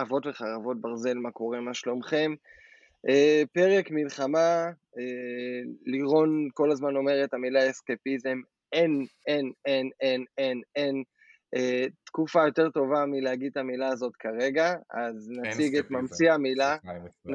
אבות 0.00 0.26
וחרבות 0.26 0.80
ברזל, 0.80 1.18
מה 1.18 1.30
קורה, 1.30 1.60
מה 1.60 1.74
שלומכם? 1.74 2.34
Uh, 3.06 3.46
פרק 3.52 3.90
מלחמה, 3.90 4.70
uh, 4.96 5.00
לירון 5.86 6.48
כל 6.54 6.70
הזמן 6.70 6.96
אומר 6.96 7.24
את 7.24 7.34
המילה 7.34 7.70
אסקפיזם, 7.70 8.38
אין, 8.72 9.06
אין, 9.26 9.52
אין, 9.66 9.90
אין, 10.00 10.24
אין, 10.38 10.60
אין. 10.76 11.02
Uh, 11.56 11.90
תקופה 12.04 12.44
יותר 12.46 12.70
טובה 12.70 13.06
מלהגיד 13.06 13.50
את 13.50 13.56
המילה 13.56 13.88
הזאת 13.88 14.16
כרגע, 14.16 14.74
אז 14.90 15.30
נציג 15.30 15.76
את 15.76 15.90
ממציא 15.90 16.32
המילה, 16.32 16.76
נ... 17.26 17.34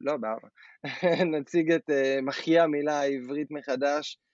לא, 0.00 0.16
באבא, 0.16 0.48
נציג 1.38 1.72
את 1.72 1.90
מחיה 2.22 2.64
המילה 2.64 3.00
העברית 3.00 3.50
מחדש, 3.50 4.18
אה, 4.18 4.33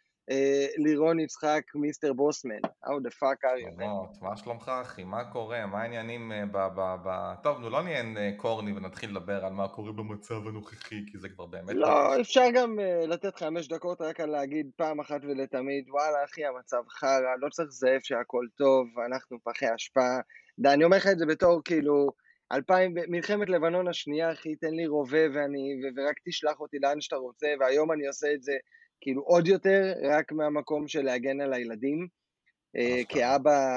לירון 0.77 1.21
יצחק, 1.21 1.63
מיסטר 1.75 2.13
בוסמן, 2.13 2.61
how 2.85 2.89
the 2.89 3.11
fuck 3.11 3.45
are 3.45 3.81
you? 3.81 3.85
מה 4.21 4.37
שלומך 4.37 4.73
אחי? 4.83 5.05
מה 5.05 5.25
קורה? 5.25 5.67
מה 5.67 5.83
העניינים 5.83 6.33
אה, 6.33 6.47
ב... 6.47 6.57
ב, 6.57 6.97
ב... 7.05 7.35
טוב, 7.43 7.59
נו 7.61 7.71
לא 7.71 7.83
נהיה 7.83 8.03
אה, 8.17 8.31
קורני 8.37 8.73
ונתחיל 8.73 9.11
לדבר 9.11 9.45
על 9.45 9.53
מה 9.53 9.69
קורה 9.69 9.93
במצב 9.93 10.49
הנוכחי, 10.49 11.05
כי 11.07 11.19
זה 11.19 11.29
כבר 11.29 11.47
באמת... 11.47 11.75
לא, 11.75 12.21
אפשר 12.21 12.45
גם 12.55 12.79
לתת 13.09 13.37
חמש 13.37 13.69
דקות 13.69 14.01
רק 14.01 14.21
על 14.21 14.31
להגיד 14.31 14.71
פעם 14.77 15.01
אחת 15.01 15.21
ולתמיד, 15.23 15.85
וואלה 15.91 16.25
אחי, 16.25 16.45
המצב 16.45 16.83
חרא, 16.89 17.37
לא 17.41 17.49
צריך 17.49 17.69
לזייף 17.69 18.05
שהכל 18.05 18.47
טוב, 18.59 18.87
אנחנו 19.07 19.39
פחי 19.45 19.67
אשפה. 19.75 20.17
אני 20.67 20.85
אומר 20.85 20.97
לך 20.97 21.07
את 21.07 21.19
זה 21.19 21.27
בתור 21.27 21.61
כאילו... 21.65 22.11
אלפיים, 22.53 22.95
מלחמת 23.09 23.49
לבנון 23.49 23.89
השנייה, 23.89 24.33
אחי, 24.33 24.57
תן 24.57 24.71
לי 24.71 24.87
רובה 24.87 25.19
ואני, 25.35 25.81
ורק 25.97 26.17
תשלח 26.29 26.61
אותי 26.61 26.79
לאן 26.79 27.01
שאתה 27.01 27.17
רוצה, 27.17 27.47
והיום 27.61 27.93
אני 27.93 28.07
עושה 28.07 28.27
את 28.35 28.43
זה 28.43 28.53
כאילו 29.01 29.23
עוד 29.23 29.47
יותר 29.47 29.93
רק 30.03 30.33
מהמקום 30.33 30.89
של 30.89 31.03
להגן 31.03 31.41
על 31.41 31.53
הילדים. 31.53 32.07
אה, 32.77 33.03
כאבא, 33.09 33.73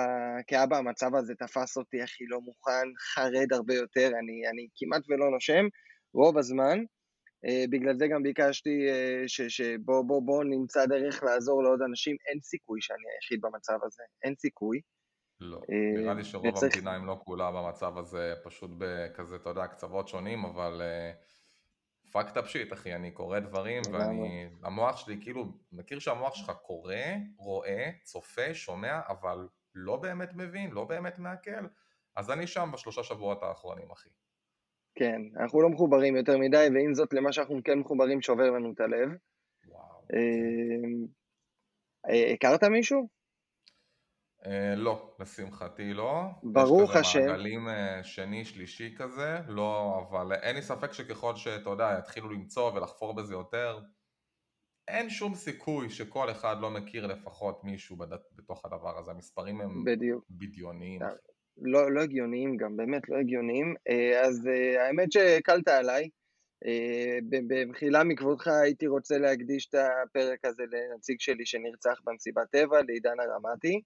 כאבא 0.48 0.78
המצב 0.78 1.16
הזה 1.16 1.34
תפס 1.36 1.78
אותי, 1.78 2.02
הכי 2.02 2.26
לא 2.26 2.42
מוכן, 2.42 2.88
חרד 3.14 3.54
הרבה 3.54 3.74
יותר, 3.74 4.08
אני, 4.08 4.48
אני 4.50 4.68
כמעט 4.76 5.02
ולא 5.10 5.32
נושם 5.32 5.66
רוב 6.14 6.38
הזמן. 6.38 6.80
Uh, 7.48 7.70
בגלל 7.70 7.98
זה 7.98 8.08
גם 8.08 8.24
ביקשתי 8.24 8.88
uh, 8.90 9.50
שבוא 9.50 10.02
בוא, 10.06 10.22
בוא 10.22 10.44
נמצא 10.44 10.86
דרך 10.86 11.24
לעזור 11.24 11.64
לעוד 11.64 11.82
אנשים, 11.82 12.16
אין 12.30 12.40
סיכוי 12.42 12.82
שאני 12.82 13.04
היחיד 13.16 13.42
במצב 13.42 13.78
הזה, 13.86 14.04
אין 14.24 14.36
סיכוי. 14.36 14.82
לא, 15.40 15.62
נראה 15.70 16.14
לי 16.14 16.24
שרוב. 16.24 16.64
המדינה, 16.64 16.98
אם 16.98 17.06
לא 17.06 17.22
כולה, 17.26 17.52
במצב 17.52 17.98
הזה, 17.98 18.34
פשוט 18.44 18.72
בכזה, 18.78 19.36
אתה 19.36 19.50
יודע, 19.50 19.68
קצוות 19.68 20.08
שונים, 20.08 20.46
אבל 20.46 20.82
uh, 20.82 21.33
פאקד 22.14 22.38
אפ 22.38 22.48
שיט 22.48 22.74
אחי, 22.74 22.96
אני 22.96 23.12
קורא 23.12 23.40
דברים 23.40 23.82
ואני, 23.92 24.50
המוח 24.64 24.98
שלי 24.98 25.18
כאילו, 25.22 25.46
מכיר 25.72 26.00
שהמוח 26.00 26.36
שלך 26.36 26.52
קורא, 26.62 26.96
רואה, 27.38 27.90
צופה, 28.04 28.54
שומע, 28.54 29.00
אבל 29.08 29.48
לא 29.76 29.96
באמת 29.96 30.34
מבין, 30.34 30.72
לא 30.72 30.84
באמת 30.84 31.20
מעכל, 31.20 31.68
אז 32.16 32.32
אני 32.32 32.48
שם 32.48 32.70
בשלושה 32.74 33.04
שבועות 33.04 33.44
האחרונים 33.44 33.92
אחי. 33.92 34.10
כן, 34.96 35.22
אנחנו 35.40 35.62
לא 35.62 35.70
מחוברים 35.70 36.16
יותר 36.16 36.38
מדי, 36.38 36.68
ועם 36.74 36.94
זאת 36.94 37.14
למה 37.14 37.34
שאנחנו 37.34 37.60
כן 37.64 37.80
מחוברים 37.80 38.22
שובר 38.22 38.50
לנו 38.52 38.72
את 38.74 38.80
הלב. 38.80 39.10
וואו. 39.68 40.02
אה, 40.14 41.08
אה, 42.10 42.34
הכרת 42.34 42.64
מישהו? 42.64 43.08
אה, 44.46 44.76
לא, 44.76 45.16
לשמחתי 45.20 45.94
לא. 45.94 46.24
ברוך 46.44 46.96
השם. 46.96 47.20
יש 47.20 47.26
כזה 47.26 47.32
מעגלים 47.32 47.68
אה, 47.68 48.04
שני, 48.04 48.46
שלישי 48.46 48.96
כזה, 48.98 49.38
לא, 49.48 50.02
אבל 50.10 50.34
אין 50.34 50.56
לי 50.56 50.62
ספק 50.62 50.94
שככל 50.94 51.36
שאתה 51.36 51.70
יודע, 51.70 51.96
יתחילו 52.00 52.30
למצוא 52.30 52.72
ולחפור 52.74 53.16
בזה 53.16 53.34
יותר, 53.34 53.80
אין 54.88 55.10
שום 55.10 55.36
סיכוי 55.36 55.90
שכל 55.90 56.32
אחד 56.32 56.56
לא 56.62 56.72
מכיר 56.72 57.08
לפחות 57.08 57.64
מישהו 57.64 57.96
בד... 57.96 58.08
בתוך 58.36 58.66
הדבר 58.66 59.00
הזה, 59.00 59.12
המספרים 59.12 59.62
הם 59.62 59.84
בדיוק. 59.84 60.26
בדיוניים. 60.30 61.02
אה, 61.04 61.08
לא, 61.58 61.92
לא 61.92 62.02
הגיוניים 62.02 62.58
גם, 62.58 62.78
באמת 62.78 63.10
לא 63.10 63.18
הגיוניים. 63.18 63.76
אז 64.24 64.50
האמת 64.80 65.12
שהקלת 65.12 65.68
עליי. 65.68 66.10
במחילה 67.48 68.04
מכבודך 68.04 68.48
הייתי 68.48 68.88
רוצה 68.88 69.18
להקדיש 69.18 69.70
את 69.70 69.76
הפרק 69.76 70.46
הזה 70.46 70.64
לנציג 70.72 71.16
שלי 71.20 71.46
שנרצח 71.46 72.02
במסיבת 72.04 72.52
טבע, 72.52 72.82
לעידן 72.88 73.16
הרמתי. 73.20 73.82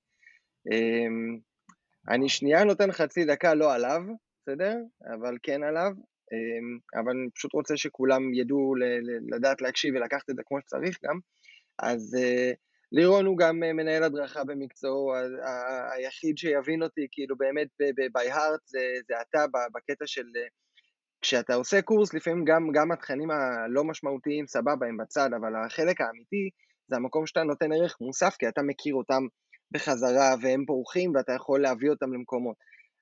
אמ, 0.72 1.40
אני 2.10 2.30
שנייה 2.30 2.64
נותן 2.64 2.92
חצי 2.92 3.26
דקה 3.26 3.54
לא 3.54 3.74
עליו, 3.74 4.02
בסדר? 4.42 4.76
אבל 5.14 5.38
כן 5.44 5.64
עליו, 5.64 5.92
אמ, 6.34 7.02
אבל 7.02 7.12
אני 7.12 7.30
פשוט 7.36 7.54
רוצה 7.54 7.78
שכולם 7.78 8.34
ידעו 8.34 8.74
לדעת 9.36 9.62
להקשיב 9.62 9.96
ולקחת 9.96 10.30
את 10.30 10.36
זה 10.36 10.42
כמו 10.46 10.62
שצריך 10.62 11.00
גם. 11.04 11.20
אז 11.80 12.16
אה, 12.20 12.52
לירון 12.92 13.26
הוא 13.26 13.38
גם 13.38 13.64
אה, 13.64 13.74
מנהל 13.74 14.04
הדרכה 14.04 14.44
במקצועו, 14.44 15.14
היחיד 15.92 16.38
שיבין 16.38 16.84
אותי 16.84 17.08
כאילו 17.12 17.38
באמת 17.38 17.68
by 18.18 18.34
heart 18.34 18.62
זה, 18.66 18.80
זה 19.08 19.14
אתה 19.22 19.46
בקטע 19.76 20.08
של 20.08 20.26
אה, 20.36 20.48
כשאתה 21.22 21.54
עושה 21.54 21.82
קורס 21.82 22.14
לפעמים 22.14 22.46
גם, 22.46 22.72
גם 22.74 22.92
התכנים 22.92 23.32
הלא 23.32 23.84
משמעותיים 23.84 24.48
סבבה 24.48 24.88
הם 24.88 24.98
בצד, 24.98 25.30
אבל 25.42 25.52
החלק 25.66 26.02
האמיתי 26.02 26.50
זה 26.88 26.96
המקום 26.96 27.28
שאתה 27.28 27.44
נותן 27.44 27.72
ערך 27.74 27.98
מוסף 28.02 28.36
כי 28.40 28.48
אתה 28.48 28.62
מכיר 28.62 28.96
אותם 28.96 29.24
בחזרה 29.72 30.36
והם 30.42 30.66
בורחים 30.66 31.16
ואתה 31.16 31.34
יכול 31.34 31.62
להביא 31.62 31.90
אותם 31.90 32.14
למקומות. 32.14 32.56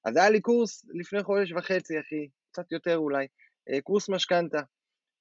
אז 0.05 0.17
היה 0.17 0.29
לי 0.29 0.41
קורס 0.41 0.85
לפני 0.93 1.23
חודש 1.23 1.51
וחצי, 1.51 1.99
אחי, 1.99 2.27
קצת 2.51 2.71
יותר 2.71 2.97
אולי, 2.97 3.27
אה, 3.69 3.81
קורס 3.81 4.09
משכנתה. 4.09 4.59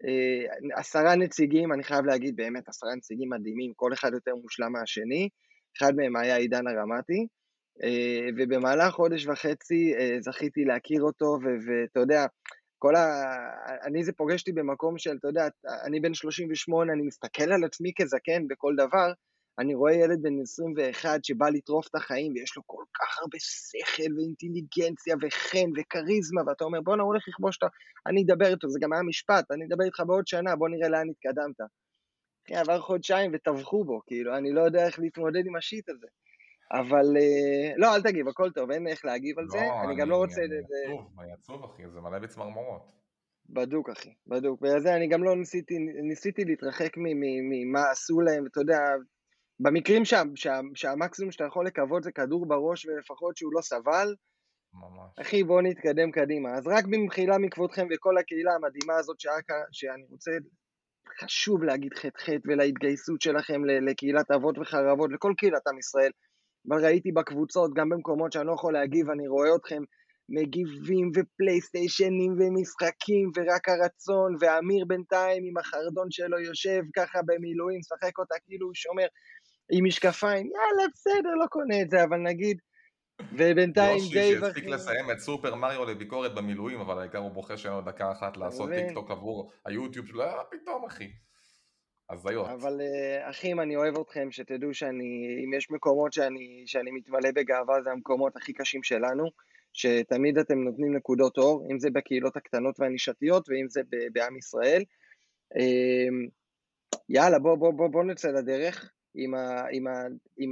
אה, 0.05 0.79
עשרה 0.81 1.17
נציגים, 1.17 1.73
אני 1.73 1.85
חייב 1.85 2.05
להגיד, 2.05 2.37
באמת, 2.37 2.69
עשרה 2.69 2.95
נציגים 2.95 3.31
מדהימים, 3.31 3.73
כל 3.77 3.93
אחד 3.93 4.11
יותר 4.13 4.35
מושלם 4.35 4.73
מהשני. 4.73 5.29
אחד 5.79 5.97
מהם 5.97 6.17
היה 6.17 6.37
עידן 6.37 6.67
הרמתי, 6.67 7.27
אה, 7.83 8.29
ובמהלך 8.37 8.95
חודש 8.95 9.27
וחצי 9.27 9.93
זכיתי 10.21 10.65
להכיר 10.65 11.03
אותו, 11.03 11.39
ואתה 11.67 12.01
יודע, 12.01 12.27
כל 12.79 12.97
ה... 12.97 13.25
אני 13.87 14.05
זה 14.05 14.13
פוגש 14.13 14.41
אותי 14.41 14.53
במקום 14.53 14.99
של, 14.99 15.17
אתה 15.21 15.29
יודע, 15.29 15.49
אני 15.87 16.01
בן 16.01 16.15
38, 16.15 16.93
אני 16.93 17.03
מסתכל 17.03 17.53
על 17.53 17.65
עצמי 17.65 17.93
כזקן 17.97 18.49
בכל 18.49 18.75
דבר, 18.77 19.13
אני 19.59 19.75
רואה 19.75 19.93
ילד 19.93 20.23
בן 20.23 20.41
21 20.43 21.25
שבא 21.25 21.49
לטרוף 21.49 21.87
את 21.89 21.95
החיים 21.95 22.33
ויש 22.33 22.57
לו 22.57 22.63
כל 22.67 22.85
כך 22.99 23.19
הרבה 23.21 23.39
שכל 23.39 24.13
ואינטליגנציה 24.17 25.17
וחן 25.23 25.69
וכריזמה, 25.77 26.43
ואתה 26.47 26.65
אומר 26.65 26.81
בואנה 26.81 27.03
הוא 27.03 27.09
הולך 27.13 27.23
לכבוש 27.29 27.57
את 27.59 27.63
ה... 27.63 27.67
אני 28.07 28.23
אדבר 28.23 28.47
איתו, 28.47 28.69
זה 28.69 28.79
גם 28.83 28.93
היה 28.93 29.03
משפט, 29.03 29.51
אני 29.51 29.65
אדבר 29.67 29.85
איתך 29.85 30.01
בעוד 30.07 30.27
שנה, 30.27 30.57
בוא 30.57 30.69
נראה 30.69 30.89
לאן 30.89 31.07
התקדמת. 31.11 31.61
אחי, 32.45 32.57
עבר 32.57 32.81
חודשיים 32.81 33.31
וטבחו 33.35 33.85
בו, 33.85 34.01
כאילו, 34.07 34.37
אני 34.37 34.53
לא 34.53 34.61
יודע 34.61 34.87
איך 34.87 34.99
להתמודד 34.99 35.47
עם 35.47 35.57
השיט 35.57 35.89
הזה. 35.89 36.07
אבל 36.73 37.17
אה, 37.17 37.73
לא, 37.77 37.95
אל 37.95 38.03
תגיב, 38.03 38.29
הכל 38.29 38.51
טוב, 38.51 38.71
אין 38.71 38.87
איך 38.87 39.05
להגיב 39.05 39.39
על 39.39 39.45
לא, 39.45 39.51
זה, 39.51 39.59
אני, 39.59 39.87
אני 39.87 39.97
גם 39.97 40.11
לא 40.11 40.17
רוצה... 40.17 40.41
אני 40.41 40.59
עצוב, 40.59 41.21
אני 41.21 41.33
עצוב 41.33 41.65
אחי, 41.65 41.83
זה 41.89 42.01
מלא 42.01 42.19
בצמרמורות. 42.19 42.93
בדוק 43.49 43.91
אחי, 43.91 44.15
בדוק. 44.27 44.61
בגלל 44.61 44.81
זה 44.81 44.95
אני 44.95 45.09
גם 45.09 45.25
לא 45.25 45.37
ניסיתי, 45.37 45.79
ניסיתי 46.09 46.45
להתרחק 46.45 46.93
ממה 46.97 47.91
עשו 47.91 48.21
להם, 48.21 48.47
אתה 48.47 48.61
יודע, 48.61 48.79
במקרים 49.65 50.05
שה, 50.05 50.23
שה, 50.35 50.61
שהמקסימום 50.75 51.33
שאתה 51.33 51.45
יכול 51.45 51.67
לקוות 51.67 52.03
זה 52.03 52.13
כדור 52.13 52.47
בראש 52.47 52.87
ולפחות 52.87 53.37
שהוא 53.37 53.53
לא 53.55 53.61
סבל, 53.61 54.15
ממש. 54.75 55.19
אחי 55.21 55.45
בואו 55.45 55.61
נתקדם 55.61 56.11
קדימה. 56.11 56.55
אז 56.55 56.67
רק 56.67 56.85
במחילה 56.85 57.39
מכבודכם 57.39 57.87
וכל 57.95 58.19
הקהילה 58.19 58.53
המדהימה 58.55 58.99
הזאת 58.99 59.21
שאקה, 59.21 59.55
שאני 59.73 60.05
רוצה, 60.11 60.31
חשוב 61.21 61.63
להגיד 61.63 61.95
חטא 61.95 62.19
חטא 62.19 62.49
ולהתגייסות 62.49 63.21
שלכם 63.21 63.65
לקהילת 63.65 64.31
אבות 64.31 64.59
וחרבות, 64.59 65.11
לכל 65.13 65.33
קהילת 65.37 65.67
עם 65.67 65.79
ישראל. 65.79 66.11
אבל 66.69 66.85
ראיתי 66.85 67.13
בקבוצות, 67.13 67.71
גם 67.75 67.89
במקומות 67.89 68.33
שאני 68.33 68.47
לא 68.47 68.53
יכול 68.53 68.73
להגיב, 68.73 69.11
אני 69.11 69.29
רואה 69.29 69.57
אתכם 69.57 69.83
מגיבים 70.29 71.11
ופלייסטיישנים 71.15 72.33
ומשחקים 72.33 73.31
ורק 73.37 73.69
הרצון, 73.69 74.37
ואמיר 74.41 74.85
בינתיים 74.89 75.43
עם 75.45 75.57
החרדון 75.59 76.11
שלו 76.11 76.39
יושב 76.39 76.83
ככה 76.97 77.19
במילואים, 77.27 77.79
משחק 77.79 78.19
אותה 78.19 78.35
כאילו 78.45 78.67
הוא 78.67 78.75
שומר. 78.75 79.07
עם 79.73 79.85
משקפיים, 79.85 80.47
יאללה, 80.47 80.89
בסדר, 80.95 81.35
לא 81.43 81.47
קונה 81.47 81.83
את 81.83 81.91
זה, 81.91 82.05
אבל 82.05 82.19
נגיד, 82.19 82.59
ובינתיים 83.33 83.99
דייב... 84.13 84.33
יושי 84.33 84.41
שהספיק 84.41 84.65
לסיים 84.65 85.11
את 85.11 85.19
סופר 85.19 85.55
מריו 85.55 85.85
לביקורת 85.85 86.35
במילואים, 86.35 86.81
אבל 86.81 86.99
העיקר 86.99 87.19
הוא 87.19 87.31
בוכה 87.31 87.57
שאין 87.57 87.75
לו 87.75 87.81
דקה 87.81 88.13
אחת 88.13 88.37
לעשות. 88.37 88.71
טיק 88.71 88.95
טוק 88.95 89.11
עבור 89.11 89.51
היוטיוב 89.67 90.07
שלו, 90.07 90.23
אה, 90.23 90.45
פתאום 90.51 90.85
אחי. 90.85 91.13
הזיות. 92.11 92.49
אבל 92.49 92.81
אה, 92.81 93.31
אחים, 93.31 93.61
אני 93.61 93.77
אוהב 93.77 93.99
אתכם, 93.99 94.29
שתדעו 94.31 94.75
שאני, 94.75 95.45
אם 95.45 95.55
יש 95.55 95.71
מקומות 95.71 96.13
שאני, 96.13 96.65
שאני 96.67 96.91
מתמלא 96.91 97.31
בגאווה, 97.35 97.83
זה 97.83 97.91
המקומות 97.91 98.37
הכי 98.37 98.53
קשים 98.53 98.83
שלנו, 98.83 99.25
שתמיד 99.73 100.39
אתם 100.39 100.59
נותנים 100.59 100.97
נקודות 100.97 101.39
אור, 101.39 101.67
אם 101.71 101.79
זה 101.79 101.91
בקהילות 101.91 102.37
הקטנות 102.37 102.81
והנישתיות, 102.81 103.49
ואם 103.49 103.67
זה 103.69 103.81
בעם 104.13 104.37
ישראל. 104.37 104.83
אמ, 105.59 106.27
יאללה, 107.09 107.39
בוא, 107.39 107.57
בוא, 107.57 107.71
בוא, 107.71 107.89
בוא 107.89 108.05
נצא 108.05 108.29
לדרך. 108.29 108.91
עם, 109.15 109.35
ה, 109.35 109.65
עם, 109.71 109.87
ה, 109.87 110.03
עם 110.39 110.51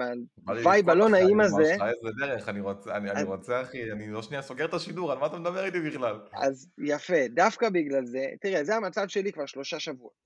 ה 0.49 0.57
vibe 0.57 0.91
הלא 0.91 1.09
נעים 1.09 1.41
הזה. 1.41 1.63
איזה 1.73 2.11
דרך, 2.21 2.49
אני 2.49 2.61
רוצה, 2.61 2.97
אני, 2.97 3.11
אני 3.11 3.23
רוצה 3.23 3.63
אחי, 3.63 3.93
אני 3.93 4.11
לא 4.11 4.23
שנייה 4.23 4.43
סוגר 4.43 4.65
את 4.65 4.75
השידור, 4.75 5.13
על 5.13 5.19
מה 5.19 5.27
אתה 5.27 5.39
מדבר 5.39 5.65
איתי 5.65 5.81
בכלל? 5.81 6.21
אז 6.35 6.69
יפה, 6.79 7.29
דווקא 7.35 7.69
בגלל 7.69 8.07
זה, 8.07 8.27
תראה, 8.41 8.65
זה 8.65 8.77
המצב 8.77 9.09
שלי 9.09 9.33
כבר 9.33 9.47
שלושה 9.47 9.81
שבועות. 9.81 10.23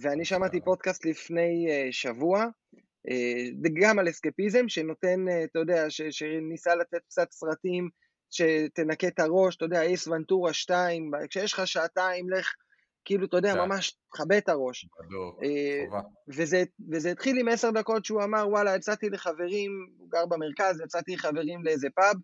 ואני 0.00 0.24
שמעתי 0.24 0.60
פודקאסט 0.60 1.06
לפני 1.06 1.66
uh, 1.68 1.92
שבוע, 1.92 2.46
uh, 3.08 3.70
גם 3.82 3.98
על 3.98 4.08
אסקפיזם, 4.08 4.68
שנותן, 4.68 5.28
uh, 5.28 5.44
אתה 5.44 5.58
יודע, 5.58 5.90
ש, 5.90 6.02
שניסה 6.02 6.74
לתת 6.74 7.00
קצת 7.08 7.30
סרטים 7.30 7.88
שתנקה 8.30 9.06
את 9.08 9.18
הראש, 9.18 9.56
אתה 9.56 9.64
יודע, 9.64 9.82
אייס 9.82 10.08
ונטורה 10.08 10.52
2, 10.52 11.10
כשיש 11.30 11.52
לך 11.52 11.66
שעתיים, 11.66 12.30
לך, 12.30 12.54
כאילו, 13.04 13.26
אתה 13.26 13.36
יודע. 13.36 13.54
ממש 13.54 13.96
תכבה 14.12 14.38
את 14.38 14.48
הראש. 14.48 14.88
בדיוק, 15.00 15.42
אה, 15.42 15.84
חובה. 15.86 16.00
וזה, 16.28 16.64
וזה 16.92 17.10
התחיל 17.10 17.38
עם 17.40 17.48
עשר 17.48 17.70
דקות 17.70 18.04
שהוא 18.04 18.24
אמר, 18.24 18.48
וואלה, 18.48 18.76
יצאתי 18.76 19.10
לחברים, 19.10 19.70
הוא 19.98 20.10
גר 20.10 20.26
במרכז, 20.26 20.80
יצאתי 20.80 21.14
לחברים 21.14 21.64
לאיזה 21.64 21.88
פאב, 21.94 22.16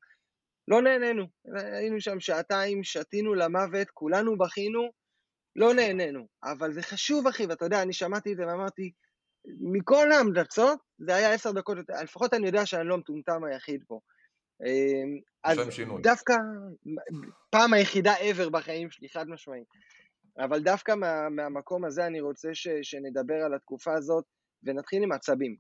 לא 0.69 0.83
נהנינו. 0.83 1.25
היינו 1.55 2.01
שם 2.01 2.21
שעתיים, 2.21 2.85
שתינו 2.85 3.35
למוות, 3.35 3.91
כולנו 3.95 4.39
בכינו, 4.39 4.91
לא 5.57 5.75
נהנינו. 5.79 6.27
אבל 6.45 6.73
זה 6.73 6.83
חשוב, 6.83 7.27
אחי, 7.27 7.47
ואתה 7.47 7.65
יודע, 7.65 7.83
אני 7.83 7.93
שמעתי 7.93 8.33
את 8.33 8.37
זה 8.37 8.47
ואמרתי, 8.47 8.93
מכל 9.61 10.13
ההמלצות, 10.13 10.79
זה 10.99 11.15
היה 11.15 11.33
עשר 11.33 11.53
דקות, 11.53 11.79
לפחות 12.03 12.35
אני 12.35 12.47
יודע 12.47 12.67
שאני 12.67 12.89
לא 12.89 12.95
המטומטם 12.95 13.45
היחיד 13.45 13.85
פה. 13.87 14.01
אמ, 14.67 15.19
אז 15.45 15.59
דווקא, 16.03 16.35
פעם 17.51 17.73
היחידה 17.73 18.15
ever 18.15 18.51
בחיים 18.51 18.91
שלי, 18.91 19.09
חד 19.09 19.29
משמעית. 19.29 19.69
אבל 20.39 20.63
דווקא 20.63 20.95
מה, 20.95 21.29
מהמקום 21.29 21.85
הזה 21.85 22.07
אני 22.07 22.21
רוצה 22.21 22.55
ש, 22.55 22.69
שנדבר 22.83 23.35
על 23.35 23.55
התקופה 23.55 23.95
הזאת, 23.95 24.25
ונתחיל 24.63 25.03
עם 25.03 25.13
עצבים. 25.13 25.57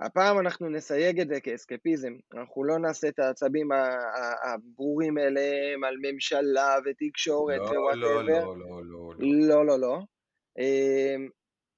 הפעם 0.00 0.38
אנחנו 0.38 0.68
נסייג 0.68 1.20
את 1.20 1.28
זה 1.28 1.40
כאסקפיזם, 1.40 2.12
אנחנו 2.34 2.64
לא 2.64 2.78
נעשה 2.78 3.08
את 3.08 3.18
העצבים 3.18 3.68
הברורים 4.44 5.18
אליהם 5.18 5.84
על 5.84 5.94
ממשלה 6.02 6.76
ותקשורת 6.84 7.58
לא, 7.58 7.64
whatever. 7.64 8.44
לא, 8.44 8.58
לא, 8.58 8.58
לא, 8.58 8.82
לא, 8.84 9.14
לא. 9.18 9.46
לא, 9.48 9.66
לא, 9.66 9.78
לא. 9.78 9.98
אמ, 10.58 11.28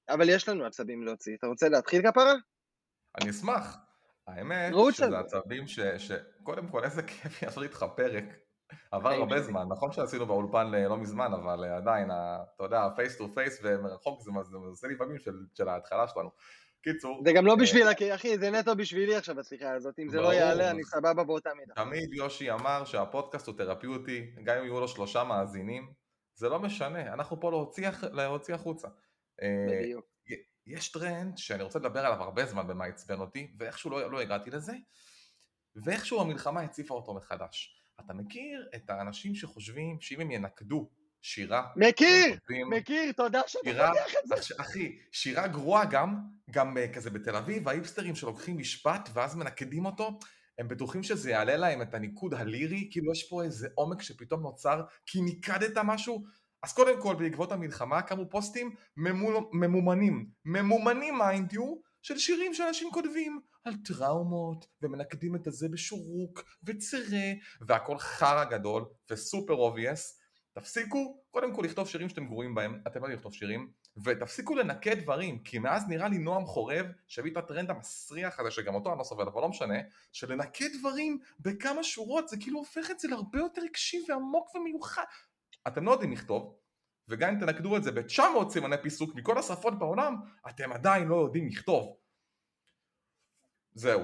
אבל 0.08 0.28
יש 0.28 0.48
לנו 0.48 0.64
עצבים 0.64 1.02
להוציא. 1.02 1.36
אתה 1.38 1.46
רוצה 1.46 1.68
להתחיל 1.68 2.10
כפרה? 2.10 2.34
אני 3.20 3.30
אשמח. 3.30 3.76
האמת 4.26 4.72
שזה 4.92 5.18
עצבים 5.18 5.66
ש... 5.66 5.80
קודם 6.42 6.68
כל 6.68 6.84
איזה 6.84 7.02
כיף 7.02 7.56
לי 7.56 7.66
איתך 7.66 7.84
פרק. 7.96 8.24
עבר 8.90 9.10
הרבה 9.10 9.40
זמן, 9.40 9.66
נכון 9.68 9.92
שעשינו 9.92 10.26
באולפן 10.26 10.74
אה, 10.74 10.88
לא 10.88 10.96
מזמן, 10.96 11.32
אבל 11.32 11.64
אה, 11.64 11.76
עדיין, 11.76 12.10
אתה 12.10 12.64
יודע, 12.64 12.88
face 12.96 13.16
to 13.16 13.28
face 13.34 13.60
ומרחוק 13.62 14.22
זה 14.22 14.30
עושה 14.56 14.88
לי 14.88 14.98
פעמים 14.98 15.16
של 15.54 15.68
ההתחלה 15.68 16.08
שלנו. 16.08 16.30
קיצור. 16.82 17.22
זה 17.24 17.32
גם 17.32 17.46
לא 17.46 17.52
אה, 17.52 17.56
בשביל, 17.56 17.86
אחי, 18.14 18.38
זה 18.38 18.50
נטו 18.50 18.76
בשבילי 18.76 19.16
עכשיו 19.16 19.40
השיחה 19.40 19.72
הזאת, 19.72 19.98
אם 19.98 20.08
זה 20.08 20.20
לא 20.20 20.34
יעלה, 20.34 20.70
אני 20.70 20.84
סבבה 20.84 21.24
באותה 21.24 21.50
מידה. 21.54 21.74
תמיד 21.74 22.14
יושי 22.14 22.50
אמר 22.50 22.84
שהפודקאסט 22.84 23.46
הוא 23.46 23.54
תרפויטי, 23.56 24.30
גם 24.44 24.56
אם 24.56 24.64
יהיו 24.64 24.80
לו 24.80 24.88
שלושה 24.88 25.24
מאזינים, 25.24 25.92
זה 26.34 26.48
לא 26.48 26.60
משנה, 26.60 27.12
אנחנו 27.12 27.40
פה 27.40 27.66
להוציא 28.12 28.54
החוצה. 28.54 28.88
בדיוק. 29.68 30.04
יש 30.66 30.92
טרנד 30.92 31.38
שאני 31.38 31.62
רוצה 31.62 31.78
לדבר 31.78 32.06
עליו 32.06 32.22
הרבה 32.22 32.46
זמן 32.46 32.66
במה 32.66 32.84
עצבן 32.84 33.20
אותי, 33.20 33.54
ואיכשהו 33.58 33.90
לא, 33.90 34.10
לא 34.10 34.20
הגעתי 34.20 34.50
לזה, 34.50 34.72
ואיכשהו 35.76 36.20
המלחמה 36.20 36.60
הציפה 36.60 36.94
אותו 36.94 37.14
מחדש. 37.14 37.83
אתה 38.00 38.14
מכיר 38.14 38.68
את 38.74 38.90
האנשים 38.90 39.34
שחושבים 39.34 40.00
שאם 40.00 40.20
הם 40.20 40.30
ינקדו 40.30 40.90
שירה... 41.22 41.66
מכיר! 41.76 42.38
מכיר, 42.70 43.12
תודה 43.12 43.40
שאתה 43.46 43.68
יודע 43.70 43.90
את 43.90 44.42
זה. 44.42 44.54
אחי, 44.60 44.98
שירה 45.12 45.46
גרועה 45.46 45.84
גם, 45.84 46.16
גם 46.50 46.76
uh, 46.76 46.94
כזה 46.94 47.10
בתל 47.10 47.36
אביב, 47.36 47.68
היפסטרים 47.68 48.14
שלוקחים 48.14 48.58
משפט 48.58 49.08
ואז 49.12 49.36
מנקדים 49.36 49.86
אותו, 49.86 50.18
הם 50.58 50.68
בטוחים 50.68 51.02
שזה 51.02 51.30
יעלה 51.30 51.56
להם 51.56 51.82
את 51.82 51.94
הניקוד 51.94 52.34
הלירי, 52.34 52.88
כאילו 52.90 53.12
יש 53.12 53.28
פה 53.28 53.42
איזה 53.42 53.68
עומק 53.74 54.02
שפתאום 54.02 54.42
נוצר 54.42 54.82
כי 55.06 55.20
ניקדת 55.20 55.78
משהו, 55.84 56.24
אז 56.62 56.72
קודם 56.72 57.00
כל 57.00 57.14
בעקבות 57.14 57.52
המלחמה 57.52 58.02
קמו 58.02 58.30
פוסטים 58.30 58.74
ממומנים, 59.52 60.26
ממומנים 60.44 61.18
mind 61.18 61.52
you, 61.52 61.74
של 62.02 62.18
שירים 62.18 62.54
שאנשים 62.54 62.90
כותבים 62.92 63.40
על 63.64 63.74
טראומות 63.84 64.66
ומנקדים 64.82 65.36
את 65.36 65.46
הזה 65.46 65.68
בשורוק 65.68 66.44
וצירה 66.64 67.32
והכל 67.68 67.98
חרא 67.98 68.44
גדול 68.44 68.84
ו 69.10 69.18
super 69.18 69.54
obvious 69.54 70.20
תפסיקו 70.52 71.22
קודם 71.30 71.54
כל 71.54 71.62
לכתוב 71.62 71.88
שירים 71.88 72.08
שאתם 72.08 72.26
גרועים 72.26 72.54
בהם, 72.54 72.80
אתם 72.86 73.02
לא 73.02 73.08
לכתוב 73.08 73.34
שירים 73.34 73.70
ותפסיקו 74.04 74.54
לנקד 74.54 75.02
דברים 75.02 75.42
כי 75.42 75.58
מאז 75.58 75.88
נראה 75.88 76.08
לי 76.08 76.18
נועם 76.18 76.46
חורב 76.46 76.86
שהביא 77.08 77.32
את 77.32 77.36
הטרנד 77.36 77.70
המסריח 77.70 78.40
הזה 78.40 78.50
שגם 78.50 78.74
אותו 78.74 78.90
אני 78.90 78.98
לא 78.98 79.04
סובל 79.04 79.28
אבל 79.28 79.40
לא 79.40 79.48
משנה 79.48 79.78
שלנקד 80.12 80.68
דברים 80.78 81.18
בכמה 81.40 81.84
שורות 81.84 82.28
זה 82.28 82.36
כאילו 82.40 82.58
הופך 82.58 82.90
את 82.90 83.00
זה 83.00 83.08
להרבה 83.08 83.38
יותר 83.38 83.62
רגשי 83.62 84.04
ועמוק 84.08 84.54
ומיוחד 84.54 85.04
אתם 85.68 85.84
לא 85.84 85.90
יודעים 85.90 86.12
לכתוב, 86.12 86.56
וגם 87.08 87.34
אם 87.34 87.40
תנקדו 87.40 87.76
את 87.76 87.82
זה 87.82 87.92
ב-900 87.92 88.50
סימני 88.50 88.76
פיסוק 88.82 89.14
מכל 89.14 89.38
השפות 89.38 89.78
בעולם, 89.78 90.16
אתם 90.48 90.72
עדיין 90.72 91.08
לא 91.08 91.16
יודעים 91.16 91.48
לכתוב. 91.48 91.96
זהו. 93.74 94.00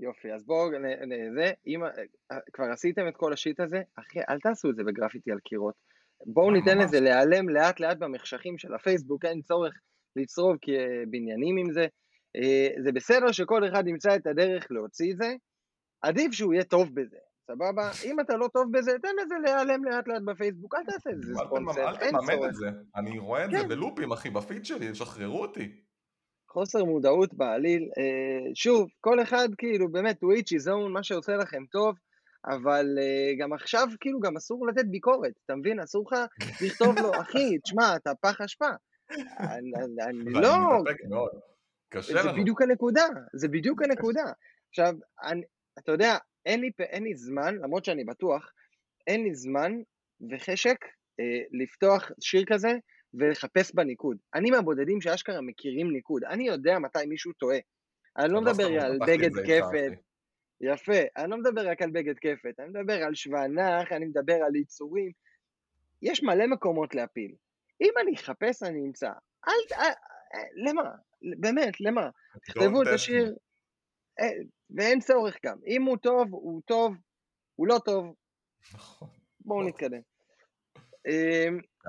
יופי, 0.00 0.32
אז 0.32 0.44
בואו, 0.44 0.70
זה, 1.34 1.52
אם 1.66 1.80
כבר 2.52 2.66
עשיתם 2.72 3.08
את 3.08 3.16
כל 3.16 3.32
השיט 3.32 3.60
הזה, 3.60 3.82
אחי, 3.96 4.18
אל 4.28 4.40
תעשו 4.40 4.70
את 4.70 4.76
זה 4.76 4.84
בגרפיטי 4.84 5.32
על 5.32 5.38
קירות. 5.38 5.74
בואו 6.26 6.50
ניתן 6.50 6.78
לזה 6.78 7.00
להיעלם 7.00 7.48
לאט 7.48 7.80
לאט 7.80 7.96
במחשכים 7.96 8.58
של 8.58 8.74
הפייסבוק, 8.74 9.24
אין 9.24 9.40
צורך 9.42 9.74
לצרוב 10.16 10.56
בניינים 11.10 11.56
עם 11.56 11.72
זה. 11.72 11.86
אה, 12.36 12.68
זה 12.84 12.92
בסדר 12.92 13.32
שכל 13.32 13.68
אחד 13.68 13.88
ימצא 13.88 14.16
את 14.16 14.26
הדרך 14.26 14.66
להוציא 14.70 15.12
את 15.12 15.16
זה, 15.16 15.34
עדיף 16.02 16.32
שהוא 16.32 16.54
יהיה 16.54 16.64
טוב 16.64 16.94
בזה. 16.94 17.16
סבבה? 17.50 17.90
אם 18.04 18.20
אתה 18.20 18.36
לא 18.36 18.48
טוב 18.52 18.72
בזה, 18.72 18.92
תן 19.02 19.14
לזה 19.22 19.34
להיעלם 19.44 19.84
לאט 19.84 20.08
לאט 20.08 20.22
בפייסבוק, 20.24 20.74
אל 20.74 20.84
תעשה 20.84 21.10
את 21.10 21.22
זה 21.22 21.34
ספונסר, 21.34 21.98
אין 22.00 22.10
צורך. 22.10 22.30
אל 22.30 22.36
תממן 22.36 22.48
את 22.48 22.54
זה, 22.54 22.66
אני 22.96 23.18
רואה 23.18 23.44
את 23.44 23.50
זה 23.50 23.56
כן. 23.56 23.68
בלופים, 23.68 24.12
אחי, 24.12 24.30
בפיד 24.30 24.64
שלי, 24.64 24.94
שחררו 24.94 25.42
אותי. 25.42 25.85
חוסר 26.58 26.84
מודעות 26.84 27.34
בעליל, 27.34 27.90
אה, 27.98 28.54
שוב, 28.54 28.88
כל 29.00 29.22
אחד 29.22 29.48
כאילו, 29.58 29.92
באמת, 29.92 30.22
each 30.22 30.58
his 30.58 30.66
own, 30.66 30.88
מה 30.88 31.02
שעושה 31.02 31.36
לכם 31.36 31.62
טוב, 31.72 31.96
אבל 32.46 32.86
אה, 32.98 33.32
גם 33.38 33.52
עכשיו, 33.52 33.88
כאילו, 34.00 34.20
גם 34.20 34.36
אסור 34.36 34.66
לתת 34.66 34.84
ביקורת, 34.90 35.32
אתה 35.44 35.54
מבין? 35.54 35.80
אסור 35.80 36.04
לך 36.06 36.18
לכתוב 36.66 36.98
לו, 36.98 37.20
אחי, 37.20 37.58
תשמע, 37.58 37.96
אתה 37.96 38.10
פח 38.20 38.40
אשפה. 38.40 38.70
אני 39.40 39.72
לא... 40.24 40.50
קשה 41.88 42.14
לנו. 42.14 42.22
זה 42.22 42.40
בדיוק 42.40 42.62
הנקודה, 42.62 43.06
זה 43.34 43.48
בדיוק 43.48 43.82
הנקודה. 43.82 44.24
עכשיו, 44.68 44.94
אתה 45.78 45.92
יודע, 45.92 46.16
אין 46.46 46.60
לי, 46.60 46.70
אין 46.78 47.02
לי 47.02 47.14
זמן, 47.14 47.54
למרות 47.54 47.84
שאני 47.84 48.04
בטוח, 48.04 48.52
אין 49.06 49.22
לי 49.22 49.34
זמן 49.34 49.72
וחשק 50.30 50.84
אה, 51.20 51.42
לפתוח 51.52 52.10
שיר 52.20 52.44
כזה 52.46 52.72
ולחפש 53.16 53.74
בניקוד. 53.74 54.16
אני 54.34 54.50
מהבודדים 54.50 55.00
שאשכרה 55.00 55.40
מכירים 55.40 55.92
ניקוד, 55.92 56.24
אני 56.24 56.46
יודע 56.46 56.78
מתי 56.78 57.06
מישהו 57.06 57.32
טועה. 57.32 57.58
אני 58.18 58.32
לא 58.32 58.40
מדבר 58.40 58.80
על 58.80 58.98
בגד 59.06 59.30
כפת, 59.34 59.92
יפה, 60.60 61.02
אני 61.16 61.30
לא 61.30 61.36
מדבר 61.36 61.68
רק 61.68 61.82
על 61.82 61.90
בגד 61.90 62.18
כפת, 62.18 62.60
אני 62.60 62.68
מדבר 62.68 63.02
על 63.02 63.14
שוונח, 63.14 63.92
אני 63.92 64.06
מדבר 64.06 64.34
על 64.46 64.56
יצורים. 64.56 65.10
יש 66.02 66.22
מלא 66.22 66.46
מקומות 66.46 66.94
להפיל. 66.94 67.34
אם 67.80 67.92
אני 68.02 68.14
אחפש, 68.14 68.62
אני 68.62 68.86
אמצא. 68.86 69.10
אל, 69.48 69.52
אל, 69.72 69.92
אל, 70.34 70.68
למה? 70.68 70.90
באמת, 71.38 71.80
למה? 71.80 72.10
תכתבו 72.46 72.82
את 72.82 72.88
השיר, 72.94 73.36
אה, 74.20 74.28
ואין 74.70 75.00
צורך 75.00 75.36
גם. 75.44 75.58
אם 75.66 75.82
הוא 75.82 75.96
טוב, 75.96 76.28
הוא 76.30 76.62
טוב, 76.66 76.94
הוא 77.56 77.66
לא 77.66 77.78
טוב. 77.84 78.14
נכון. 78.74 79.08
בואו 79.40 79.68
נתקדם. 79.68 80.00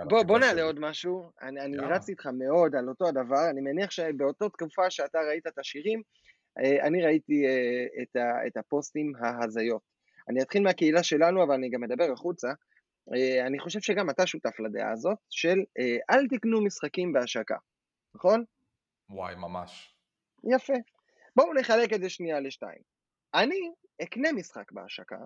בוא, 0.05 0.23
בוא 0.23 0.39
נעלה 0.39 0.61
עוד 0.61 0.79
משהו, 0.79 1.31
אני, 1.41 1.61
אני 1.61 1.77
רצתי 1.77 2.11
איתך 2.11 2.25
מאוד 2.25 2.75
על 2.75 2.89
אותו 2.89 3.07
הדבר, 3.07 3.49
אני 3.49 3.61
מניח 3.61 3.91
שבאותו 3.91 4.49
תקופה 4.49 4.89
שאתה 4.89 5.19
ראית 5.19 5.47
את 5.47 5.57
השירים, 5.59 6.01
אה, 6.59 6.87
אני 6.87 7.03
ראיתי 7.03 7.45
אה, 7.47 8.03
את, 8.03 8.15
ה, 8.15 8.47
את 8.47 8.57
הפוסטים 8.57 9.13
ההזיות. 9.19 9.81
אני 10.29 10.41
אתחיל 10.41 10.63
מהקהילה 10.63 11.03
שלנו, 11.03 11.43
אבל 11.43 11.53
אני 11.53 11.69
גם 11.69 11.83
אדבר 11.83 12.11
החוצה. 12.13 12.47
אני 13.45 13.59
חושב 13.59 13.79
שגם 13.79 14.09
אתה 14.09 14.27
שותף 14.27 14.59
לדעה 14.59 14.91
הזאת, 14.91 15.17
של 15.29 15.57
אל 16.09 16.27
תקנו 16.27 16.61
משחקים 16.61 17.13
בהשקה, 17.13 17.57
נכון? 18.15 18.43
וואי, 19.09 19.35
ממש. 19.35 19.95
יפה. 20.53 20.73
בואו 21.35 21.53
נחלק 21.53 21.93
את 21.93 22.01
זה 22.01 22.09
שנייה 22.09 22.39
לשתיים. 22.39 22.81
אני 23.33 23.71
אקנה 24.03 24.31
משחק 24.31 24.71
בהשקה, 24.71 25.17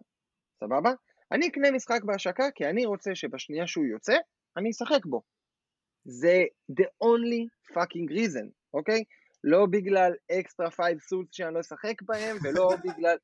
סבבה? 0.59 0.91
אני 1.31 1.47
אקנה 1.47 1.71
משחק 1.71 2.03
בהשקה 2.03 2.51
כי 2.55 2.65
אני 2.65 2.85
רוצה 2.85 3.15
שבשנייה 3.15 3.67
שהוא 3.67 3.85
יוצא, 3.85 4.17
אני 4.57 4.69
אשחק 4.69 5.05
בו. 5.05 5.21
זה 6.03 6.43
the 6.71 6.85
only 7.03 7.73
fucking 7.73 8.11
reason, 8.11 8.49
אוקיי? 8.73 9.03
לא 9.43 9.65
בגלל 9.71 10.11
extra 10.31 10.71
five 10.71 10.99
suits 10.99 11.35
שאני 11.35 11.53
לא 11.53 11.59
אשחק 11.59 12.01
בהם, 12.01 12.37
ולא 12.43 12.69
בגלל... 12.85 13.17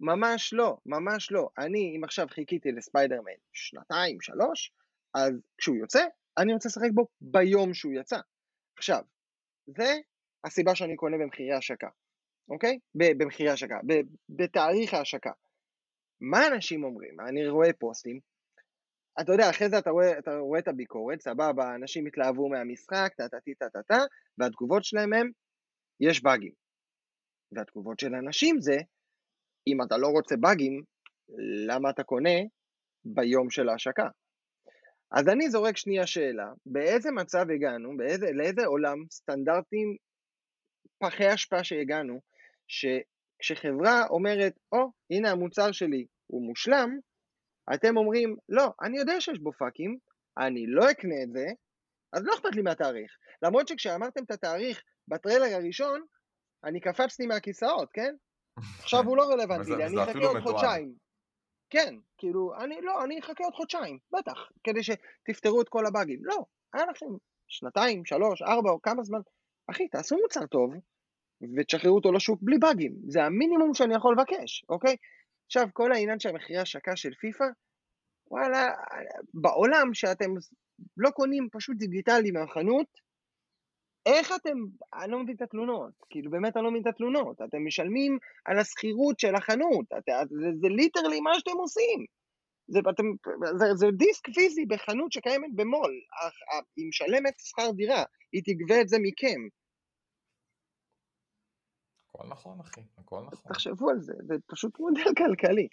ממש 0.00 0.52
לא, 0.52 0.76
ממש 0.86 1.32
לא. 1.32 1.48
אני, 1.58 1.96
אם 1.96 2.04
עכשיו 2.04 2.26
חיכיתי 2.30 2.72
לספיידרמן 2.72 3.32
שנתיים, 3.52 4.20
שלוש, 4.20 4.72
אז 5.14 5.32
כשהוא 5.58 5.76
יוצא, 5.76 6.04
אני 6.38 6.52
רוצה 6.52 6.68
לשחק 6.68 6.90
בו 6.94 7.06
ביום 7.20 7.74
שהוא 7.74 7.92
יצא. 7.92 8.18
עכשיו, 8.78 9.02
זה 9.66 9.94
הסיבה 10.44 10.74
שאני 10.74 10.96
קונה 10.96 11.16
במחירי 11.18 11.52
השקה. 11.52 11.88
אוקיי? 12.48 12.78
במחירי 12.94 13.50
השקה, 13.50 13.78
בתאריך 14.28 14.94
ההשקה. 14.94 15.32
מה 16.20 16.46
אנשים 16.46 16.84
אומרים? 16.84 17.20
אני 17.20 17.48
רואה 17.48 17.72
פוסטים, 17.72 18.20
אתה 19.20 19.32
יודע, 19.32 19.50
אחרי 19.50 19.68
זה 19.68 19.78
אתה 19.78 19.90
רואה, 19.90 20.18
אתה 20.18 20.36
רואה 20.36 20.58
את 20.58 20.68
הביקורת, 20.68 21.20
סבבה, 21.20 21.74
אנשים 21.74 22.06
התלהבו 22.06 22.48
מהמשחק, 22.48 23.12
טה-טה-טי 23.16 23.54
טה-טה-טה, 23.54 23.98
והתגובות 24.38 24.84
שלהם 24.84 25.12
הם, 25.12 25.30
יש 26.00 26.22
באגים. 26.22 26.52
והתגובות 27.52 28.00
של 28.00 28.14
אנשים 28.14 28.60
זה, 28.60 28.76
אם 29.66 29.82
אתה 29.82 29.96
לא 29.96 30.08
רוצה 30.08 30.36
באגים, 30.36 30.82
למה 31.66 31.90
אתה 31.90 32.02
קונה 32.02 32.38
ביום 33.04 33.50
של 33.50 33.68
ההשקה? 33.68 34.08
אז 35.10 35.28
אני 35.28 35.50
זורק 35.50 35.76
שנייה 35.76 36.06
שאלה, 36.06 36.52
באיזה 36.66 37.10
מצב 37.10 37.50
הגענו, 37.54 37.96
באיזה, 37.96 38.26
לאיזה 38.32 38.66
עולם 38.66 38.96
סטנדרטים 39.10 39.96
פחי 40.98 41.26
השפעה 41.26 41.64
שהגענו, 41.64 42.20
שכשחברה 42.68 44.06
אומרת, 44.10 44.58
או, 44.72 44.78
oh, 44.78 44.90
הנה 45.10 45.30
המוצר 45.30 45.72
שלי 45.72 46.06
הוא 46.26 46.46
מושלם, 46.46 46.98
אתם 47.74 47.96
אומרים, 47.96 48.36
לא, 48.48 48.68
אני 48.82 48.98
יודע 48.98 49.20
שיש 49.20 49.38
בו 49.38 49.52
פאקים, 49.52 49.98
אני 50.38 50.66
לא 50.66 50.90
אקנה 50.90 51.22
את 51.22 51.32
זה, 51.32 51.46
אז 52.12 52.24
לא 52.24 52.34
אכפת 52.34 52.54
לי 52.54 52.62
מהתאריך. 52.62 53.16
למרות 53.42 53.68
שכשאמרתם 53.68 54.24
את 54.24 54.30
התאריך 54.30 54.82
בטריילר 55.08 55.54
הראשון, 55.54 56.04
אני 56.64 56.80
קפצתי 56.80 57.26
מהכיסאות, 57.26 57.88
כן? 57.92 58.14
עכשיו 58.82 59.04
הוא 59.04 59.16
לא 59.16 59.22
רלוונטי 59.22 59.70
לי, 59.70 59.86
אני 59.86 60.02
אחכה 60.02 60.26
עוד 60.26 60.42
חודשיים. 60.42 60.94
כן, 61.70 61.94
כאילו, 62.18 62.52
אני 62.58 62.80
לא, 62.80 63.04
אני 63.04 63.18
אחכה 63.18 63.44
עוד 63.44 63.54
חודשיים, 63.54 63.98
בטח, 64.12 64.48
כדי 64.64 64.80
שתפתרו 64.82 65.62
את 65.62 65.68
כל 65.68 65.86
הבאגים. 65.86 66.18
לא, 66.22 66.44
היה 66.74 66.84
לכם 66.86 67.06
שנתיים, 67.48 68.04
שלוש, 68.04 68.42
ארבע 68.42 68.70
או 68.70 68.82
כמה 68.82 69.02
זמן. 69.02 69.18
אחי, 69.70 69.88
תעשו 69.88 70.16
מוצר 70.22 70.46
טוב, 70.46 70.70
ותשחררו 71.56 71.96
אותו 71.96 72.12
לשוק 72.12 72.38
בלי 72.42 72.58
באגים. 72.58 72.94
זה 73.08 73.24
המינימום 73.24 73.74
שאני 73.74 73.94
יכול 73.94 74.14
לבקש, 74.18 74.64
אוקיי? 74.68 74.96
עכשיו, 75.46 75.68
כל 75.72 75.92
העניין 75.92 76.20
של 76.20 76.28
המחירי 76.28 76.58
השקה 76.58 76.96
של 76.96 77.14
פיפא, 77.20 77.44
וואלה, 78.30 78.68
בעולם 79.34 79.94
שאתם 79.94 80.30
לא 80.96 81.10
קונים 81.10 81.48
פשוט 81.52 81.76
דיגיטלי 81.76 82.30
מהחנות, 82.30 82.86
איך 84.06 84.32
אתם, 84.36 84.56
אני 84.94 85.12
לא 85.12 85.18
מבין 85.18 85.36
את 85.36 85.42
התלונות, 85.42 85.92
כאילו 86.10 86.30
באמת 86.30 86.56
אני 86.56 86.64
לא 86.64 86.70
מבין 86.70 86.82
את 86.82 86.86
התלונות, 86.86 87.42
אתם 87.42 87.66
משלמים 87.66 88.18
על 88.44 88.58
השכירות 88.58 89.20
של 89.20 89.34
החנות, 89.34 89.86
את, 89.98 90.28
זה, 90.28 90.48
זה 90.60 90.68
ליטרלי 90.68 91.20
מה 91.20 91.30
שאתם 91.38 91.56
עושים. 91.58 92.06
זה, 92.68 92.78
אתם, 92.90 93.04
זה, 93.58 93.66
זה 93.74 93.86
דיסק 93.96 94.24
פיזי 94.34 94.66
בחנות 94.66 95.12
שקיימת 95.12 95.54
במו"ל, 95.54 95.92
היא 96.76 96.88
משלמת 96.88 97.34
שכר 97.38 97.70
דירה, 97.70 98.04
היא 98.32 98.42
תגבה 98.44 98.80
את 98.80 98.88
זה 98.88 98.96
מכם. 99.00 99.40
הכל 102.16 102.28
נכון 102.28 102.60
אחי, 102.60 102.80
הכל 102.98 103.22
נכון. 103.32 103.52
תחשבו 103.52 103.90
על 103.90 104.00
זה, 104.00 104.12
זה 104.22 104.34
פשוט 104.46 104.80
מודל 104.80 105.02
כלכלי. 105.18 105.68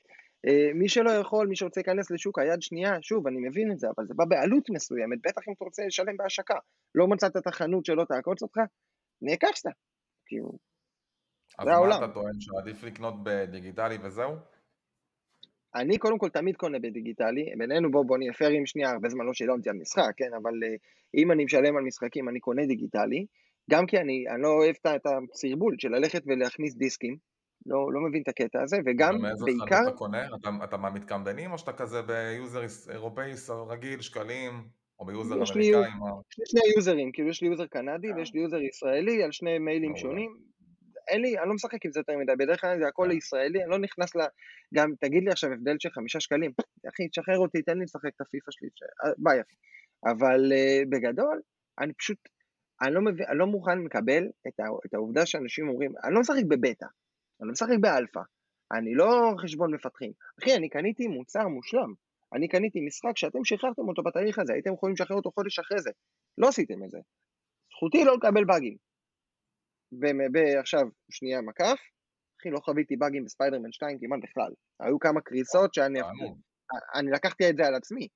אה, 0.47 0.73
מי 0.73 0.89
שלא 0.89 1.09
יכול, 1.09 1.47
מי 1.47 1.55
שרוצה 1.55 1.81
להיכנס 1.81 2.11
לשוק 2.11 2.39
היד 2.39 2.61
שנייה, 2.61 3.01
שוב, 3.01 3.27
אני 3.27 3.37
מבין 3.47 3.71
את 3.71 3.79
זה, 3.79 3.87
אבל 3.97 4.07
זה 4.07 4.13
בא 4.13 4.25
בעלות 4.25 4.69
מסוימת, 4.69 5.17
בטח 5.23 5.41
אם 5.47 5.53
אתה 5.53 5.65
רוצה 5.65 5.83
לשלם 5.85 6.17
בהשקה. 6.17 6.57
לא 6.95 7.07
מצאת 7.07 7.37
את 7.37 7.47
החנות 7.47 7.85
שלא 7.85 8.03
תעקוץ 8.05 8.41
אותך, 8.41 8.57
נעקצת. 9.21 9.69
כאילו, 10.25 10.51
זה 11.63 11.71
העולם. 11.71 11.93
אז 11.93 11.99
מה 11.99 12.05
אתה 12.05 12.13
טוען, 12.13 12.33
שעדיף 12.39 12.83
לקנות 12.83 13.13
בדיגיטלי 13.23 13.97
וזהו? 14.03 14.35
אני 15.75 15.97
קודם 15.97 16.17
כל 16.17 16.29
תמיד 16.29 16.55
קונה 16.55 16.79
בדיגיטלי, 16.79 17.45
בינינו 17.57 17.91
בוא 17.91 18.05
בוא 18.05 18.17
נהיה 18.17 18.33
פיירים 18.33 18.65
שנייה, 18.65 18.89
הרבה 18.89 19.09
זמן 19.09 19.25
לא 19.25 19.33
שילמתי 19.33 19.69
על 19.69 19.75
משחק, 19.75 20.11
כן, 20.17 20.33
אבל 20.41 20.51
uh, 20.51 20.77
אם 21.15 21.31
אני 21.31 21.45
משלם 21.45 21.77
על 21.77 21.83
משחקים 21.83 22.29
אני 22.29 22.39
קונה 22.39 22.65
דיגיטלי, 22.65 23.25
גם 23.69 23.85
כי 23.85 23.97
אני, 23.97 24.25
אני 24.29 24.41
לא 24.41 24.47
אוהב 24.47 24.75
את 24.95 25.05
הסרבול 25.05 25.75
של 25.79 25.89
ללכת 25.89 26.21
ולהכניס 26.27 26.75
דיסקים, 26.75 27.17
לא, 27.65 27.93
לא 27.93 28.01
מבין 28.01 28.21
את 28.21 28.27
הקטע 28.27 28.61
הזה, 28.61 28.77
וגם 28.85 29.21
בעיקר... 29.21 29.27
מאיזה 29.27 29.45
חנות 29.45 29.87
אתה 29.87 29.97
קונה? 29.97 30.25
אתה, 30.39 30.49
אתה 30.63 30.77
מהמתקמבנים 30.77 31.51
או 31.51 31.57
שאתה 31.57 31.73
כזה 31.73 32.01
ביוזר 32.01 32.61
אירופאי 32.91 33.33
רגיל, 33.69 34.01
שקלים, 34.01 34.63
או 34.99 35.05
ביוזר 35.05 35.35
אמריקאי? 35.35 35.61
יש 35.61 35.77
לי 36.39 36.45
שני 36.45 36.61
יוזרים, 36.75 37.11
כאילו 37.11 37.29
יש 37.29 37.41
לי 37.41 37.47
יוזר 37.47 37.65
קנדי 37.65 38.07
yeah. 38.07 38.11
אה. 38.11 38.17
ויש 38.17 38.33
לי 38.33 38.41
יוזר 38.41 38.61
ישראלי 38.61 39.23
על 39.23 39.31
שני 39.31 39.59
מיילים 39.59 39.95
שונים. 39.95 40.37
אין 41.07 41.21
לי, 41.21 41.39
אני 41.39 41.47
לא 41.49 41.53
משחק 41.53 41.85
עם 41.85 41.91
זה 41.91 41.99
יותר 41.99 42.17
מדי, 42.17 42.31
בדרך 42.39 42.61
כלל 42.61 42.79
זה 42.79 42.87
הכל 42.87 43.11
yeah. 43.11 43.13
ישראלי, 43.13 43.63
אני 43.63 43.69
לא 43.69 43.79
נכנס 43.79 44.15
ל... 44.15 44.19
גם, 44.73 44.93
תגיד 44.99 45.23
לי 45.23 45.31
עכשיו 45.31 45.51
הבדל 45.51 45.75
של 45.79 45.89
חמישה 45.89 46.19
שקלים, 46.19 46.51
אחי, 46.89 47.07
תשחרר 47.07 47.37
אותי, 47.37 47.61
תן 47.61 47.77
לי 47.77 47.83
לשחק 47.83 48.11
את 48.15 48.21
הפיפא 48.21 48.51
שלי, 48.51 48.69
ש... 48.75 48.83
אה, 48.83 49.11
ביי 49.17 49.41
אחי. 49.41 49.55
אבל 50.05 50.51
uh, 50.51 50.89
בגדול, 50.89 51.41
אני 51.79 51.93
פשוט, 51.93 52.17
אני 52.83 52.93
לא, 52.93 53.01
מבין, 53.01 53.25
אני 53.29 53.37
לא 53.37 53.47
מוכן 53.47 53.79
לקבל 53.79 54.23
את, 54.47 54.59
ה, 54.59 54.63
את 54.85 54.93
העובדה 54.93 55.25
שאנשים 55.25 55.69
אומרים, 55.69 55.93
אני 56.03 56.13
לא 56.13 56.19
משחק 56.19 56.43
בבטא, 56.47 56.85
אני 57.39 57.47
לא 57.47 57.51
משחק 57.51 57.77
באלפא, 57.81 58.21
אני 58.71 58.95
לא 58.95 59.33
חשבון 59.41 59.73
מפתחים. 59.73 60.11
אחי, 60.41 60.55
אני 60.55 60.69
קניתי 60.69 61.07
מוצר 61.07 61.47
מושלם. 61.47 61.93
אני 62.33 62.47
קניתי 62.47 62.81
משחק 62.81 63.17
שאתם 63.17 63.43
שחררתם 63.43 63.87
אותו 63.87 64.03
בתאריך 64.03 64.39
הזה, 64.39 64.53
הייתם 64.53 64.73
יכולים 64.73 64.93
לשחרר 64.93 65.17
אותו 65.17 65.31
חודש 65.31 65.59
אחרי 65.59 65.81
זה. 65.81 65.91
לא 66.37 66.47
עשיתם 66.47 66.83
את 66.83 66.91
זה. 66.91 66.99
זכותי 67.71 68.03
לא 68.05 68.15
לקבל 68.15 68.45
באגים. 68.45 68.77
ועכשיו, 70.33 70.85
שנייה 71.11 71.41
מקף, 71.41 71.79
אחי, 72.39 72.49
לא 72.49 72.59
חוויתי 72.59 72.95
באגים 72.95 73.25
בספיידרמן 73.25 73.71
2 73.71 73.99
כמעט 73.99 74.19
בכלל. 74.23 74.51
היו 74.79 74.99
כמה 74.99 75.21
קריסות 75.21 75.73
שאני... 75.73 75.99
אני 76.95 77.11
לקחתי 77.11 77.49
את 77.49 77.57
זה 77.57 77.67
על 77.67 77.75
עצמי. 77.75 78.07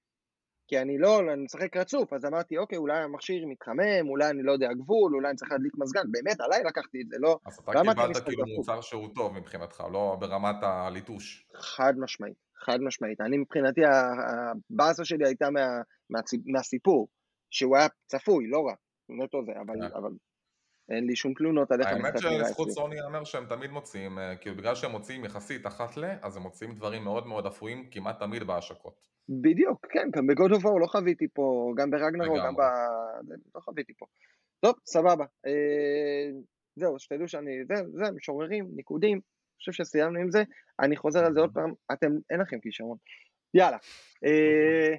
כי 0.67 0.81
אני 0.81 0.97
לא, 0.97 1.19
אני 1.33 1.43
משחק 1.43 1.77
רצוף, 1.77 2.13
אז 2.13 2.25
אמרתי, 2.25 2.57
אוקיי, 2.57 2.77
אולי 2.77 2.97
המכשיר 2.97 3.45
מתחמם, 3.47 4.09
אולי 4.09 4.29
אני 4.29 4.43
לא 4.43 4.51
יודע 4.51 4.73
גבול, 4.73 5.15
אולי 5.15 5.29
אני 5.29 5.37
צריך 5.37 5.51
להדליק 5.51 5.73
מזגן, 5.77 6.11
באמת, 6.11 6.41
עליי 6.41 6.63
לקחתי 6.63 7.01
את 7.01 7.09
זה, 7.09 7.15
לא... 7.19 7.39
אז 7.45 7.59
אתה 7.59 7.71
קיבלת 7.71 8.17
כאילו 8.25 8.43
מוצר 8.57 8.81
שהוא 8.81 9.09
טוב 9.15 9.33
מבחינתך, 9.33 9.83
לא 9.93 10.17
ברמת 10.19 10.55
הליטוש. 10.61 11.45
חד 11.55 11.93
משמעית, 11.97 12.37
חד 12.55 12.77
משמעית. 12.81 13.21
אני 13.21 13.37
מבחינתי, 13.37 13.81
הבאסה 13.85 15.05
שלי 15.05 15.25
הייתה 15.25 15.49
מה, 15.49 15.65
מה, 16.09 16.19
מהסיפור, 16.45 17.07
שהוא 17.49 17.77
היה 17.77 17.87
צפוי, 18.07 18.47
לא 18.47 18.65
רע, 18.67 18.73
נטו 19.09 19.43
זה, 19.45 19.51
אבל, 19.61 19.89
כן. 19.89 19.95
אבל 19.95 20.11
אין 20.89 21.07
לי 21.07 21.15
שום 21.15 21.33
תלונות 21.33 21.71
על 21.71 21.81
איך 21.81 21.89
המשחק 21.89 22.15
נראה 22.15 22.31
האמת 22.31 22.45
שלזכות 22.45 22.71
סוני 22.71 22.95
ייאמר 22.95 23.23
שהם 23.23 23.45
תמיד 23.45 23.71
מוציאים, 23.71 24.19
אה, 24.19 24.35
כאילו 24.35 24.55
בגלל 24.55 24.75
שהם 24.75 24.91
מוציאים 24.91 25.25
יחסית 25.25 25.67
אחת 25.67 25.97
ל, 25.97 26.05
אז 26.21 26.37
הם 26.37 26.43
מוציאים 26.43 26.75
דברים 26.75 27.03
מאוד 27.03 27.27
מאוד 27.27 27.45
אפויים 27.45 27.87
כמעט 27.91 28.19
תמיד 28.19 28.43
בהשקות. 28.43 29.07
בדיוק, 29.29 29.85
כן, 29.89 30.09
גם 30.15 30.27
בגוד 30.27 30.51
אוף 30.51 30.63
לא 30.65 30.87
חוויתי 30.87 31.27
פה, 31.33 31.73
גם 31.77 31.91
ברגנרו, 31.91 32.35
גם 32.45 32.55
ב... 32.55 32.61
לא 33.55 33.61
חוויתי 33.61 33.93
פה. 33.93 34.05
טוב, 34.59 34.75
סבבה. 34.85 35.25
אה, 35.45 36.31
זהו, 36.75 36.99
שתדעו 36.99 37.27
שאני, 37.27 37.65
זה, 37.65 37.75
זה, 37.93 38.11
משוררים, 38.11 38.67
ניקודים, 38.75 39.17
אני 39.17 39.59
חושב 39.59 39.71
שסיימנו 39.71 40.19
עם 40.19 40.31
זה. 40.31 40.43
אני 40.79 40.97
חוזר 40.97 41.25
על 41.25 41.33
זה 41.33 41.39
עוד 41.39 41.53
פעם, 41.53 41.73
אתם, 41.93 42.11
אין 42.29 42.39
לכם 42.39 42.59
כישרון. 42.59 42.97
יאללה. 43.53 43.77
אה, 44.25 44.95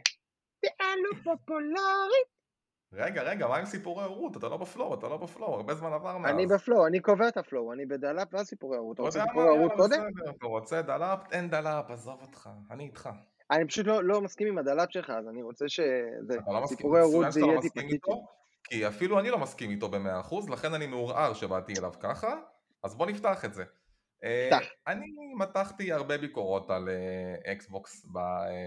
פופולרית. 1.25 2.38
רגע, 2.92 3.23
רגע, 3.23 3.47
מה 3.47 3.57
עם 3.57 3.64
סיפורי 3.64 4.04
הורות? 4.04 4.37
אתה 4.37 4.49
לא 4.49 4.57
בפלואו, 4.57 4.95
אתה 4.95 5.09
לא 5.09 5.16
בפלואו, 5.16 5.54
הרבה 5.54 5.75
זמן 5.75 5.92
עבר 5.92 6.18
מאז. 6.18 6.35
אני 6.35 6.47
בפלואו, 6.47 6.87
אני 6.87 7.00
קובע 7.00 7.28
את 7.28 7.37
הפלואו, 7.37 7.73
אני 7.73 7.87
בדלאפ 7.87 8.28
ואז 8.33 8.47
סיפורי 8.47 8.76
הורות. 8.76 8.95
אתה 8.95 9.02
רוצה 9.02 9.23
סיפורי 9.23 9.49
הורות 9.49 9.73
קודם? 9.76 10.02
אתה 10.37 10.47
רוצה 10.47 10.83
דלאפ? 10.83 11.18
אין 11.33 11.50
דלאפ, 11.50 11.90
עזוב 11.90 12.21
אותך, 12.23 12.50
אני 12.71 12.85
איתך. 12.85 13.09
אני 13.50 13.66
פשוט 13.66 13.87
לא, 13.87 14.04
לא 14.04 14.21
מסכים 14.21 14.49
עם 14.49 14.59
הדלאפ 14.59 14.90
שלך, 14.90 15.11
אז 15.11 15.28
אני 15.28 15.42
רוצה 15.42 15.68
שזה, 15.68 16.37
לא 16.47 16.66
סיפורי 16.66 17.00
הורות 17.00 17.33
זה 17.33 17.40
יהיה 17.40 17.54
לא 17.54 17.61
טיפה 17.61 17.80
קיצור. 17.80 18.26
כי 18.64 18.88
אפילו 18.88 19.21
אני 19.21 19.30
לא 19.30 19.38
מסכים 19.38 19.71
איתו 19.71 19.88
במאה 19.88 20.21
אחוז, 20.21 20.50
לכן 20.50 20.75
אני 20.75 20.87
מעורער 20.87 21.35
שבאתי 21.35 21.73
אליו 21.78 21.92
ככה, 22.00 22.37
אז 22.83 22.95
בוא 22.95 23.07
נפתח 23.07 23.45
את 23.45 23.54
זה. 23.54 23.64
אה, 24.25 24.49
פתח. 24.50 24.66
אני 24.87 25.07
מתחתי 25.38 25.92
הרבה 25.92 26.18
ביקורות 26.18 26.71
על 26.71 26.88
אקסבוקס 27.52 28.04
אה, 28.04 28.11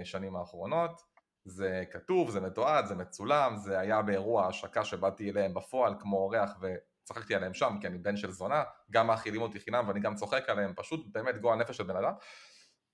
בשנים 0.02 0.36
האחרונות, 0.36 1.02
זה 1.46 1.84
כתוב, 1.92 2.30
זה 2.30 2.40
מתועד, 2.40 2.86
זה 2.86 2.96
מצולם, 2.96 3.58
זה 3.58 3.80
היה 3.80 4.02
באירוע 4.02 4.48
השקה 4.48 4.86
שבאתי 4.86 5.30
אליהם 5.32 5.54
בפועל 5.54 5.96
כמו 6.00 6.18
אורח 6.18 6.52
וצחקתי 6.62 7.36
עליהם 7.36 7.54
שם 7.54 7.78
כי 7.82 7.88
אני 7.88 7.98
בן 7.98 8.18
של 8.18 8.32
זונה, 8.32 8.64
גם 8.92 9.08
מאכילים 9.08 9.42
אותי 9.42 9.60
חינם 9.60 9.88
ואני 9.88 10.00
גם 10.00 10.16
צוחק 10.16 10.50
עליהם, 10.50 10.74
פשוט 10.76 11.08
באמת 11.12 11.42
גועל 11.42 11.60
נפש 11.60 11.78
של 11.78 11.84
בן 11.84 11.96
אדם. 11.96 12.14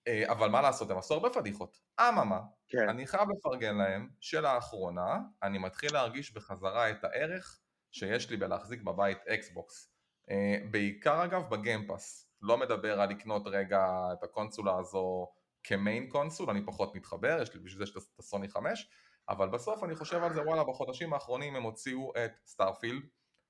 אה, 0.08 0.32
אבל 0.32 0.50
מה 0.50 0.62
לעשות, 0.62 0.92
הם 0.92 0.98
עשו 0.98 1.14
הרבה 1.14 1.30
פדיחות. 1.30 1.78
אממה, 2.00 2.40
כן. 2.68 2.90
אני 2.90 3.08
חייב 3.08 3.30
לפרגן 3.38 3.78
להם 3.78 4.10
שלאחרונה 4.20 5.18
אני 5.44 5.58
מתחיל 5.58 5.94
להרגיש 5.94 6.34
בחזרה 6.34 6.90
את 6.90 7.04
הערך 7.04 7.60
שיש 7.92 8.30
לי 8.30 8.38
בלהחזיק 8.38 8.82
בבית 8.82 9.18
אקסבוקס. 9.28 9.92
אה, 10.30 10.58
בעיקר 10.72 11.24
אגב 11.24 11.50
ב 11.50 11.58
Game 11.58 11.89
Pass. 11.89 12.28
לא 12.42 12.58
מדבר 12.58 13.02
על 13.02 13.10
לקנות 13.10 13.48
רגע 13.48 13.88
את 14.14 14.24
הקונסולה 14.24 14.78
הזו 14.78 15.28
כ 15.68 15.82
main 15.82 16.10
console, 16.10 16.50
אני 16.50 16.66
פחות 16.66 16.96
מתחבר, 16.96 17.40
יש 17.42 17.54
לי 17.54 17.60
בשביל 17.60 17.86
זה 17.86 17.92
את 18.14 18.20
הסוני 18.20 18.48
5, 18.50 18.90
אבל 19.30 19.50
בסוף 19.50 19.84
אני 19.84 19.96
חושב 19.96 20.24
על 20.24 20.34
זה, 20.34 20.42
וואלה, 20.42 20.64
בחודשים 20.64 21.14
האחרונים 21.14 21.56
הם 21.56 21.64
הוציאו 21.64 22.14
את 22.26 22.32
Starfield, 22.46 23.02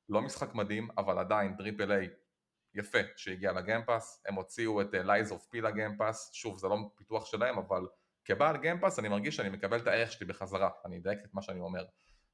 לא 0.09 0.21
משחק 0.21 0.53
מדהים, 0.53 0.87
אבל 0.97 1.19
עדיין 1.19 1.55
triple 1.57 1.91
A 1.91 2.09
יפה 2.73 2.97
שהגיע 3.15 3.51
ל 3.51 3.59
Game 3.59 3.87
Pass, 3.87 4.23
הם 4.27 4.35
הוציאו 4.35 4.81
את 4.81 4.87
Lies 4.93 5.31
of 5.31 5.45
P 5.45 5.61
ל 5.61 5.68
Game 5.68 5.95
Pass, 5.95 6.29
שוב 6.33 6.57
זה 6.57 6.67
לא 6.67 6.77
פיתוח 6.95 7.25
שלהם 7.25 7.57
אבל 7.57 7.87
כבעל 8.25 8.57
Game 8.57 8.78
Pass 8.78 8.99
אני 8.99 9.09
מרגיש 9.09 9.35
שאני 9.35 9.49
מקבל 9.49 9.77
את 9.79 9.87
הערך 9.87 10.11
שלי 10.11 10.25
בחזרה, 10.25 10.69
אני 10.85 10.97
אדייק 10.97 11.19
את 11.25 11.33
מה 11.33 11.41
שאני 11.41 11.59
אומר. 11.59 11.85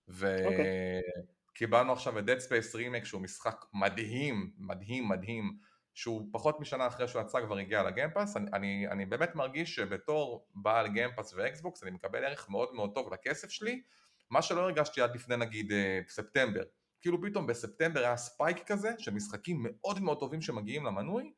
וקיבלנו 0.08 1.90
okay. 1.90 1.96
עכשיו 1.96 2.20
את 2.20 2.24
Dead 2.24 2.42
Space 2.42 2.76
Remake 2.76 3.06
שהוא 3.06 3.22
משחק 3.22 3.66
מדהים, 3.74 4.54
מדהים, 4.58 5.10
מדהים, 5.10 5.58
שהוא 5.94 6.30
פחות 6.32 6.60
משנה 6.60 6.88
אחרי 6.88 7.08
שהוא 7.08 7.22
יצא 7.22 7.46
כבר 7.46 7.58
הגיע 7.58 7.84
ל 7.84 7.89
Game 7.89 8.11
Pass, 8.11 8.38
אני, 8.38 8.50
אני, 8.54 8.88
אני 8.88 9.06
באמת 9.06 9.36
מרגיש 9.36 9.76
שבתור 9.76 10.48
בעל 10.56 10.88
Game 10.88 11.11
Pass 11.11 11.34
ואקסבוקס 11.34 11.84
אני 11.84 11.92
מקבל 11.92 12.26
ערך 12.26 12.50
מאוד 12.50 12.74
מאוד 12.74 12.92
טוב 12.96 13.14
לכסף 13.14 13.50
שלי, 13.50 13.82
מה 14.30 14.42
שלא 14.42 14.62
הרגשתי 14.62 15.02
עד 15.02 15.16
לפני 15.16 15.38
נגיד 15.38 15.72
אה, 15.72 16.00
ספטמבר. 16.08 16.64
כאילו 17.02 17.22
פתאום 17.22 17.48
בספטמבר 17.48 18.00
היה 18.00 18.18
spike 18.18 18.68
כזה 18.68 18.92
של 18.98 19.14
משחקים 19.14 19.58
מאוד 19.64 20.00
מאוד 20.00 20.20
טובים 20.20 20.42
שמגיעים 20.42 20.86
למנוי 20.86 21.32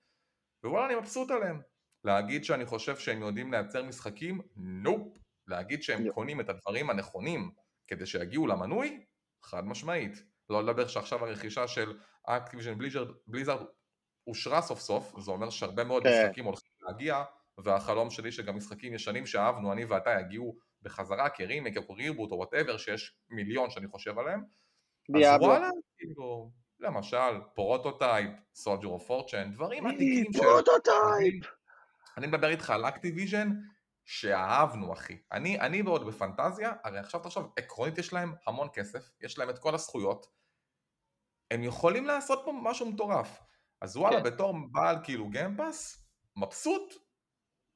ווואלה 0.63 0.85
אני 0.85 0.95
מבסוט 0.95 1.31
עליהם 1.31 1.61
להגיד 2.03 2.43
שאני 2.43 2.65
חושב 2.65 2.97
שהם 2.97 3.21
יודעים 3.21 3.51
לייצר 3.51 3.83
משחקים? 3.83 4.41
nope. 4.55 5.17
להגיד 5.47 5.83
שהם 5.83 6.11
קונים 6.11 6.39
את 6.39 6.49
הדברים 6.49 6.89
הנכונים 6.89 7.51
כדי 7.87 8.05
שיגיעו 8.05 8.47
למנוי? 8.47 9.05
חד 9.43 9.65
משמעית. 9.65 10.23
לא 10.49 10.63
לדבר 10.63 10.87
שעכשיו 10.87 11.25
הרכישה 11.25 11.67
של 11.67 11.99
Activision 12.23 12.77
Blizzard 13.27 13.65
אושרה 14.27 14.61
סוף 14.61 14.79
סוף, 14.79 15.19
זה 15.19 15.31
אומר 15.31 15.49
שהרבה 15.49 15.83
מאוד 15.83 16.03
כן. 16.03 16.09
משחקים 16.09 16.45
הולכים 16.45 16.71
להגיע, 16.81 17.23
והחלום 17.57 18.09
שלי 18.09 18.31
שגם 18.31 18.57
משחקים 18.57 18.93
ישנים 18.93 19.25
שאהבנו, 19.25 19.73
אני 19.73 19.85
ואתה, 19.85 20.19
יגיעו 20.19 20.57
בחזרה 20.81 21.29
כרימק 21.29 21.77
או 21.77 21.93
reboot 21.93 22.31
או 22.31 22.37
whatever, 22.37 22.77
שיש 22.77 23.17
מיליון 23.29 23.69
שאני 23.69 23.87
חושב 23.87 24.19
עליהם. 24.19 24.43
אז 25.15 25.41
וואלה, 25.41 25.69
כאילו, 25.97 26.51
למשל, 26.79 27.41
Prototype, 27.53 28.31
Soldier 28.55 28.87
of 28.87 29.07
Fortune, 29.07 29.51
דברים 29.51 29.87
עתיקים 29.87 30.33
של... 30.33 30.39
Prototype! 30.39 31.45
אני 32.17 32.27
מדבר 32.27 32.49
איתך 32.49 32.69
על 32.69 32.85
Activision 32.85 33.49
שאהבנו 34.05 34.93
אחי. 34.93 35.17
אני, 35.31 35.59
אני 35.59 35.81
ועוד 35.81 36.07
בפנטזיה, 36.07 36.73
הרי 36.83 36.99
עכשיו 36.99 37.19
תחשוב, 37.19 37.53
עקרונית 37.57 37.97
יש 37.97 38.13
להם 38.13 38.33
המון 38.47 38.67
כסף, 38.73 39.09
יש 39.21 39.37
להם 39.37 39.49
את 39.49 39.59
כל 39.59 39.75
הזכויות, 39.75 40.27
הם 41.51 41.63
יכולים 41.63 42.05
לעשות 42.05 42.41
פה 42.45 42.51
משהו 42.63 42.91
מטורף. 42.91 43.39
אז 43.85 43.97
וואלה, 43.97 44.17
כן. 44.17 44.23
בתור 44.23 44.53
בעל 44.71 44.95
כאילו 45.03 45.29
Game 45.29 45.63
Pass, 45.63 46.05
מבסוט, 46.37 46.93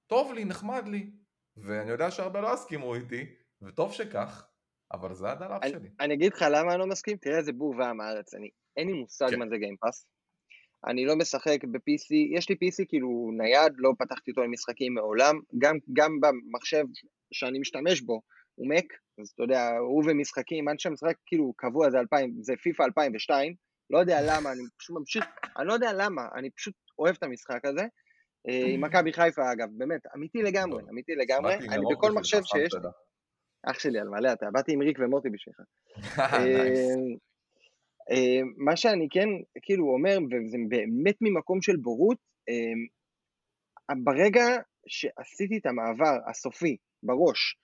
טוב 0.08 0.34
לי, 0.34 0.46
נחמד 0.46 0.88
לי, 0.88 1.12
ואני 1.58 1.92
יודע 1.92 2.12
שהרבה 2.12 2.42
לא 2.42 2.54
הסכימו 2.54 2.96
איתי, 2.96 3.26
וטוב 3.62 3.94
שכך, 3.94 4.48
אבל 4.92 5.14
זה 5.14 5.32
הדלאפ 5.32 5.62
שלי. 5.66 5.90
אני 6.00 6.14
אגיד 6.14 6.34
לך 6.34 6.46
למה 6.52 6.72
אני 6.72 6.80
לא 6.80 6.88
מסכים, 6.88 7.18
תראה 7.18 7.38
איזה 7.38 7.52
בור 7.52 7.76
ועם 7.78 8.02
הארץ, 8.02 8.34
אני, 8.34 8.50
אין 8.78 8.88
לי 8.88 8.94
מושג 8.94 9.30
כן. 9.30 9.40
מה 9.40 9.46
זה 9.50 9.58
Game 9.58 9.79
Pass. 9.79 10.06
אני 10.88 11.06
לא 11.06 11.16
משחק 11.16 11.64
ב-PC, 11.64 12.38
יש 12.38 12.50
לי 12.50 12.56
PC 12.56 12.86
כאילו 12.88 13.32
נייד, 13.38 13.74
לא 13.78 13.92
פתחתי 14.00 14.32
אותו 14.32 14.44
למשחקים 14.44 14.94
מעולם, 14.94 15.40
גם, 15.58 15.78
גם 15.94 16.12
במחשב 16.22 16.86
שאני 17.34 17.60
משתמש 17.60 18.02
בו, 18.02 18.22
הוא 18.56 18.70
מק, 18.70 18.94
אז 19.22 19.30
אתה 19.30 19.44
יודע, 19.44 19.70
הוא 19.78 20.04
ומשחקים, 20.08 20.70
אני 20.70 20.80
שם 20.80 20.94
משחק 20.94 21.16
כאילו 21.26 21.54
קבוע, 21.58 21.90
זה, 21.90 22.00
2000, 22.00 22.38
זה 22.42 22.54
פיפא 22.64 22.84
2002, 22.84 23.56
לא 23.90 23.98
יודע 23.98 24.20
למה, 24.22 24.52
אני 24.52 24.62
פשוט 24.78 24.98
ממשיך, 24.98 25.26
אני 25.58 25.68
לא 25.68 25.74
יודע 25.74 25.94
למה, 25.94 26.22
אני 26.36 26.50
פשוט 26.50 26.74
אוהב 27.00 27.16
את 27.16 27.24
המשחק 27.24 27.66
הזה. 27.66 27.82
אה, 28.50 28.68
עם 28.68 28.82
מכבי 28.82 29.14
חיפה 29.14 29.52
אגב, 29.52 29.68
באמת, 29.72 30.02
אמיתי 30.16 30.42
לגמרי, 30.42 30.84
אמיתי 30.90 31.16
לגמרי, 31.16 31.56
אני 31.56 31.84
בכל 31.92 32.12
מחשב 32.12 32.42
שיש... 32.44 32.74
אח 33.64 33.80
שלי, 33.80 34.00
על 34.00 34.10
מלא 34.10 34.34
אתה, 34.34 34.46
באתי 34.52 34.74
עם 34.74 34.82
ריק 34.82 34.98
ומוטי 35.00 35.30
בשבילך. 35.30 35.60
אה, 38.12 38.40
מה 38.58 38.76
שאני 38.76 39.08
כן 39.12 39.30
כאילו 39.62 39.94
אומר, 39.94 40.18
וזה 40.26 40.58
באמת 40.70 41.16
ממקום 41.22 41.62
של 41.62 41.76
בורות, 41.76 42.18
אה, 42.50 43.94
ברגע 44.04 44.46
שעשיתי 44.88 45.58
את 45.58 45.66
המעבר 45.66 46.18
הסופי 46.30 46.78
בראש 47.04 47.58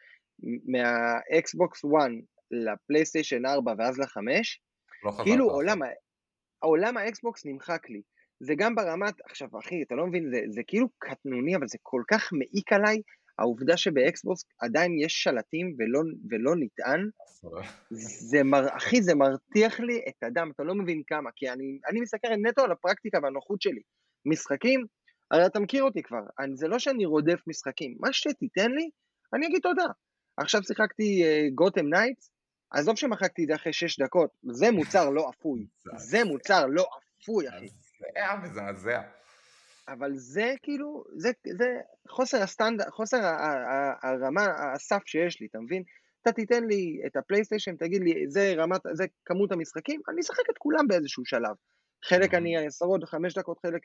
מהאקסבוקס 0.65 1.85
1 1.85 1.91
לפלייסטיישן 2.51 3.45
4 3.45 3.73
ואז 3.77 3.99
ל-5, 3.99 4.17
לא 5.03 5.11
כאילו 5.23 5.49
עולם, 5.49 5.79
העולם 6.65 6.97
האקסבוקס 6.97 7.45
נמחק 7.45 7.89
לי. 7.89 8.01
זה 8.39 8.53
גם 8.57 8.75
ברמת, 8.75 9.13
עכשיו 9.29 9.49
אחי, 9.59 9.83
אתה 9.83 9.95
לא 9.95 10.07
מבין, 10.07 10.29
זה, 10.29 10.41
זה 10.49 10.61
כאילו 10.67 10.87
קטנוני, 10.97 11.55
אבל 11.55 11.67
זה 11.67 11.77
כל 11.81 12.01
כך 12.11 12.33
מעיק 12.33 12.73
עליי, 12.73 13.01
העובדה 13.39 13.77
שבאקסבוקס 13.77 14.45
עדיין 14.61 14.99
יש 14.99 15.23
שלטים 15.23 15.75
ולא, 15.77 15.99
ולא 16.29 16.55
נטען, 16.59 17.09
זה 18.29 18.43
מר, 18.43 18.77
אחי, 18.77 19.01
זה 19.01 19.15
מרתיח 19.15 19.79
לי 19.79 20.01
את 20.09 20.23
הדם, 20.23 20.51
אתה 20.55 20.63
לא 20.63 20.75
מבין 20.75 21.01
כמה, 21.07 21.29
כי 21.35 21.49
אני, 21.49 21.79
אני 21.89 22.01
מסתכל 22.01 22.27
נטו 22.27 22.61
על 22.61 22.71
הפרקטיקה 22.71 23.19
והנוחות 23.23 23.61
שלי. 23.61 23.81
משחקים, 24.25 24.85
הרי 25.31 25.45
אתה 25.45 25.59
מכיר 25.59 25.83
אותי 25.83 26.03
כבר, 26.03 26.23
אני, 26.39 26.57
זה 26.57 26.67
לא 26.67 26.79
שאני 26.79 27.05
רודף 27.05 27.39
משחקים, 27.47 27.95
מה 27.99 28.13
שתיתן 28.13 28.71
לי, 28.71 28.89
אני 29.33 29.47
אגיד 29.47 29.61
תודה. 29.61 29.87
עכשיו 30.37 30.63
שיחקתי 30.63 31.23
Gotham 31.55 31.85
uh, 31.85 31.89
Knights, 31.89 32.29
עזוב 32.71 32.95
שמחקתי 32.95 33.43
את 33.43 33.47
זה 33.47 33.55
אחרי 33.55 33.73
שש 33.73 33.99
דקות, 33.99 34.29
זה 34.43 34.71
מוצר 34.71 35.09
לא 35.09 35.29
אפוי, 35.29 35.67
זה 35.97 36.23
מוצר 36.23 36.65
לא 36.65 36.85
אפוי, 37.21 37.49
אחי. 37.49 37.67
זה 37.67 38.05
היה 38.15 38.35
מזעזע. 38.35 39.01
אבל 39.87 40.11
זה 40.15 40.53
כאילו, 40.63 41.03
זה, 41.15 41.31
זה 41.57 41.65
חוסר 42.09 42.41
הסטנדרט, 42.41 42.89
חוסר 42.89 43.17
הרמה, 44.03 44.45
הסף 44.73 45.01
שיש 45.05 45.41
לי, 45.41 45.47
אתה 45.47 45.59
מבין? 45.59 45.83
אתה 46.21 46.31
תיתן 46.31 46.63
לי 46.63 47.01
את 47.05 47.15
הפלייסטיישן, 47.15 47.75
תגיד 47.75 48.01
לי, 48.01 48.25
זה 48.27 48.53
רמת, 48.57 48.81
זה 48.93 49.05
כמות 49.25 49.51
המשחקים, 49.51 50.01
אני 50.09 50.21
אשחק 50.21 50.49
את 50.49 50.57
כולם 50.57 50.87
באיזשהו 50.87 51.25
שלב. 51.25 51.55
חלק 52.03 52.33
אני 52.33 52.67
עשרות, 52.67 53.03
חמש 53.03 53.37
דקות, 53.37 53.59
חלק... 53.59 53.81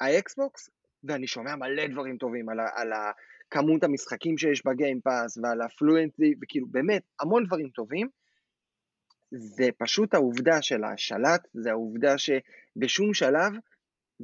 האקסבוקס, 0.00 0.70
ואני 1.04 1.26
שומע 1.26 1.56
מלא 1.56 1.86
דברים 1.86 2.16
טובים 2.16 2.48
על, 2.48 2.60
על 2.60 2.92
כמות 3.50 3.84
המשחקים 3.84 4.38
שיש 4.38 4.66
ב 4.66 4.74
Game 4.74 5.06
Pass 5.06 5.38
ועל 5.42 5.60
ה 5.60 5.68
fluency, 5.68 6.34
וכאילו 6.42 6.66
באמת, 6.70 7.02
המון 7.20 7.44
דברים 7.46 7.68
טובים. 7.68 8.08
זה 9.30 9.68
פשוט 9.78 10.14
העובדה 10.14 10.62
של 10.62 10.84
השלט, 10.84 11.48
זה 11.54 11.70
העובדה 11.70 12.14
שבשום 12.18 13.14
שלב 13.14 13.52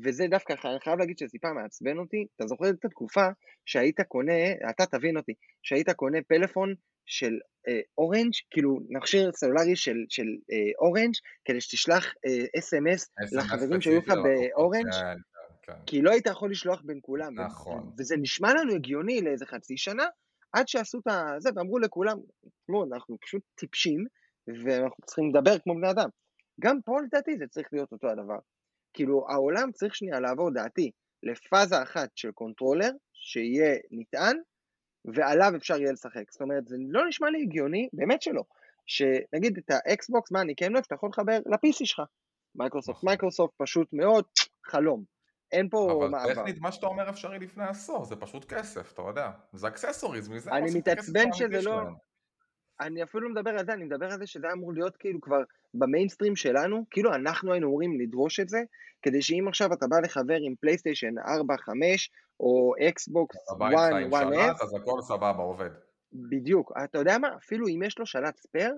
וזה 0.02 0.26
דווקא, 0.30 0.52
אני 0.52 0.80
חייב 0.80 0.98
להגיד 0.98 1.18
שזה 1.18 1.28
טיפה 1.30 1.52
מעצבן 1.52 1.98
אותי, 1.98 2.26
אתה 2.36 2.46
זוכר 2.46 2.70
את 2.70 2.84
התקופה 2.84 3.26
שהיית 3.66 4.00
קונה, 4.00 4.52
אתה 4.70 4.86
תבין 4.86 5.16
אותי, 5.16 5.32
שהיית 5.62 5.90
קונה 5.90 6.18
פלאפון 6.28 6.74
של 7.06 7.38
אה, 7.68 7.80
אורנג', 7.98 8.32
כאילו 8.50 8.80
מכשיר 8.90 9.32
סלולרי 9.32 9.76
של, 9.76 9.96
של 10.08 10.26
אה, 10.52 10.56
אורנג', 10.78 11.14
כדי 11.44 11.60
שתשלח 11.60 12.14
אה, 12.26 12.58
אס.אם.אס 12.58 13.10
לחברים 13.32 13.80
שהיו 13.80 13.98
לך 13.98 14.12
באורנג', 14.24 14.92
כן. 15.66 15.72
כי 15.86 16.02
לא 16.02 16.10
היית 16.10 16.26
יכול 16.26 16.50
לשלוח 16.50 16.82
בין 16.84 16.98
כולם. 17.02 17.40
נכון. 17.40 17.92
וזה 17.98 18.16
נשמע 18.16 18.54
לנו 18.54 18.74
הגיוני 18.74 19.20
לאיזה 19.20 19.46
חצי 19.46 19.76
שנה, 19.76 20.04
עד 20.52 20.68
שעשו 20.68 20.98
את 20.98 21.12
זה, 21.42 21.50
ואמרו 21.56 21.78
לכולם, 21.78 22.18
תשמעו, 22.62 22.84
אנחנו 22.84 23.18
פשוט 23.20 23.42
טיפשים, 23.54 24.04
ואנחנו 24.48 25.04
צריכים 25.06 25.30
לדבר 25.30 25.58
כמו 25.58 25.74
בני 25.74 25.90
אדם. 25.90 26.08
גם 26.60 26.80
פה 26.84 27.00
לדעתי 27.00 27.38
זה 27.38 27.44
צריך 27.46 27.68
להיות 27.72 27.92
אותו 27.92 28.08
הדבר. 28.08 28.38
כאילו 28.94 29.26
העולם 29.28 29.72
צריך 29.72 29.94
שנייה 29.94 30.20
לעבור 30.20 30.50
דעתי 30.50 30.90
לפאזה 31.22 31.82
אחת 31.82 32.08
של 32.14 32.32
controller, 32.32 32.90
שיהיה 33.12 33.76
נטען, 33.90 34.36
ועליו 35.04 35.52
אפשר 35.56 35.80
יהיה 35.80 35.92
לשחק. 35.92 36.30
זאת 36.30 36.40
אומרת, 36.40 36.68
זה 36.68 36.76
לא 36.88 37.08
נשמע 37.08 37.30
לי 37.30 37.42
הגיוני, 37.42 37.88
באמת 37.92 38.22
שלא, 38.22 38.42
שנגיד 38.86 39.58
את 39.58 39.70
האקסבוקס, 39.70 40.32
מה 40.32 40.40
אני 40.40 40.54
כן 40.56 40.68
לא 40.68 40.74
אוהב, 40.74 40.84
אתה 40.86 40.94
יכול 40.94 41.08
לחבר 41.08 41.38
ל-PC 41.46 41.84
שלך. 41.84 42.02
מייקרוסופט, 42.54 42.96
נכון. 42.96 43.08
מייקרוסופט 43.08 43.54
פשוט 43.56 43.88
מאוד, 43.92 44.24
חלום. 44.66 45.13
אין 45.54 45.68
פה 45.68 46.08
מעבר. 46.10 46.24
אבל 46.24 46.34
טכנית 46.34 46.60
מה 46.60 46.72
שאתה 46.72 46.86
אומר 46.86 47.10
אפשרי 47.10 47.38
לפני 47.38 47.64
עשור, 47.64 48.04
זה 48.04 48.16
פשוט 48.16 48.44
כסף, 48.44 48.92
אתה 48.92 49.02
יודע. 49.02 49.30
זה 49.52 49.68
accessories, 49.68 50.28
מזה 50.28 50.50
אני 50.50 50.78
מתעצבן 50.78 51.32
שזה 51.32 51.62
לא... 51.62 51.80
אני 52.80 53.02
אפילו 53.02 53.28
לא 53.28 53.30
מדבר 53.30 53.50
על 53.50 53.66
זה, 53.66 53.72
אני 53.72 53.84
מדבר 53.84 54.12
על 54.12 54.18
זה 54.18 54.26
שזה 54.26 54.46
אמור 54.52 54.72
להיות 54.72 54.96
כאילו 54.96 55.20
כבר 55.20 55.42
במיינסטרים 55.74 56.36
שלנו, 56.36 56.84
כאילו 56.90 57.14
אנחנו 57.14 57.52
היינו 57.52 57.66
אמורים 57.66 58.00
לדרוש 58.00 58.40
את 58.40 58.48
זה, 58.48 58.62
כדי 59.02 59.22
שאם 59.22 59.48
עכשיו 59.48 59.72
אתה 59.72 59.86
בא 59.86 59.96
לחבר 60.00 60.36
עם 60.40 60.54
פלייסטיישן 60.60 61.18
4, 61.18 61.56
5, 61.56 62.10
או 62.40 62.72
אקסבוקס 62.88 63.36
1, 63.52 63.58
1S, 64.10 64.64
אז 64.64 64.74
הכל 64.74 65.02
סבבה, 65.02 65.42
עובד. 65.42 65.70
בדיוק, 66.12 66.72
אתה 66.84 66.98
יודע 66.98 67.18
מה, 67.18 67.28
אפילו 67.36 67.68
אם 67.68 67.82
יש 67.82 67.98
לו 67.98 68.06
שלט 68.06 68.36
spare, 68.36 68.74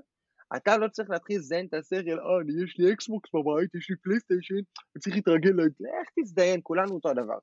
אתה 0.56 0.76
לא 0.76 0.88
צריך 0.88 1.10
להתחיל 1.10 1.38
לזיין 1.38 1.66
את 1.66 1.74
הסרט, 1.74 2.04
אה, 2.06 2.64
יש 2.64 2.78
לי 2.78 2.92
אקסבוקס 2.92 3.30
בבית, 3.34 3.74
יש 3.74 3.90
לי 3.90 3.96
פלייסטיישן, 3.96 4.54
אני 4.54 5.00
צריך 5.00 5.16
להתרגל 5.16 5.60
איך 5.60 6.08
תזדיין, 6.20 6.60
כולנו 6.62 6.94
אותו 6.94 7.08
הדבר. 7.08 7.38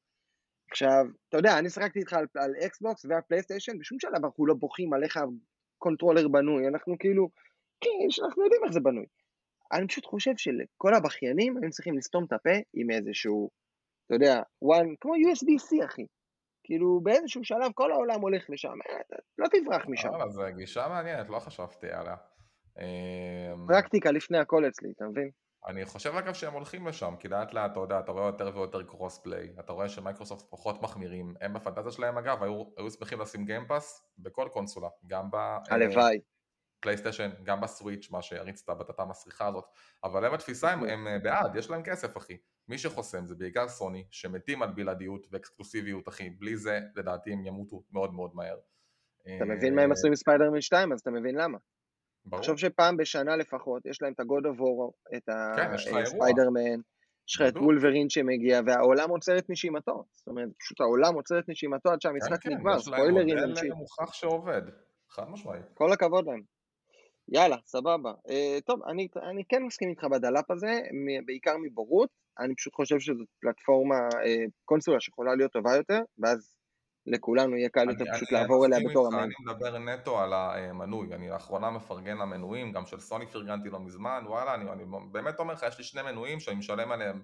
עכשיו, 0.71 1.05
אתה 1.29 1.37
יודע, 1.37 1.59
אני 1.59 1.69
שחקתי 1.69 1.99
איתך 1.99 2.13
על, 2.13 2.25
על 2.35 2.53
אקסבוקס 2.65 3.05
והפלייסטיישן, 3.05 3.79
בשום 3.79 3.99
שלב 3.99 4.25
אנחנו 4.25 4.45
לא 4.45 4.53
בוכים 4.53 4.93
עליך 4.93 5.19
controller 5.77 6.27
בנוי, 6.27 6.67
אנחנו 6.67 6.97
כאילו, 6.99 7.29
כן, 7.81 8.23
אנחנו 8.23 8.43
יודעים 8.43 8.63
איך 8.63 8.71
זה 8.71 8.79
בנוי. 8.79 9.05
אני 9.73 9.87
פשוט 9.87 10.05
חושב 10.05 10.31
שלכל 10.37 10.93
הבכיינים 10.93 11.57
הם 11.63 11.69
צריכים 11.69 11.97
לסתום 11.97 12.25
את 12.25 12.33
הפה 12.33 12.55
עם 12.73 12.91
איזשהו, 12.91 13.49
אתה 14.05 14.15
יודע, 14.15 14.41
one, 14.65 14.95
כמו 14.99 15.13
USB-C 15.15 15.85
אחי. 15.85 16.05
כאילו 16.63 16.99
באיזשהו 17.03 17.43
שלב 17.43 17.71
כל 17.73 17.91
העולם 17.91 18.21
הולך 18.21 18.49
לשם, 18.49 18.69
אה, 18.89 19.17
לא 19.37 19.47
תברח 19.47 19.85
משם. 19.87 20.09
אבל 20.09 20.29
זו 20.29 20.43
גישה 20.55 20.87
מעניינת, 20.87 21.29
לא 21.29 21.39
חשבתי 21.39 21.87
עליה. 21.91 22.15
אמ, 22.79 23.67
פרקטיקה 23.67 24.11
לפני 24.11 24.37
הכל 24.37 24.67
אצלי, 24.67 24.91
אתה 24.95 25.05
מבין? 25.05 25.29
אני 25.67 25.85
חושב 25.85 26.15
אגב 26.15 26.33
שהם 26.33 26.53
הולכים 26.53 26.87
לשם, 26.87 27.13
כי 27.19 27.27
לאט 27.27 27.53
לאט, 27.53 27.71
אתה 27.71 27.79
יודע, 27.79 27.99
אתה 27.99 28.11
רואה 28.11 28.25
יותר 28.25 28.51
ויותר 28.53 28.83
cross 28.83 29.17
play, 29.17 29.53
אתה 29.59 29.73
רואה 29.73 29.89
שמייקרוסופט 29.89 30.45
פחות 30.49 30.81
מחמירים, 30.81 31.33
הם 31.41 31.53
בפנטזיה 31.53 31.91
שלהם 31.91 32.17
אגב, 32.17 32.43
היו, 32.43 32.63
היו 32.77 32.91
שמחים 32.91 33.21
לשים 33.21 33.45
Game 33.45 33.73
Pass 33.73 34.01
בכל 34.17 34.47
קונסולה, 34.53 34.89
גם 35.07 35.31
ב... 35.31 35.35
הלוואי. 35.69 36.19
פלייסטיישן, 36.79 37.29
גם 37.43 37.61
בסוויץ', 37.61 38.11
מה 38.11 38.21
שהריץ 38.21 38.61
את 38.63 38.69
הבטטה 38.69 39.01
המסריחה 39.01 39.47
הזאת, 39.47 39.65
אבל 40.03 40.25
הם 40.25 40.33
התפיסה, 40.33 40.71
הם, 40.71 40.83
הם 40.83 41.07
אה, 41.07 41.19
בעד, 41.19 41.55
יש 41.55 41.69
להם 41.69 41.83
כסף 41.83 42.17
אחי. 42.17 42.37
מי 42.67 42.77
שחוסם 42.77 43.25
זה 43.25 43.35
בעיקר 43.35 43.67
סוני, 43.67 44.05
שמתים 44.11 44.61
על 44.61 44.69
בלעדיות 44.71 45.27
ואקסקלוסיביות 45.31 46.07
אחי, 46.07 46.29
בלי 46.29 46.57
זה 46.57 46.79
לדעתי 46.95 47.33
הם 47.33 47.45
ימותו 47.45 47.83
מאוד 47.91 48.13
מאוד 48.13 48.31
מהר. 48.35 48.57
אתה 49.21 49.45
מבין 49.45 49.75
מה 49.75 49.81
הם 49.81 49.91
עשו 49.91 50.07
עם 50.07 50.15
ספיידרמן 50.15 50.61
2, 50.61 50.91
אז 50.91 50.99
אתה 50.99 51.11
מבין 51.11 51.35
למה. 51.35 51.57
ברור. 52.25 52.41
תחשוב 52.41 52.57
שפעם 52.57 52.97
בשנה 52.97 53.35
לפחות, 53.35 53.85
יש 53.85 54.01
להם 54.01 54.13
את 54.13 54.19
ה-God 54.19 54.55
of 54.55 54.59
War, 54.59 55.15
את 55.17 55.23
כן, 55.55 55.73
הספיידרמן, 55.73 56.79
יש 57.29 57.35
לך 57.35 57.47
את 57.47 57.57
וולברין 57.57 58.09
שמגיע, 58.09 58.61
והעולם 58.65 59.09
עוצר 59.09 59.37
את 59.37 59.49
נשימתו. 59.49 60.03
זאת 60.11 60.27
אומרת, 60.27 60.49
פשוט 60.59 60.81
העולם 60.81 61.13
עוצר 61.15 61.39
את 61.39 61.49
נשימתו 61.49 61.89
עד 61.89 62.01
שהמשחק 62.01 62.41
כן, 62.41 62.49
כן 62.49 62.55
נגמר, 62.55 62.79
ספוילרים 62.79 63.27
נמשיך. 63.29 63.63
יש 63.63 63.69
להם 63.69 63.77
מוכח 63.77 64.13
שעובד, 64.13 64.61
חד 65.09 65.29
משמעית. 65.29 65.65
כל 65.73 65.91
הכבוד 65.91 66.25
להם. 66.25 66.41
יאללה, 67.27 67.57
סבבה. 67.65 68.11
Uh, 68.27 68.61
טוב, 68.65 68.83
אני, 68.83 69.07
אני 69.29 69.43
כן 69.49 69.63
מסכים 69.63 69.89
איתך 69.89 70.03
בדלאפ 70.03 70.51
הזה, 70.51 70.79
בעיקר 71.25 71.55
מבורות. 71.61 72.09
אני 72.39 72.55
פשוט 72.55 72.73
חושב 72.75 72.99
שזו 72.99 73.23
פלטפורמה, 73.41 73.95
uh, 74.09 74.49
קונסולה 74.65 74.99
שיכולה 74.99 75.35
להיות 75.35 75.51
טובה 75.51 75.75
יותר, 75.75 75.99
ואז 76.19 76.55
לכולנו 77.05 77.55
יהיה 77.57 77.69
קל 77.69 77.89
יותר 77.89 78.05
פשוט 78.13 78.31
לעבור 78.31 78.65
אליה 78.65 78.79
בתור 78.89 79.07
המנוי. 79.07 79.23
אני 79.23 79.33
מדבר 79.45 79.77
נטו 79.77 80.19
על 80.19 80.33
המנוי, 80.33 81.13
אני 81.13 81.29
לאחרונה 81.29 81.71
מפרגן 81.71 82.17
למנויים, 82.17 82.71
גם 82.71 82.85
של 82.85 82.99
סוני 82.99 83.27
פרגנתי 83.27 83.69
לא 83.69 83.79
מזמן, 83.79 84.23
וואלה, 84.27 84.55
אני, 84.55 84.71
אני 84.71 84.83
באמת 85.11 85.39
אומר 85.39 85.53
לך, 85.53 85.65
יש 85.67 85.77
לי 85.77 85.83
שני 85.83 86.01
מנויים 86.01 86.39
שאני 86.39 86.55
משלם 86.55 86.91
עליהם 86.91 87.21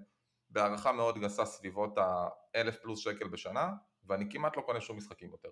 בהערכה 0.49 0.91
מאוד 0.91 1.17
גסה 1.17 1.45
סביבות 1.45 1.97
האלף 1.97 2.77
פלוס 2.77 2.99
שקל 2.99 3.27
בשנה, 3.27 3.69
ואני 4.07 4.25
כמעט 4.31 4.57
לא 4.57 4.61
קונה 4.61 4.81
שום 4.81 4.97
משחקים 4.97 5.31
יותר. 5.31 5.49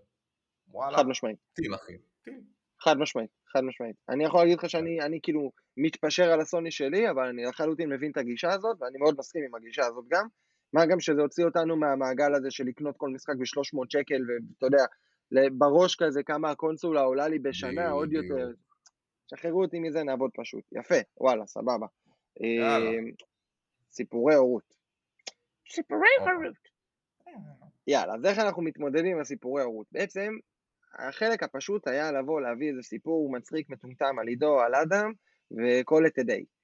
וואלה, 0.68 0.98
חד 0.98 1.08
משמעית. 1.08 1.38
טיל 1.54 1.76
אחי, 1.76 1.98
טיל. 2.24 2.42
חד 2.82 2.98
משמעית, 2.98 3.30
חד 3.54 3.62
משמעית. 3.62 3.96
אני 4.10 4.26
יכול 4.26 4.40
להגיד 4.40 4.58
לך 4.58 4.70
שאני 4.70 5.02
אני 5.02 5.20
כאילו 5.24 5.52
מתפשר 5.78 6.32
על 6.32 6.42
הסוני 6.42 6.72
שלי, 6.72 7.10
אבל 7.10 7.28
אני 7.28 7.44
לחלוטין 7.46 7.90
מבין 7.90 8.12
את 8.12 8.18
הגישה 8.18 8.54
הזאת, 8.54 8.78
ואני 8.82 8.98
מאוד 8.98 9.16
מסכים 9.18 9.42
עם 9.48 9.56
הגישה 9.56 9.86
הזאת 9.86 10.06
גם. 10.08 10.28
מה 10.74 10.86
גם 10.86 11.00
שזה 11.00 11.22
הוציא 11.22 11.46
אותנו 11.46 11.76
מהמעגל 11.76 12.36
הזה 12.36 12.52
של 12.52 12.64
לקנות 12.64 12.98
כל 12.98 13.10
משחק 13.10 13.36
ב-300 13.36 13.86
שקל, 13.90 14.22
ואתה 14.28 14.66
יודע, 14.66 14.86
בראש 15.58 15.96
כזה 15.96 16.24
כמה 16.24 16.52
הקונסולה 16.52 17.02
עולה 17.02 17.28
לי 17.28 17.40
בשנה, 17.40 17.90
עוד 17.90 18.14
יותר. 18.14 18.52
שחררו 19.28 19.64
אותי 19.64 19.80
מזה, 19.80 20.04
נעבוד 20.04 20.32
פשוט. 20.36 20.64
יפה, 20.72 20.96
וואלה, 21.18 21.46
סבבה. 21.46 21.88
אמ, 22.42 23.12
סיפורי 23.92 24.36
הורות. 24.36 24.74
סיפורי 25.70 26.08
אוקיי. 26.20 26.34
הורות. 26.34 26.58
יאללה, 27.88 28.14
אז 28.16 28.26
איך 28.26 28.40
אנחנו 28.40 28.62
מתמודדים 28.62 29.16
עם 29.16 29.22
הסיפורי 29.22 29.64
הורות? 29.64 29.88
בעצם, 29.92 30.34
החלק 31.00 31.44
הפשוט 31.44 31.88
היה 31.88 32.12
לבוא, 32.12 32.42
להביא 32.42 32.70
איזה 32.70 32.82
סיפור 32.82 33.32
מצחיק, 33.32 33.70
מטומטם 33.70 34.20
על 34.20 34.28
עידו, 34.28 34.60
על 34.60 34.76
אדם, 34.76 35.12
it 35.54 36.22
a 36.22 36.26
day. 36.26 36.57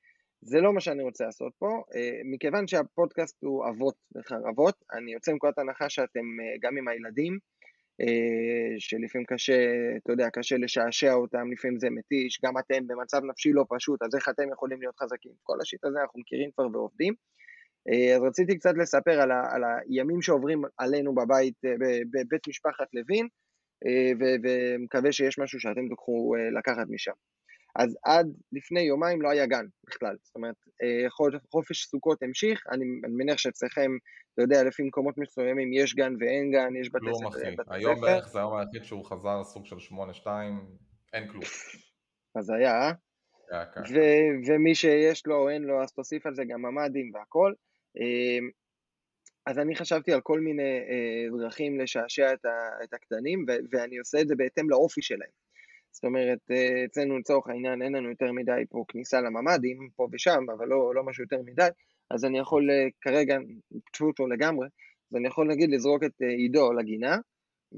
זה 0.46 0.62
לא 0.62 0.74
מה 0.74 0.82
שאני 0.82 1.04
רוצה 1.04 1.26
לעשות 1.26 1.54
פה, 1.60 1.84
אה, 1.96 2.22
מכיוון 2.26 2.68
שהפודקאסט 2.68 3.44
הוא 3.44 3.70
אבות 3.70 3.96
וחרבות, 4.16 4.76
אני 4.94 5.14
יוצא 5.14 5.32
מנקודת 5.32 5.58
הנחה 5.58 5.90
שאתם 5.90 6.20
אה, 6.20 6.56
גם 6.62 6.78
עם 6.78 6.88
הילדים, 6.88 7.38
אה, 8.02 8.80
שלפעמים 8.80 9.26
קשה, 9.26 9.58
אתה 9.98 10.14
יודע, 10.14 10.30
קשה 10.34 10.58
לשעשע 10.58 11.14
אותם, 11.14 11.52
לפעמים 11.52 11.80
זה 11.80 11.90
מתיש, 11.90 12.40
גם 12.46 12.54
אתם 12.58 12.88
במצב 12.88 13.22
נפשי 13.30 13.54
לא 13.54 13.66
פשוט, 13.70 14.02
אז 14.04 14.16
איך 14.16 14.30
אתם 14.30 14.44
יכולים 14.54 14.80
להיות 14.80 14.96
חזקים? 15.00 15.32
כל 15.44 15.58
השיט 15.62 15.86
הזה 15.86 16.00
אנחנו 16.02 16.20
מכירים 16.20 16.50
כבר 16.56 16.68
ועובדים. 16.74 17.14
אז 18.16 18.22
רציתי 18.22 18.58
קצת 18.58 18.74
לספר 18.78 19.22
על, 19.22 19.32
ה, 19.32 19.56
על 19.56 19.62
הימים 19.64 20.22
שעוברים 20.22 20.62
עלינו 20.78 21.16
בבית, 21.16 21.54
בבית 22.12 22.48
משפחת 22.48 22.88
לוין, 22.94 23.28
ומקווה 24.20 25.12
שיש 25.12 25.40
משהו 25.40 25.60
שאתם 25.60 25.90
תוכלו 25.90 26.34
לקחת 26.58 26.88
משם. 26.90 27.12
אז 27.76 27.98
עד 28.04 28.28
לפני 28.52 28.82
יומיים 28.82 29.22
לא 29.22 29.30
היה 29.30 29.46
גן 29.46 29.66
בכלל, 29.88 30.16
זאת 30.24 30.36
אומרת, 30.36 30.56
אה, 30.84 31.10
חופש 31.52 31.86
סוכות 31.86 32.24
המשיך, 32.24 32.64
אני, 32.72 32.86
מניח 33.18 33.38
שאצלכם, 33.38 33.92
אתה 34.34 34.42
יודע, 34.42 34.64
לפי 34.64 34.84
מקומות 34.84 35.18
מסוימים 35.18 35.74
יש 35.74 35.96
גן 35.96 36.14
ואין 36.20 36.52
גן, 36.52 36.76
יש 36.82 36.90
בתי 36.90 37.06
ספר. 37.06 37.18
כלום 37.18 37.28
אחי, 37.28 37.56
היום 37.70 38.02
בערך 38.02 38.28
זה 38.28 38.40
היום 38.40 38.56
היחיד 38.56 38.84
שהוא 38.84 39.06
חזר 39.06 39.44
סוג 39.44 39.66
של 39.66 39.80
שמונה 39.80 40.14
שתיים, 40.14 40.66
אין 41.14 41.28
כלום. 41.28 41.44
אז 42.36 42.50
היה, 42.50 42.72
אה? 42.72 42.92
ו- 43.94 44.48
ומי 44.48 44.76
שיש 44.76 45.26
לו 45.26 45.36
או 45.36 45.50
אין 45.50 45.64
לו, 45.64 45.84
אז 45.84 45.92
תוסיף 45.92 46.26
על 46.26 46.36
זה 46.36 46.44
גם 46.48 46.62
ממ"דים 46.62 47.12
והכל. 47.14 47.54
אה, 48.00 48.48
אז 49.46 49.60
אני 49.60 49.76
חשבתי 49.76 50.14
על 50.14 50.22
כל 50.22 50.40
מיני 50.40 50.80
דרכים 51.40 51.80
לשעשע 51.80 52.34
את 52.84 52.94
הקטנים, 52.94 53.46
ואני 53.72 53.98
עושה 53.98 54.22
את 54.22 54.28
זה 54.28 54.36
בהתאם 54.36 54.70
לאופי 54.70 55.02
שלהם. 55.02 55.30
זאת 55.94 56.04
אומרת, 56.04 56.40
אה, 56.52 56.86
אצלנו 56.86 57.20
לצורך 57.20 57.48
העניין 57.48 57.82
אין 57.82 57.96
לנו 57.96 58.10
יותר 58.10 58.32
מדי 58.32 58.64
פה 58.70 58.86
כניסה 58.88 59.22
לממ"דים, 59.22 59.90
פה 59.96 60.08
ושם, 60.12 60.46
אבל 60.58 60.68
לא, 60.68 60.96
לא 60.96 61.04
משהו 61.04 61.24
יותר 61.24 61.42
מדי, 61.46 61.68
אז 62.12 62.26
אני 62.26 62.40
יכול 62.40 62.72
אה, 62.72 62.88
כרגע, 63.02 63.38
פשוט 63.94 64.08
אותו 64.08 64.28
לגמרי, 64.28 64.68
אז 65.12 65.18
אני 65.18 65.28
יכול 65.28 65.48
נגיד 65.48 65.70
לזרוק 65.70 66.04
את 66.04 66.22
אה, 66.22 66.28
עידו 66.28 66.74
לגינה, 66.74 67.18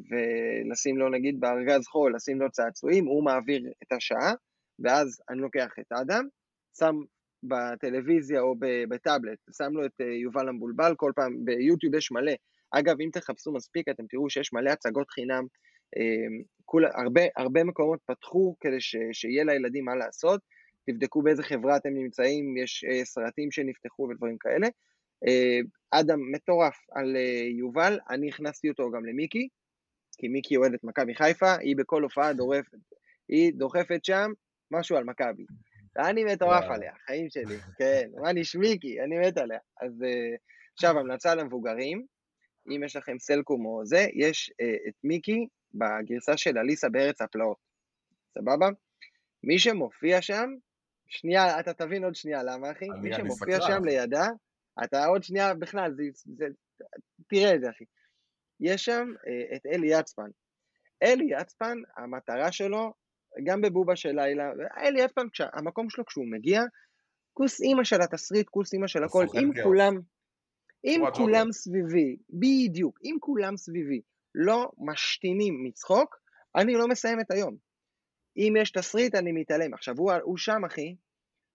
ולשים 0.10 0.98
לו 0.98 1.10
נגיד 1.10 1.40
בארגז 1.40 1.88
חול, 1.88 2.16
לשים 2.16 2.42
לו 2.42 2.52
צעצועים, 2.52 3.06
הוא 3.06 3.24
מעביר 3.24 3.72
את 3.84 3.92
השעה, 3.92 4.34
ואז 4.80 5.22
אני 5.30 5.40
לוקח 5.42 5.74
את 5.80 5.92
אדם, 5.92 6.28
שם 6.80 6.96
בטלוויזיה 7.44 8.42
או 8.42 8.56
בטאבלט, 8.90 9.40
שם 9.58 9.72
לו 9.74 9.86
את 9.86 10.00
יובל 10.24 10.50
המבולבל, 10.50 10.94
כל 10.98 11.12
פעם 11.16 11.46
ביוטיוב 11.46 11.96
יש 11.96 12.12
מלא. 12.12 12.34
אגב, 12.72 12.96
אם 13.02 13.10
תחפשו 13.14 13.52
מספיק, 13.54 13.90
אתם 13.90 14.04
תראו 14.10 14.30
שיש 14.30 14.54
מלא 14.54 14.70
הצגות 14.70 15.10
חינם 15.10 15.46
כול, 16.66 16.86
הרבה, 16.86 17.22
הרבה 17.38 17.64
מקומות 17.64 18.00
פתחו 18.06 18.56
כדי 18.60 18.82
ש, 18.82 18.96
שיהיה 19.12 19.44
לילדים 19.44 19.86
מה 19.86 19.96
לעשות, 19.96 20.42
תבדקו 20.86 21.22
באיזה 21.22 21.44
חברה 21.44 21.78
אתם 21.78 21.90
נמצאים, 21.90 22.58
יש 22.58 22.84
אה, 22.84 23.06
סרטים 23.06 23.52
שנפתחו 23.52 24.08
ודברים 24.10 24.38
כאלה. 24.38 24.68
אה, 25.28 25.60
אדם 25.92 26.32
מטורף 26.32 26.78
על 26.92 27.16
אה, 27.16 27.48
יובל, 27.58 28.00
אני 28.10 28.30
הכנסתי 28.30 28.70
אותו 28.70 28.92
גם 28.92 29.06
למיקי, 29.06 29.48
כי 30.18 30.28
מיקי 30.28 30.58
אוהדת 30.58 30.84
מכבי 30.84 31.16
חיפה, 31.16 31.56
היא 31.56 31.76
בכל 31.76 32.04
הופעה 32.04 32.34
דורפת, 32.34 32.78
היא 33.30 33.54
דוחפת 33.54 34.06
שם 34.06 34.32
משהו 34.72 34.98
על 34.98 35.04
מכבי. 35.04 35.46
ואני 35.96 36.24
מטורף 36.24 36.64
עליה, 36.64 36.94
חיים 37.06 37.30
שלי, 37.30 37.58
כן, 37.78 38.10
מה 38.22 38.34
נשמיקי, 38.34 39.02
אני 39.02 39.18
מת 39.18 39.38
עליה. 39.38 39.60
אז 39.82 39.92
עכשיו, 40.74 41.00
המלצה 41.00 41.36
למבוגרים, 41.36 42.06
אם 42.68 42.84
יש 42.84 42.96
לכם 42.96 43.20
סלקום 43.20 43.66
או 43.66 43.86
זה, 43.86 44.08
יש 44.14 44.52
את 44.88 44.94
מיקי 45.04 45.48
בגרסה 45.74 46.38
של 46.38 46.58
אליסה 46.58 46.90
בארץ 46.90 47.22
הפלאות, 47.22 47.58
סבבה? 48.34 48.70
מי 49.44 49.60
שמופיע 49.60 50.22
שם, 50.22 50.50
שנייה, 51.08 51.60
אתה 51.60 51.74
תבין 51.74 52.04
עוד 52.04 52.16
שנייה 52.16 52.44
למה 52.44 52.72
אחי, 52.72 52.88
מי 53.02 53.14
שמופיע 53.14 53.62
שם 53.62 53.84
לידה, 53.86 54.28
אתה 54.84 55.06
עוד 55.06 55.24
שנייה 55.24 55.54
בכלל, 55.54 55.94
זה, 55.96 56.04
זה, 56.38 56.46
תראה 57.28 57.56
את 57.56 57.62
זה 57.62 57.70
אחי. 57.70 57.84
יש 58.60 58.86
שם 58.86 59.08
אה, 59.28 59.56
את 59.56 59.66
אלי 59.66 60.00
יצפן. 60.00 60.30
אלי 61.04 61.28
יצפן, 61.42 61.78
המטרה 61.98 62.52
שלו, 62.52 62.94
גם 63.44 63.62
בבובה 63.62 63.96
של 63.96 64.12
לילה, 64.12 64.52
אלי 64.78 65.02
יצפן, 65.02 65.28
המקום 65.54 65.90
שלו 65.90 66.06
כשהוא 66.06 66.26
מגיע, 66.32 66.62
כוס 67.34 67.62
אימא 67.62 67.84
של 67.84 68.02
התסריט, 68.02 68.50
כוס 68.50 68.74
אימא 68.74 68.88
של 68.88 69.04
הכל, 69.04 69.26
אם 69.44 69.52
כולם, 69.64 70.00
אם 70.86 71.02
כולם 71.14 71.52
סביבי, 71.52 72.18
בדיוק, 72.30 73.00
אם 73.04 73.18
כולם 73.20 73.58
סביבי, 73.58 74.02
לא 74.36 74.72
משתינים 74.78 75.64
מצחוק, 75.64 76.16
אני 76.56 76.74
לא 76.74 76.88
מסיים 76.88 77.20
את 77.20 77.32
היום. 77.32 77.56
אם 78.38 78.54
יש 78.62 78.72
תסריט, 78.72 79.16
אני 79.16 79.32
מתעלם. 79.32 79.74
עכשיו, 79.74 79.96
הוא, 79.98 80.12
הוא 80.24 80.38
שם, 80.38 80.66
אחי, 80.66 80.96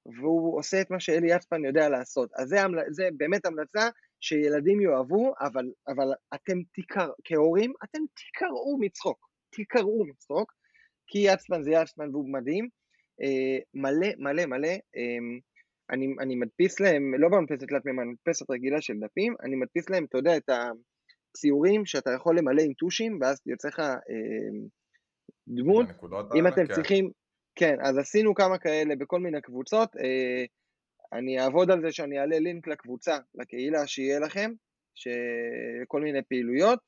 והוא 0.06 0.58
עושה 0.58 0.80
את 0.80 0.90
מה 0.90 1.00
שאלי 1.00 1.34
יצפן 1.34 1.64
יודע 1.64 1.88
לעשות. 1.88 2.30
אז 2.36 2.48
זה, 2.48 2.56
זה 2.90 3.08
באמת 3.16 3.46
המלצה 3.46 3.88
שילדים 4.20 4.80
יאהבו, 4.80 5.34
אבל, 5.40 5.70
אבל 5.88 6.12
אתם 6.34 6.62
תיקר, 6.72 7.10
כהורים, 7.24 7.72
אתם 7.84 7.98
תיקרעו 8.14 8.78
מצחוק. 8.80 9.28
תיקרעו 9.50 10.04
מצחוק, 10.06 10.52
כי 11.06 11.18
יצפן 11.18 11.62
זה 11.62 11.70
יצפן 11.70 12.10
והוא 12.10 12.32
מדהים. 12.32 12.68
אה, 13.22 13.58
מלא, 13.74 14.08
מלא, 14.18 14.46
מלא. 14.46 14.68
אה, 14.68 15.18
אני, 15.92 16.14
אני 16.20 16.34
מדפיס 16.34 16.80
להם, 16.80 17.14
לא 17.14 17.28
במדפסת 17.28 17.68
תלת 17.68 17.86
מימד, 17.86 18.04
מדפסת 18.04 18.50
רגילה 18.50 18.80
של 18.80 18.94
דפים, 19.00 19.34
אני 19.42 19.56
מדפיס 19.56 19.90
להם, 19.90 20.04
אתה 20.04 20.18
יודע, 20.18 20.36
את 20.36 20.48
ה... 20.48 20.70
ציורים 21.36 21.86
שאתה 21.86 22.10
יכול 22.10 22.38
למלא 22.38 22.62
עם 22.62 22.72
טושים, 22.72 23.18
ואז 23.20 23.40
יוצא 23.46 23.68
לך 23.68 23.80
אה, 23.80 24.66
דמות. 25.48 25.86
אם 26.34 26.46
אתם 26.46 26.66
כן. 26.66 26.74
צריכים, 26.74 27.10
כן, 27.54 27.76
אז 27.82 27.98
עשינו 27.98 28.34
כמה 28.34 28.58
כאלה 28.58 28.96
בכל 28.96 29.20
מיני 29.20 29.40
קבוצות. 29.40 29.96
אה, 29.96 30.44
אני 31.12 31.40
אעבוד 31.40 31.70
על 31.70 31.80
זה 31.80 31.92
שאני 31.92 32.18
אעלה 32.18 32.38
לינק 32.38 32.66
לקבוצה, 32.66 33.18
לקהילה, 33.34 33.86
שיהיה 33.86 34.20
לכם, 34.20 34.50
כל 35.86 36.00
מיני 36.00 36.22
פעילויות. 36.28 36.78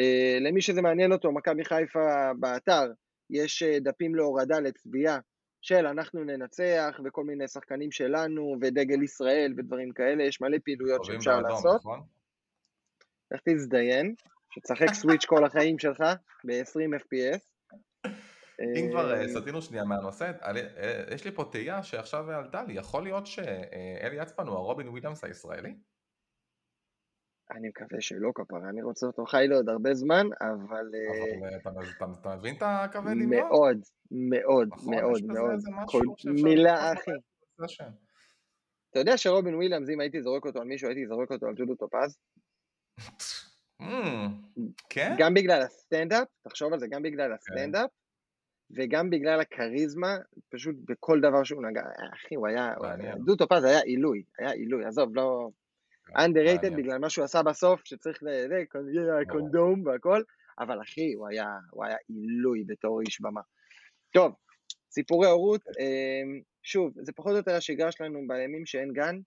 אה, 0.00 0.38
למי 0.40 0.62
שזה 0.62 0.82
מעניין 0.82 1.12
אותו, 1.12 1.32
מכבי 1.32 1.64
חיפה 1.64 2.32
באתר, 2.40 2.92
יש 3.30 3.62
אה, 3.62 3.78
דפים 3.80 4.14
להורדה 4.14 4.60
לצביעה 4.60 5.18
של 5.64 5.86
אנחנו 5.86 6.24
ננצח, 6.24 7.00
וכל 7.04 7.24
מיני 7.24 7.48
שחקנים 7.48 7.90
שלנו, 7.90 8.56
ודגל 8.60 9.02
ישראל 9.02 9.54
ודברים 9.56 9.92
כאלה, 9.92 10.24
יש 10.24 10.40
מלא 10.40 10.58
פעילויות 10.64 11.04
שאפשר 11.04 11.40
לעשות. 11.40 11.80
נכון? 11.80 12.00
לך 13.32 13.40
תזדיין, 13.48 14.14
שתשחק 14.50 14.94
סוויץ' 15.00 15.24
כל 15.24 15.44
החיים 15.44 15.78
שלך 15.78 16.00
ב-20 16.44 17.00
FPS. 17.02 17.40
אם 18.78 18.90
כבר 18.90 19.14
אה, 19.14 19.28
סטינו 19.28 19.62
שנייה 19.62 19.84
מהנושא, 19.84 20.32
אה, 20.42 21.14
יש 21.14 21.24
לי 21.24 21.32
פה 21.32 21.44
תהייה 21.52 21.82
שעכשיו 21.82 22.30
עלתה 22.30 22.62
לי, 22.62 22.72
יכול 22.72 23.02
להיות 23.02 23.26
שאלי 23.26 24.16
יצפן 24.22 24.46
הוא 24.46 24.56
הרובין 24.56 24.88
וויליאמס 24.88 25.24
הישראלי? 25.24 25.74
אני 27.50 27.68
מקווה 27.68 28.00
שלא 28.00 28.30
כפרה, 28.34 28.68
אני 28.68 28.82
רוצה 28.82 29.06
אותו 29.06 29.26
חי 29.26 29.44
לעוד 29.48 29.68
הרבה 29.68 29.94
זמן, 29.94 30.26
אבל... 30.40 30.90
אבל 31.64 31.84
אתה 32.20 32.36
מבין 32.36 32.56
את 32.56 32.62
הכבד 32.66 33.10
דמיון? 33.10 33.28
מאוד, 33.28 33.78
מאוד, 34.10 34.68
נכון, 34.68 34.94
מאוד, 34.94 35.20
מאוד. 35.26 35.60
מילה 36.44 36.92
אחי. 36.92 37.10
אתה 38.90 38.98
יודע 38.98 39.16
שרובין 39.16 39.54
וויליאמס, 39.54 39.88
אם 39.88 40.00
הייתי 40.00 40.22
זורק 40.22 40.46
אותו 40.46 40.60
על 40.60 40.66
מישהו, 40.66 40.88
הייתי 40.88 41.06
זורק 41.06 41.30
אותו 41.30 41.46
על 41.46 41.54
דודו 41.54 41.74
טופז? 41.74 42.18
Mm, 43.82 43.84
כן? 44.88 45.14
גם 45.18 45.34
בגלל 45.34 45.62
הסטנדאפ, 45.62 46.28
תחשוב 46.42 46.72
על 46.72 46.78
זה, 46.78 46.86
גם 46.90 47.02
בגלל 47.02 47.28
כן. 47.28 47.34
הסטנדאפ, 47.34 47.90
וגם 48.76 49.10
בגלל 49.10 49.40
הכריזמה, 49.40 50.16
פשוט 50.48 50.76
בכל 50.84 51.20
דבר 51.20 51.44
שהוא 51.44 51.62
נגע, 51.62 51.82
אחי, 52.14 52.34
הוא 52.34 52.46
היה. 52.46 52.74
דודו 53.16 53.36
טופז 53.36 53.64
היה 53.64 53.80
עילוי, 53.80 54.22
היה 54.38 54.50
עילוי, 54.50 54.84
עזוב, 54.84 55.16
לא... 55.16 55.48
underrated 56.10 56.62
מעניין. 56.62 56.76
בגלל 56.76 56.98
מה 56.98 57.10
שהוא 57.10 57.24
עשה 57.24 57.42
בסוף, 57.42 57.80
שצריך 57.84 58.22
ל... 58.22 58.26
ברור. 58.26 59.24
קונדום 59.24 59.86
והכל, 59.86 60.22
אבל 60.58 60.82
אחי, 60.82 61.12
הוא 61.12 61.28
היה, 61.28 61.46
הוא 61.70 61.84
היה 61.84 61.96
עילוי 62.08 62.64
בתור 62.66 63.00
איש 63.00 63.20
במה. 63.20 63.40
טוב, 64.10 64.34
סיפורי 64.90 65.28
הורות, 65.28 65.62
אמ, 65.80 66.40
שוב, 66.62 66.92
זה 67.00 67.12
פחות 67.12 67.32
או 67.32 67.36
יותר 67.36 67.54
השגרה 67.54 67.92
שלנו 67.92 68.20
בימים 68.28 68.66
שאין 68.66 68.92
גן, 68.92 69.18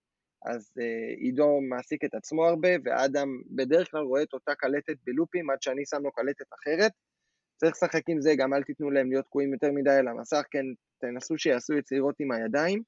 אז 0.46 0.72
אה, 0.80 1.14
עידו 1.18 1.62
מעסיק 1.70 2.04
את 2.04 2.14
עצמו 2.14 2.46
הרבה, 2.46 2.70
ואדם 2.84 3.28
בדרך 3.56 3.92
כלל 3.92 4.02
רואה 4.02 4.24
את 4.24 4.34
אותה 4.34 4.56
קלטת 4.56 4.96
בלופים, 5.06 5.50
עד 5.50 5.62
שאני 5.62 5.86
שם 5.86 6.04
לו 6.04 6.12
קלטת 6.12 6.46
אחרת. 6.54 6.92
צריך 7.58 7.72
לשחק 7.72 8.10
עם 8.10 8.22
זה, 8.22 8.34
גם 8.38 8.54
אל 8.54 8.64
תיתנו 8.64 8.92
להם 8.92 9.10
להיות 9.10 9.26
תקועים 9.26 9.54
יותר 9.54 9.72
מדי 9.72 9.92
על 9.92 10.08
המסך, 10.08 10.44
כן, 10.52 10.66
תנסו 11.02 11.38
שיעשו 11.38 11.74
יצירות 11.74 12.16
עם 12.20 12.32
הידיים. 12.32 12.84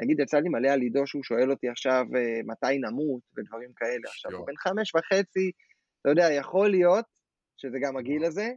נגיד, 0.00 0.20
יצא 0.20 0.38
לי 0.38 0.48
מלא 0.48 0.68
על 0.68 0.80
עידו 0.80 1.06
שהוא 1.06 1.22
שואל 1.22 1.50
אותי 1.50 1.68
עכשיו 1.68 2.04
אה, 2.16 2.40
מתי 2.44 2.78
נמות 2.78 3.22
ודברים 3.36 3.72
כאלה. 3.76 4.08
עכשיו, 4.08 4.32
הוא. 4.32 4.46
בן 4.46 4.56
חמש 4.56 4.94
וחצי, 4.94 5.50
אתה 6.00 6.10
יודע, 6.10 6.32
יכול 6.32 6.70
להיות 6.70 7.04
שזה 7.56 7.78
גם 7.82 7.96
הגיל 7.96 8.24
הזה, 8.24 8.50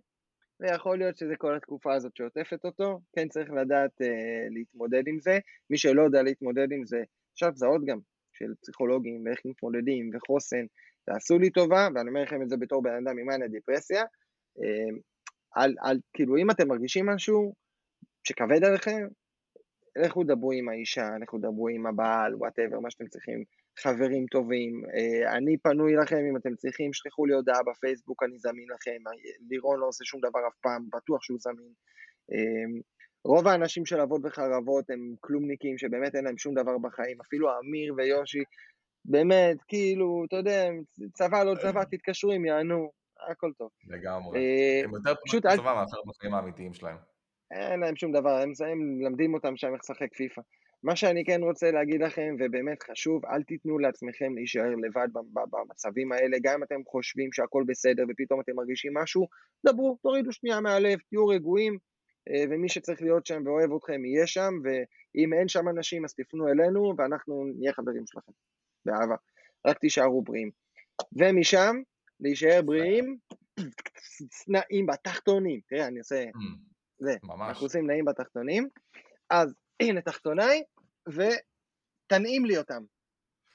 ויכול 0.60 0.98
להיות 0.98 1.18
שזה 1.18 1.34
כל 1.38 1.56
התקופה 1.56 1.94
הזאת 1.94 2.16
שעוטפת 2.16 2.66
אותו, 2.66 3.00
כן 3.16 3.28
צריך 3.28 3.52
לדעת 3.52 4.02
אה, 4.02 4.48
להתמודד 4.50 5.08
עם 5.08 5.20
זה. 5.20 5.40
מי 5.70 5.78
שלא 5.78 6.02
יודע 6.02 6.22
להתמודד 6.24 6.72
עם 6.72 6.86
זה, 6.86 7.04
אפשר 7.34 7.50
לזהות 7.50 7.82
גם 7.86 8.00
של 8.34 8.54
פסיכולוגים 8.62 9.26
ואיך 9.26 9.40
מתמודדים 9.46 10.10
וחוסן. 10.14 10.66
תעשו 11.06 11.40
לי 11.40 11.50
טובה, 11.50 11.88
ואני 11.96 12.10
אומר 12.10 12.22
לכם 12.24 12.42
את 12.42 12.50
זה 12.50 12.58
בתור 12.58 12.84
בן 12.84 12.94
אדם 12.94 13.18
עם 13.18 13.26
מאניה 13.26 13.48
דיפרסיה. 13.48 14.02
אה, 14.64 14.98
על, 15.56 15.76
על, 15.82 16.00
כאילו, 16.14 16.38
אם 16.38 16.52
אתם 16.52 16.68
מרגישים 16.68 17.06
משהו 17.06 17.54
שכבד 18.24 18.64
עליכם, 18.64 19.08
לכו 19.96 20.24
דברו 20.24 20.52
עם 20.52 20.70
האישה, 20.70 21.10
לכו 21.22 21.38
דברו 21.38 21.68
עם 21.68 21.86
הבעל, 21.86 22.36
וואטאבר, 22.36 22.80
מה 22.80 22.92
שאתם 22.92 23.08
צריכים, 23.08 23.44
חברים 23.80 24.26
טובים. 24.32 24.84
אה, 24.96 25.38
אני 25.38 25.58
פנוי 25.58 25.96
לכם, 25.96 26.26
אם 26.30 26.38
אתם 26.38 26.56
צריכים, 26.56 26.94
שלחו 26.94 27.26
לי 27.26 27.34
הודעה 27.34 27.64
בפייסבוק, 27.64 28.24
אני 28.24 28.40
זמין 28.40 28.68
לכם. 28.76 28.98
לירון 29.50 29.80
לא 29.80 29.88
עושה 29.88 30.06
שום 30.06 30.20
דבר 30.20 30.48
אף 30.48 30.56
פעם, 30.62 30.88
בטוח 30.94 31.24
שהוא 31.24 31.38
זמין. 31.40 31.74
אה, 32.32 32.80
רוב 33.26 33.48
האנשים 33.48 33.86
של 33.86 34.00
אבות 34.00 34.22
וחרבות 34.24 34.90
הם 34.90 35.16
כלומניקים 35.20 35.78
שבאמת 35.78 36.16
אין 36.16 36.26
להם 36.26 36.38
שום 36.38 36.54
דבר 36.54 36.78
בחיים, 36.78 37.18
אפילו 37.22 37.50
אמיר 37.60 37.94
ויושי, 37.98 38.44
באמת, 39.06 39.58
כאילו, 39.68 40.24
אתה 40.28 40.36
יודע, 40.36 40.70
צבא 41.14 41.44
לא 41.44 41.56
צבא, 41.62 41.84
תתקשרו 41.84 42.32
אם 42.32 42.46
יענו, 42.46 42.92
הכל 43.32 43.52
טוב. 43.58 43.70
לגמרי. 43.88 44.40
אה, 44.40 44.82
הם 44.84 44.94
יותר 44.94 45.14
פשוט 45.26 45.46
בצבא 45.46 45.74
מאשר 45.74 45.98
בחיים 46.08 46.34
האמיתיים 46.34 46.74
שלהם. 46.74 46.98
אין 47.54 47.80
להם 47.80 47.96
שום 47.96 48.12
דבר, 48.12 48.38
הם, 48.42 48.52
הם 48.68 48.98
מלמדים 48.98 49.34
אותם 49.34 49.58
שם 49.58 49.74
איך 49.74 49.82
לשחק 49.84 50.14
פיפא. 50.14 50.42
מה 50.84 50.96
שאני 50.96 51.26
כן 51.26 51.44
רוצה 51.44 51.72
להגיד 51.72 52.02
לכם, 52.02 52.36
ובאמת 52.40 52.84
חשוב, 52.84 53.26
אל 53.26 53.44
תיתנו 53.44 53.80
לעצמכם 53.80 54.36
להישאר 54.36 54.70
לבד 54.76 55.08
במצבים 55.52 56.12
האלה, 56.12 56.38
גם 56.44 56.54
אם 56.54 56.64
אתם 56.64 56.82
חושבים 56.88 57.32
שהכל 57.32 57.64
בסדר 57.68 58.04
ופתאום 58.10 58.42
אתם 58.42 58.52
מרגישים 58.56 58.94
משהו, 58.98 59.28
דברו, 59.66 59.98
תורידו 60.02 60.32
שנייה 60.32 60.62
מהלב, 60.62 61.00
תהיו 61.10 61.28
רגועים, 61.28 61.78
אה, 62.30 62.44
ומי 62.50 62.70
שצריך 62.70 63.02
להיות 63.02 63.26
שם 63.26 63.42
ואוהב 63.46 63.74
אתכם 63.74 64.06
יהיה 64.06 64.28
שם, 64.28 64.54
ואם 64.64 65.34
אין 65.34 65.48
שם 65.48 65.70
אנשים 65.70 66.06
אז 66.06 66.14
תפנו 66.14 66.48
אלינו, 66.48 66.94
ואנחנו 66.98 67.46
נהיה 67.58 67.74
חברים 67.74 68.04
שלכם, 68.08 68.32
באהבה. 68.86 69.16
רק 69.68 69.80
תישארו 69.80 70.22
בריאים. 70.22 70.52
ומשם, 71.14 71.76
להישאר 72.20 72.62
בריאים, 72.62 73.18
נעים 74.54 74.86
בתחתונים. 74.86 75.60
תראה, 75.68 75.88
אני 75.88 76.00
עושה... 76.00 76.24
זה, 77.00 77.16
ממש. 77.24 77.50
אנחנו 77.50 77.66
עושים 77.66 77.88
נעים 77.88 78.06
בתחתונים, 78.06 78.68
אז 79.30 79.54
הנה 79.82 80.02
תחתוניי, 80.02 80.64
ותנעים 81.08 82.46
לי 82.46 82.58
אותם. 82.58 82.84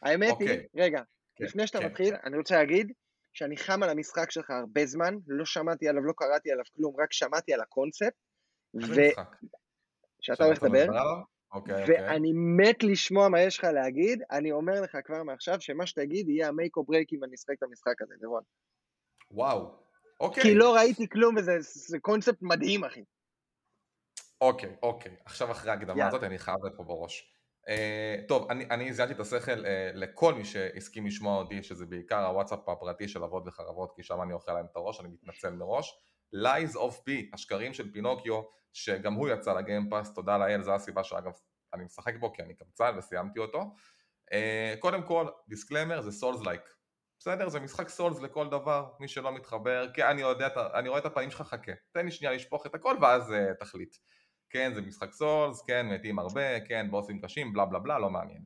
האמת 0.03 0.35
היא, 0.39 0.49
אוקיי. 0.49 0.67
רגע, 0.77 1.03
כן, 1.37 1.45
לפני 1.45 1.67
שאתה 1.67 1.79
כן, 1.79 1.87
מתחיל, 1.87 2.17
כן. 2.17 2.21
אני 2.25 2.37
רוצה 2.37 2.57
להגיד 2.57 2.93
שאני 3.33 3.57
חם 3.57 3.83
על 3.83 3.91
המשחק 3.91 4.31
שלך 4.31 4.51
הרבה 4.51 4.87
זמן, 4.87 5.15
לא 5.27 5.45
שמעתי 5.45 5.89
עליו, 5.89 6.03
לא 6.03 6.13
קראתי 6.17 6.53
עליו 6.53 6.65
כלום, 6.77 6.95
רק 7.01 7.13
שמעתי 7.13 7.55
על 7.55 7.61
הקונספט, 7.61 8.15
משחק? 8.75 8.93
ושאתה 8.93 10.45
הולך 10.45 10.57
שאתה 10.57 10.69
לדבר? 10.69 10.87
אוקיי, 11.53 11.83
אוקיי. 11.83 11.95
ואני 11.95 12.33
מת 12.57 12.83
לשמוע 12.83 13.29
מה 13.29 13.41
יש 13.41 13.59
לך 13.59 13.65
להגיד, 13.65 14.23
אני 14.31 14.53
אומר 14.53 14.81
לך 14.81 14.99
כבר 15.05 15.23
מעכשיו, 15.23 15.61
שמה 15.61 15.87
שתגיד 15.87 16.29
יהיה 16.29 16.49
ה 16.49 16.55
make 16.55 16.77
או 16.77 16.85
break 16.85 17.13
אם 17.13 17.25
אני 17.25 17.35
אשחק 17.35 17.55
את 17.59 17.63
המשחק 17.63 18.03
הזה, 18.03 18.15
לירון. 18.21 18.43
וואו. 19.31 19.89
אוקיי. 20.21 20.43
כי 20.43 20.55
לא 20.55 20.75
ראיתי 20.75 21.09
כלום 21.09 21.37
וזה 21.37 21.53
זה 21.61 21.99
קונספט 21.99 22.43
מדהים, 22.43 22.85
אחי. 22.85 23.03
אוקיי, 24.41 24.77
אוקיי. 24.83 25.13
עכשיו 25.25 25.51
אחרי 25.51 25.71
ההקדמה. 25.71 26.07
הזאת 26.07 26.25
אני 26.25 26.39
חייב 26.39 26.65
את 26.67 26.73
פה 26.77 26.85
בראש. 26.85 27.35
Uh, 27.69 28.29
טוב, 28.29 28.51
אני, 28.51 28.65
אני 28.71 28.93
זיינתי 28.93 29.15
את 29.15 29.21
השכל 29.21 29.65
uh, 29.65 29.69
לכל 29.95 30.35
מי 30.35 30.45
שהסכים 30.45 31.07
לשמוע 31.07 31.39
אותי, 31.39 31.63
שזה 31.63 31.87
בעיקר 31.87 32.27
הוואטסאפ 32.27 32.69
הפרטי 32.69 33.09
של 33.09 33.25
אבות 33.25 33.43
וחרבות, 33.47 33.93
כי 33.97 34.03
שם 34.03 34.23
אני 34.23 34.33
אוכל 34.33 34.53
להם 34.53 34.67
את 34.71 34.77
הראש, 34.77 35.01
אני 35.01 35.09
מתנצל 35.09 35.51
מראש. 35.51 35.99
Lies 36.35 36.75
of 36.75 36.93
P, 36.93 37.11
השקרים 37.33 37.75
של 37.75 37.93
פינוקיו, 37.93 38.43
שגם 38.73 39.15
הוא 39.15 39.29
יצא 39.29 39.55
ל 39.55 39.61
Game 39.61 39.85
Pass, 39.85 40.15
תודה 40.15 40.39
לאל, 40.39 40.63
זו 40.63 40.75
הסיבה 40.75 41.05
שאגב 41.05 41.33
אני 41.75 41.85
משחק 41.85 42.15
בו, 42.21 42.33
כי 42.33 42.43
אני 42.43 42.55
קמצן 42.55 42.95
וסיימתי 42.99 43.39
אותו. 43.39 43.61
Uh, 44.31 44.79
קודם 44.79 45.03
כל, 45.03 45.27
disclaimer 45.49 46.01
זה 46.01 46.13
souls 46.13 46.41
like. 46.47 46.63
בסדר? 47.19 47.49
זה 47.49 47.61
משחק 47.61 47.89
souls 47.89 48.21
לכל 48.21 48.49
דבר, 48.49 48.91
מי 49.01 49.09
שלא 49.09 49.33
מתחבר, 49.33 49.87
כן, 49.95 50.07
אני 50.07 50.21
יודע, 50.21 50.49
אני 50.75 50.89
רואה 50.89 51.01
את 51.01 51.07
הפנים 51.07 51.31
שלך, 51.31 51.43
חכה. 51.43 51.73
תן 51.93 52.05
לי 52.05 52.11
שנייה 52.11 52.33
לשפוך 52.33 52.67
את 52.67 52.75
הכל 52.75 52.97
ואז 53.01 53.31
uh, 53.31 53.55
תחליט. 53.61 53.97
כן, 54.51 54.75
זה 54.75 54.83
משחק 54.83 55.13
souls, 55.13 55.63
כן, 55.63 55.87
מתים 55.89 56.19
הרבה, 56.19 56.61
כן, 56.61 56.87
בוסים 56.91 57.21
קשים, 57.21 57.53
בלה 57.53 57.65
בלה 57.65 57.79
בלה, 57.79 57.99
לא 57.99 58.11
מעניין. 58.11 58.45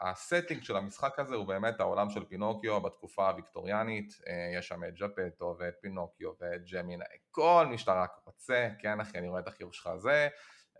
ה 0.00 0.08
setting 0.08 0.62
של 0.62 0.76
המשחק 0.76 1.18
הזה 1.18 1.34
הוא 1.34 1.46
באמת 1.46 1.80
העולם 1.80 2.10
של 2.10 2.24
פינוקיו 2.24 2.80
בתקופה 2.80 3.28
הוויקטוריאנית, 3.28 4.12
אה, 4.28 4.58
יש 4.58 4.68
שם 4.68 4.84
את 4.84 4.94
ג'פטו 4.94 5.56
ואת 5.58 5.74
פינוקיו 5.80 6.30
ואת 6.40 6.60
ג'מיני, 6.72 7.04
כל 7.30 7.66
מי 7.70 7.78
שאתה 7.78 8.02
רק 8.02 8.10
רוצה, 8.24 8.68
כן 8.78 9.00
אחי, 9.00 9.18
אני 9.18 9.28
רואה 9.28 9.40
את 9.40 9.48
החיוך 9.48 9.74
שלך 9.74 9.86
הזה, 9.86 10.28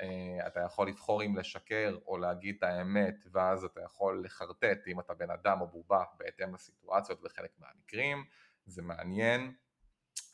אה, 0.00 0.46
אתה 0.46 0.61
יכול 0.61 0.88
לבחור 0.88 1.22
אם 1.22 1.37
לשקר 1.37 1.96
או 2.06 2.18
להגיד 2.18 2.54
את 2.59 2.62
האמת, 2.62 3.14
ואז 3.32 3.64
אתה 3.64 3.80
יכול 3.80 4.22
לחרטט 4.24 4.78
אם 4.87 5.00
אתה 5.00 5.14
בן 5.14 5.30
אדם 5.30 5.61
או 5.61 5.66
בובה 5.66 6.04
בהתאם 6.18 6.54
לסיטואציות 6.54 7.22
בחלק 7.22 7.50
מהמקרים, 7.59 8.24
זה 8.66 8.82
מעניין. 8.82 9.52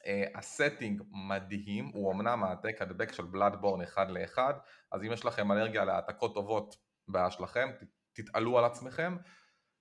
Uh, 0.03 0.39
ה 0.39 0.47
setting 0.47 1.03
מדהים, 1.29 1.91
הוא 1.95 2.13
אמנם 2.13 2.45
העתק 2.45 2.83
הדבק 2.83 3.13
של 3.13 3.25
בלאדבורן 3.25 3.83
אחד 3.83 4.11
לאחד, 4.11 4.55
אז 4.93 5.03
אם 5.03 5.13
יש 5.13 5.25
לכם 5.25 5.53
אלרגיה 5.53 5.85
להעתקות 5.85 6.35
טובות, 6.35 6.77
בעיה 7.09 7.31
שלכם, 7.31 7.71
תתעלו 8.13 8.59
על 8.59 8.65
עצמכם. 8.65 9.17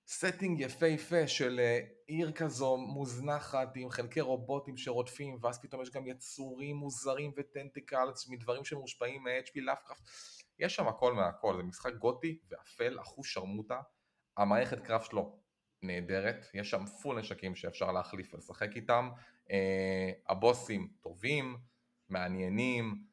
setting 0.06 0.60
יפהפה 0.60 1.28
של 1.28 1.60
uh, 1.60 1.92
עיר 2.06 2.32
כזו 2.32 2.76
מוזנחת 2.76 3.68
עם 3.76 3.90
חלקי 3.90 4.20
רובוטים 4.20 4.76
שרודפים, 4.76 5.38
ואז 5.40 5.62
פתאום 5.62 5.82
יש 5.82 5.90
גם 5.90 6.06
יצורים 6.06 6.76
מוזרים 6.76 7.32
ו 7.36 7.45
tentacles 7.45 8.28
מדברים 8.28 8.64
שמושפעים 8.64 9.24
מ-HP 9.24 9.60
לאבקראפט. 9.60 10.02
יש 10.58 10.74
שם 10.74 10.88
הכל 10.88 11.12
מהכל, 11.14 11.56
זה 11.56 11.62
משחק 11.62 11.94
גותי 11.94 12.38
ואפל, 12.50 13.00
אחוז 13.00 13.26
שרמוטה. 13.26 13.80
המערכת 14.36 14.80
קרב 14.80 15.02
שלו 15.02 15.38
נהדרת, 15.82 16.46
יש 16.54 16.70
שם 16.70 16.86
פול 16.86 17.18
נשקים 17.18 17.54
שאפשר 17.54 17.92
להחליף 17.92 18.34
ולשחק 18.34 18.76
איתם. 18.76 19.10
Uh, 19.52 19.54
הבוסים 20.28 20.88
טובים, 21.00 21.56
מעניינים, 22.08 23.04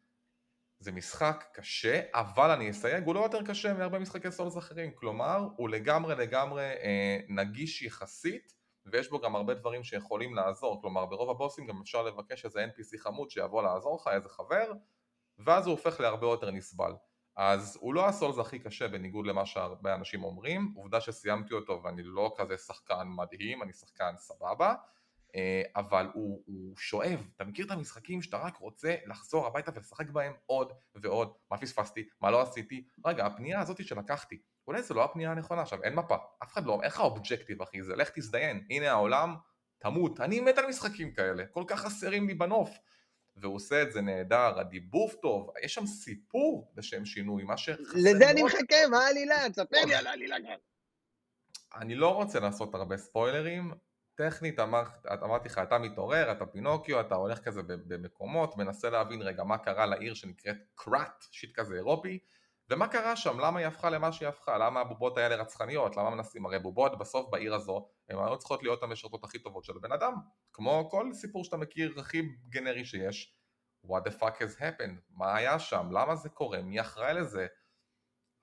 זה 0.79 0.91
משחק 0.91 1.45
קשה, 1.53 2.01
אבל 2.13 2.51
אני 2.51 2.69
אסייג, 2.69 3.05
הוא 3.05 3.15
לא 3.15 3.19
יותר 3.19 3.45
קשה 3.45 3.73
מהרבה 3.73 3.99
משחקי 3.99 4.31
סולס 4.31 4.57
אחרים, 4.57 4.91
כלומר, 4.95 5.47
הוא 5.55 5.69
לגמרי 5.69 6.15
לגמרי 6.15 6.63
אה, 6.63 7.19
נגיש 7.29 7.81
יחסית, 7.81 8.53
ויש 8.85 9.09
בו 9.09 9.19
גם 9.19 9.35
הרבה 9.35 9.53
דברים 9.53 9.83
שיכולים 9.83 10.35
לעזור, 10.35 10.81
כלומר, 10.81 11.05
ברוב 11.05 11.29
הבוסים 11.29 11.67
גם 11.67 11.81
אפשר 11.81 12.03
לבקש 12.03 12.45
איזה 12.45 12.65
NPC 12.65 12.97
חמוד 12.97 13.29
שיבוא 13.29 13.63
לעזור 13.63 13.95
לך, 13.95 14.07
איזה 14.07 14.29
חבר, 14.29 14.71
ואז 15.37 15.67
הוא 15.67 15.71
הופך 15.71 15.99
להרבה 15.99 16.27
יותר 16.27 16.51
נסבל. 16.51 16.91
אז 17.35 17.77
הוא 17.81 17.93
לא 17.93 18.07
הסולס 18.07 18.39
הכי 18.39 18.59
קשה 18.59 18.87
בניגוד 18.87 19.27
למה 19.27 19.45
שהרבה 19.45 19.95
אנשים 19.95 20.23
אומרים, 20.23 20.73
עובדה 20.75 21.01
שסיימתי 21.01 21.53
אותו 21.53 21.81
ואני 21.83 22.03
לא 22.03 22.33
כזה 22.37 22.57
שחקן 22.57 23.07
מדהים, 23.07 23.63
אני 23.63 23.73
שחקן 23.73 24.13
סבבה, 24.17 24.69
אה, 24.69 24.75
אבל 25.75 26.07
הוא, 26.13 26.43
הוא 26.45 26.77
שואב, 26.77 27.27
אתה 27.35 27.43
מכיר 27.43 27.65
את 27.65 27.71
המשחקים 27.71 28.21
שאתה 28.21 28.37
רק 28.37 28.57
רוצה 28.57 28.95
לחזור 29.05 29.47
הביתה 29.47 29.71
ולשחק 29.75 30.09
בהם 30.09 30.33
עוד 30.45 30.73
ועוד, 30.95 31.33
מה 31.51 31.57
פספסתי, 31.57 32.07
מה 32.21 32.31
לא 32.31 32.41
עשיתי, 32.41 32.87
רגע 33.05 33.25
הפנייה 33.25 33.61
הזאת 33.61 33.85
שלקחתי, 33.85 34.41
אולי 34.67 34.81
זו 34.81 34.93
לא 34.93 35.03
הפנייה 35.03 35.31
הנכונה, 35.31 35.61
עכשיו 35.61 35.83
אין 35.83 35.95
מפה, 35.95 36.15
אף 36.43 36.53
אחד 36.53 36.65
לא, 36.65 36.73
אין 36.73 36.87
לך 36.87 36.99
אובג'קטיב 36.99 37.61
אחי, 37.61 37.83
זה 37.83 37.95
לך 37.95 38.09
תזדיין, 38.15 38.65
הנה 38.69 38.91
העולם, 38.91 39.35
תמות, 39.79 40.19
אני 40.19 40.39
מת 40.39 40.57
על 40.57 40.67
משחקים 40.67 41.13
כאלה, 41.13 41.45
כל 41.45 41.63
כך 41.67 41.79
חסרים 41.79 42.27
לי 42.27 42.33
בנוף, 42.33 42.69
והוא 43.35 43.55
עושה 43.55 43.81
את 43.81 43.91
זה 43.91 44.01
נהדר, 44.01 44.59
הדיבוב 44.59 45.13
טוב, 45.21 45.49
יש 45.63 45.73
שם 45.73 45.85
סיפור 45.85 46.73
לשם 46.77 47.05
שינוי, 47.05 47.43
מה 47.43 47.57
שחסר... 47.57 47.81
לזה 47.95 48.29
אני 48.29 48.43
מחכה, 48.43 48.87
מה 48.91 48.97
העלילה? 48.97 49.49
תספר 49.49 49.85
לי 49.85 49.95
על 49.95 50.07
העלילה 50.07 50.35
כבר. 50.39 50.55
אני 51.75 51.95
לא 51.95 52.15
רוצה 52.15 52.39
לעשות 52.39 52.75
הרבה 52.75 52.97
ספוילרים, 52.97 53.71
טכנית 54.19 54.59
אמר, 54.59 54.83
אמרתי 55.23 55.49
לך, 55.49 55.57
אתה 55.57 55.77
מתעורר, 55.77 56.31
אתה 56.31 56.45
פינוקיו, 56.45 56.99
אתה 56.99 57.15
הולך 57.15 57.39
כזה 57.39 57.61
במקומות, 57.63 58.57
מנסה 58.57 58.89
להבין 58.89 59.21
רגע 59.21 59.43
מה 59.43 59.57
קרה 59.57 59.85
לעיר 59.85 60.13
שנקראת 60.13 60.57
קראט, 60.75 61.25
שיט 61.31 61.59
כזה 61.59 61.75
אירופי, 61.75 62.19
ומה 62.69 62.87
קרה 62.87 63.15
שם, 63.15 63.39
למה 63.39 63.59
היא 63.59 63.67
הפכה 63.67 63.89
למה 63.89 64.11
שהיא 64.11 64.29
הפכה, 64.29 64.57
למה 64.57 64.79
הבובות 64.79 65.17
האלה 65.17 65.35
רצחניות, 65.35 65.97
למה 65.97 66.09
מנסים, 66.09 66.45
הרי 66.45 66.59
בובות 66.59 66.97
בסוף 66.97 67.29
בעיר 67.29 67.55
הזו, 67.55 67.89
הן 68.09 68.17
היו 68.17 68.37
צריכות 68.37 68.63
להיות 68.63 68.83
המשרתות 68.83 69.23
הכי 69.23 69.39
טובות 69.39 69.63
של 69.63 69.73
הבן 69.75 69.91
אדם, 69.91 70.13
כמו 70.53 70.87
כל 70.91 71.13
סיפור 71.13 71.43
שאתה 71.43 71.57
מכיר 71.57 71.93
הכי 71.99 72.21
גנרי 72.49 72.85
שיש, 72.85 73.35
what 73.85 74.09
the 74.09 74.21
fuck 74.21 74.41
has 74.41 74.59
happened, 74.59 75.01
מה 75.09 75.35
היה 75.35 75.59
שם, 75.59 75.89
למה 75.91 76.15
זה 76.15 76.29
קורה, 76.29 76.61
מי 76.61 76.81
אחראי 76.81 77.13
לזה, 77.13 77.47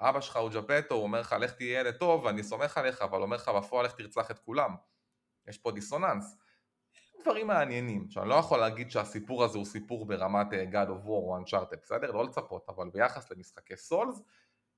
אבא 0.01 0.21
שלך 0.21 0.37
הוא 0.37 0.51
ג'פטו, 0.51 0.95
הוא 0.95 1.03
אומר 1.03 1.21
לך 1.21 1.37
לך 1.41 1.53
תהיה 1.53 1.81
ילד 1.81 1.97
טוב 1.97 2.25
ואני 2.25 2.43
סומך 2.43 2.79
עליך, 2.79 3.03
אבל 3.03 3.23
אומר 3.23 3.37
לך 3.37 3.49
בפועל 3.49 3.87
לך 3.87 3.93
תרצח 3.93 4.31
את 4.31 4.39
כולם, 4.39 4.77
יש 5.49 5.59
פה 5.59 5.73
דיסוננס, 5.73 6.37
דברים 7.27 7.47
מעניינים, 7.47 8.05
עכשיו 8.07 8.23
אני 8.23 8.31
לא 8.31 8.35
יכול 8.35 8.59
להגיד 8.59 8.91
שהסיפור 8.91 9.45
הזה 9.45 9.59
הוא 9.59 9.67
סיפור 9.67 10.07
ברמת 10.07 10.47
אה, 10.53 10.65
God 10.73 10.89
of 10.89 11.05
War 11.05 11.09
או 11.09 11.39
Uncharted, 11.39 11.77
בסדר? 11.83 12.13
לא 12.13 12.25
לצפות, 12.25 12.67
אבל 12.69 12.91
ביחס 12.91 13.31
למשחקי 13.31 13.77
סולס, 13.77 14.23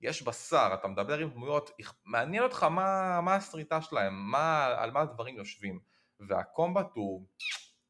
יש 0.00 0.22
בשר, 0.22 0.70
אתה 0.74 0.88
מדבר 0.88 1.18
עם 1.18 1.30
דמויות, 1.30 1.70
מעניין 2.04 2.42
אותך 2.42 2.62
מה, 2.62 3.20
מה 3.20 3.34
הסריטה 3.34 3.82
שלהם, 3.82 4.30
מה, 4.30 4.66
על 4.66 4.90
מה 4.90 5.00
הדברים 5.00 5.36
יושבים, 5.36 5.80
והקומבט 6.20 6.86
הוא 6.94 7.26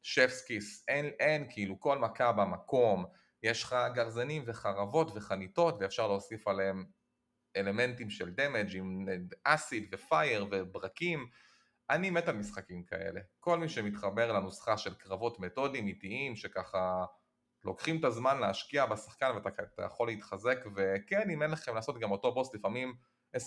שפסקיס, 0.01 0.85
אין, 0.87 1.05
אין 1.05 1.47
כאילו 1.49 1.79
כל 1.79 1.97
מכה 1.97 2.31
במקום, 2.31 3.05
יש 3.43 3.63
לך 3.63 3.75
גרזנים 3.93 4.43
וחרבות 4.45 5.11
וחניתות 5.15 5.75
ואפשר 5.79 6.07
להוסיף 6.07 6.47
עליהם 6.47 6.85
אלמנטים 7.55 8.09
של 8.09 8.29
דמג' 8.29 8.75
עם 8.75 9.05
אסיד 9.43 9.89
ופייר 9.91 10.47
וברקים 10.51 11.29
אני 11.89 12.09
מת 12.09 12.27
על 12.27 12.35
משחקים 12.35 12.83
כאלה. 12.83 13.21
כל 13.39 13.59
מי 13.59 13.69
שמתחבר 13.69 14.31
לנוסחה 14.31 14.77
של 14.77 14.93
קרבות 14.93 15.39
מתודיים 15.39 15.87
איטיים 15.87 16.35
שככה 16.35 17.05
לוקחים 17.63 17.99
את 17.99 18.03
הזמן 18.03 18.39
להשקיע 18.39 18.85
בשחקן 18.85 19.31
ואתה 19.35 19.83
יכול 19.85 20.07
להתחזק 20.07 20.57
וכן 20.75 21.29
אם 21.29 21.43
אין 21.43 21.51
לכם 21.51 21.75
לעשות 21.75 21.99
גם 21.99 22.11
אותו 22.11 22.33
בוס 22.33 22.55
לפעמים 22.55 22.93
20-30 23.37 23.39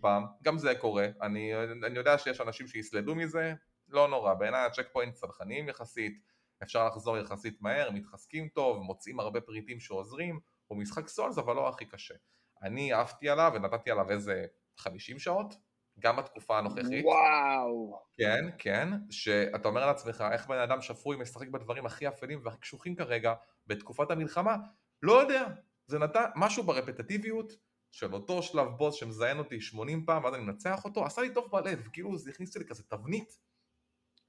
פעם, 0.00 0.24
גם 0.42 0.58
זה 0.58 0.74
קורה, 0.74 1.06
אני, 1.22 1.52
אני 1.86 1.98
יודע 1.98 2.18
שיש 2.18 2.40
אנשים 2.40 2.68
שיסלדו 2.68 3.14
מזה, 3.14 3.54
לא 3.88 4.08
נורא, 4.08 4.34
בעיניי 4.34 4.66
הצ'ק 4.66 4.86
פוינט 4.92 5.14
צרכניים 5.14 5.68
יחסית, 5.68 6.22
אפשר 6.62 6.86
לחזור 6.86 7.18
יחסית 7.18 7.62
מהר, 7.62 7.90
מתחזקים 7.90 8.48
טוב, 8.48 8.82
מוצאים 8.82 9.20
הרבה 9.20 9.40
פריטים 9.40 9.80
שעוזרים, 9.80 10.40
הוא 10.66 10.78
משחק 10.78 11.08
סולס 11.08 11.38
אבל 11.38 11.56
לא 11.56 11.68
הכי 11.68 11.84
קשה. 11.84 12.14
אני 12.62 12.92
עפתי 12.92 13.28
עליו 13.28 13.52
ונתתי 13.54 13.90
עליו 13.90 14.10
איזה 14.10 14.46
50 14.76 15.18
שעות, 15.18 15.54
גם 16.00 16.16
בתקופה 16.16 16.58
הנוכחית. 16.58 17.04
וואו. 17.04 18.02
כן, 18.18 18.44
כן, 18.58 18.88
שאתה 19.10 19.68
אומר 19.68 19.86
לעצמך, 19.86 20.24
איך 20.32 20.46
בן 20.46 20.58
אדם 20.58 20.80
שפוי 20.80 21.16
משחק 21.16 21.48
בדברים 21.48 21.86
הכי 21.86 22.08
אפלים 22.08 22.40
והכי 22.44 22.58
קשוחים 22.60 22.94
כרגע, 22.96 23.34
בתקופת 23.66 24.10
המלחמה, 24.10 24.56
לא 25.02 25.12
יודע, 25.12 25.46
זה 25.86 25.98
נתן 25.98 26.24
משהו 26.36 26.62
ברפטטיביות 26.62 27.52
של 27.90 28.14
אותו 28.14 28.42
שלב 28.42 28.68
בוס 28.68 28.94
שמזיין 28.94 29.38
אותי 29.38 29.60
80 29.60 30.06
פעם 30.06 30.24
ואז 30.24 30.34
אני 30.34 30.42
מנצח 30.42 30.84
אותו, 30.84 31.04
עשה 31.04 31.22
לי 31.22 31.34
טוב 31.34 31.48
בלב, 31.52 31.88
כאילו 31.92 32.18
זה 32.18 32.30
הכניס 32.30 32.56
לי 32.56 32.64
כזה 32.64 32.82
תבנית, 32.82 33.38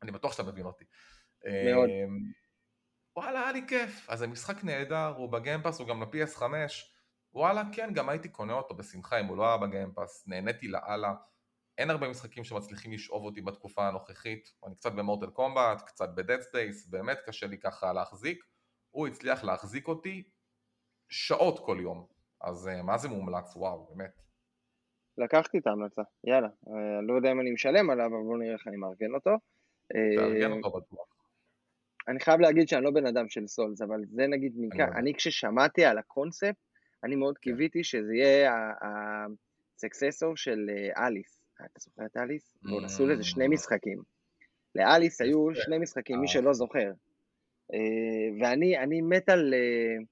אני 0.04 0.12
בטוח 0.12 0.32
שאתה 0.32 0.44
מבין 0.44 0.66
אותי. 0.66 0.86
מאוד. 1.46 1.90
אמ, 1.90 2.32
וואלה, 3.16 3.42
היה 3.42 3.52
לי 3.52 3.62
כיף, 3.68 4.10
אז 4.10 4.20
זה 4.20 4.28
משחק 4.28 4.64
נהדר, 4.64 5.14
הוא 5.18 5.32
ב 5.32 5.36
Game 5.36 5.56
Pass, 5.56 5.80
הוא 5.80 5.88
גם 5.88 6.04
ל-PS5, 6.04 6.42
וואלה, 7.34 7.64
כן, 7.74 7.94
גם 7.94 8.10
הייתי 8.10 8.30
קונה 8.30 8.54
אותו 8.54 8.76
בשמחה 8.76 9.20
אם 9.20 9.26
הוא 9.26 9.38
לא 9.38 9.48
היה 9.48 9.58
ב 9.58 9.64
Game 9.64 9.91
Pass, 9.91 10.24
נהניתי 10.28 10.68
לאללה. 10.68 11.14
אין 11.82 11.90
הרבה 11.90 12.10
משחקים 12.10 12.44
שמצליחים 12.44 12.92
לשאוב 12.92 13.26
אותי 13.26 13.42
בתקופה 13.42 13.88
הנוכחית, 13.88 14.54
אני 14.66 14.76
קצת 14.76 14.92
ב 14.92 14.97
Mortal 14.97 15.30
Kombat, 15.30 15.82
קצת 15.86 16.10
ב 16.16 16.21
Dead 16.21 16.42
Space, 16.42 16.88
באמת 16.88 17.18
קשה 17.26 17.48
לי 17.48 17.58
ככה 17.58 17.94
להחזיק, 17.94 18.44
הוא 18.92 19.08
הצליח 19.08 19.44
להחזיק 19.44 19.88
אותי 19.88 20.24
שעות 21.10 21.66
כל 21.66 21.78
יום, 21.82 22.06
אז 22.42 22.68
אה, 22.68 22.82
מה 22.82 22.98
זה 22.98 23.10
מומלץ, 23.10 23.56
וואו, 23.56 23.88
באמת. 23.90 24.22
לקחתי 25.18 25.58
את 25.58 25.68
ההמלצה, 25.68 26.02
יאללה, 26.24 26.48
אה, 26.48 27.00
אני 27.00 27.08
לא 27.08 27.14
יודע 27.14 27.32
אם 27.32 27.40
אני 27.40 27.52
משלם 27.52 27.90
עליו, 27.90 28.06
אבל 28.06 28.24
בוא 28.24 28.38
נראה 28.38 28.54
איך 28.54 28.68
אני 28.68 28.78
מארגן 28.78 29.14
אותו. 29.16 29.32
תארגן 30.16 30.52
אה, 30.52 30.58
אותו 30.58 30.70
בטוח. 30.70 31.08
אני 32.08 32.20
חייב 32.20 32.40
להגיד 32.40 32.68
שאני 32.68 32.84
לא 32.84 32.92
בן 32.92 33.06
אדם 33.06 33.30
של 33.30 33.48
סולס, 33.48 33.82
אבל 33.82 34.02
זה 34.12 34.28
נגיד 34.28 34.54
אני, 34.58 34.84
אני 34.84 35.14
כששמעתי 35.14 35.86
על 35.86 35.98
הקונספט, 35.98 36.56
אני 37.04 37.16
מאוד 37.16 37.38
כן. 37.38 37.42
קיוויתי 37.42 37.84
שזה 37.84 38.14
יהיה 38.14 38.54
הסקססור 39.78 40.38
של 40.38 40.70
אליס. 40.98 41.41
אתה 41.66 41.80
זוכר 41.80 42.06
את 42.06 42.18
אליס? 42.18 42.58
ועוד 42.64 42.84
עשו 42.84 43.08
לזה 43.08 43.24
שני 43.24 43.48
משחקים. 43.48 44.02
לאליס 44.76 45.22
היו 45.22 45.48
שני 45.56 45.78
משחקים, 45.78 46.20
מי 46.20 46.28
שלא 46.28 46.54
זוכר. 46.54 46.92
אה, 47.74 47.80
ואני 48.42 49.02
מת 49.02 49.30
על 49.30 49.54
אה, 49.54 50.04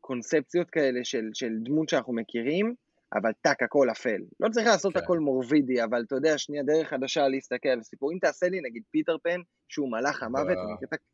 קונספציות 0.00 0.70
כאלה 0.70 1.04
של, 1.04 1.30
של 1.32 1.52
דמות 1.64 1.88
שאנחנו 1.88 2.12
מכירים, 2.12 2.74
אבל 3.14 3.32
טאק, 3.40 3.62
הכל 3.62 3.90
אפל. 3.90 4.20
לא 4.40 4.48
צריך 4.48 4.66
לעשות. 4.66 4.96
הכל 4.96 5.18
מורבידי, 5.18 5.84
אבל 5.84 6.02
אתה 6.06 6.14
יודע, 6.14 6.38
שנייה 6.38 6.62
דרך 6.62 6.88
חדשה 6.88 7.28
להסתכל 7.28 7.68
על 7.68 7.82
סיפור. 7.82 8.12
אם 8.12 8.18
תעשה 8.20 8.48
לי 8.48 8.60
נגיד 8.60 8.82
פיטר 8.90 9.16
פן, 9.22 9.40
שהוא 9.68 9.90
מלאך 9.90 10.22
המוות, 10.22 10.58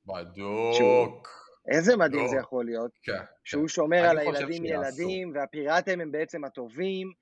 בדיוק. 0.07 1.29
איזה 1.69 1.97
מדהים 1.97 2.29
זה 2.29 2.37
יכול 2.37 2.65
להיות. 2.65 2.91
כן, 3.03 3.13
שהוא 3.45 3.63
כן. 3.63 3.69
שומר 3.69 3.99
על 3.99 4.19
הילדים 4.19 4.65
ילדים, 4.65 5.33
והפיראטים 5.35 6.01
הם 6.01 6.13
בעצם 6.13 6.45
הטובים, 6.45 7.13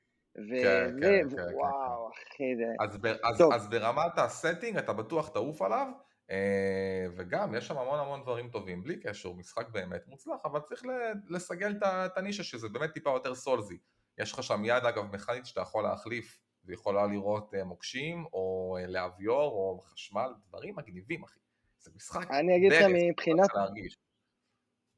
כן, 0.63 0.97
ו... 0.97 1.01
כן, 1.01 1.37
כן, 1.37 1.55
וואו, 1.55 2.11
אחי, 2.11 2.57
זה... 2.57 2.65
אז, 2.81 2.97
ב, 2.97 3.07
אז, 3.07 3.43
אז 3.55 3.69
ברמת 3.69 4.19
ה 4.19 4.26
setting 4.26 4.77
אתה 4.77 4.93
בטוח 4.93 5.29
תעוף 5.29 5.63
עליו, 5.63 5.87
אה, 6.31 7.07
וגם 7.17 7.55
יש 7.55 7.67
שם 7.67 7.79
המון 7.79 7.99
המון 7.99 8.23
דברים 8.23 8.49
טובים, 8.49 8.83
בלי 8.83 9.01
קשר, 9.01 9.33
משחק 9.33 9.69
באמת 9.69 10.09
מוצלח, 10.09 10.41
אבל 10.45 10.61
צריך 10.61 10.83
לסגל 11.29 11.75
את 11.83 12.19
הנישה 12.19 12.43
שזה 12.43 12.69
באמת 12.69 12.93
טיפה 12.93 13.11
יותר 13.11 13.35
soulsy. 13.35 13.79
יש 14.19 14.33
לך 14.33 14.43
שם 14.43 14.65
יד 14.65 14.85
אגב 14.85 15.15
מכנית 15.15 15.47
שאתה 15.47 15.61
יכול 15.61 15.85
להחליף, 15.85 16.41
ויכולה 16.65 17.07
לירות 17.07 17.55
אה, 17.55 17.65
מוקשים, 17.65 18.25
או 18.33 18.77
אה, 18.81 18.87
להבעיר, 18.87 19.53
או 19.53 19.81
חשמל, 19.81 20.33
דברים 20.49 20.77
מגניבים 20.77 21.25
אחי. 21.25 21.39
זה 21.79 21.91
משחק 21.97 22.31
אני 22.31 22.57
אגיד 22.57 22.73
לך 22.73 22.85
מבחינת... 22.95 23.51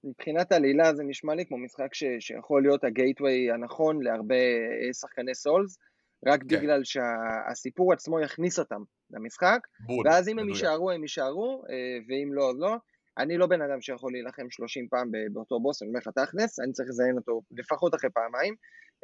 מבחינת 0.05 0.53
עלילה 0.53 0.95
זה 0.95 1.03
נשמע 1.03 1.35
לי 1.35 1.47
כמו 1.47 1.59
משחק 1.59 1.95
ש, 1.95 2.05
שיכול 2.21 2.63
להיות 2.63 2.85
ה 2.85 2.93
gateway 2.93 3.51
הנכון 3.51 4.03
להרבה 4.03 4.35
אה, 4.35 4.93
שחקני 4.93 5.35
souls, 5.35 5.79
רק 6.27 6.41
כן. 6.41 6.47
בגלל 6.47 6.85
שהסיפור 6.85 7.93
עצמו 7.93 8.21
יכניס 8.21 8.59
אותם 8.59 8.83
למשחק, 9.11 9.59
בול, 9.81 10.09
ואז 10.09 10.29
אם 10.29 10.39
הם 10.39 10.49
יישארו 10.49 10.91
הם 10.91 11.03
יישארו, 11.03 11.63
אה, 11.71 11.99
ואם 12.09 12.33
לא 12.33 12.51
אז 12.51 12.57
לא. 12.59 12.77
אני 13.19 13.37
לא 13.39 13.47
בן 13.47 13.63
אדם 13.63 13.81
שיכול 13.81 14.13
להילחם 14.13 14.51
30 14.51 14.89
פעם 14.89 15.11
באותו 15.33 15.61
בוס, 15.61 15.83
אני 15.83 15.89
אומר 15.89 15.99
לך 15.99 16.09
תכלס, 16.09 16.61
אני 16.61 16.73
צריך 16.73 16.89
לזיין 16.89 17.17
אותו 17.17 17.41
לפחות 17.51 17.95
אחרי 17.95 18.11
פעמיים. 18.11 18.55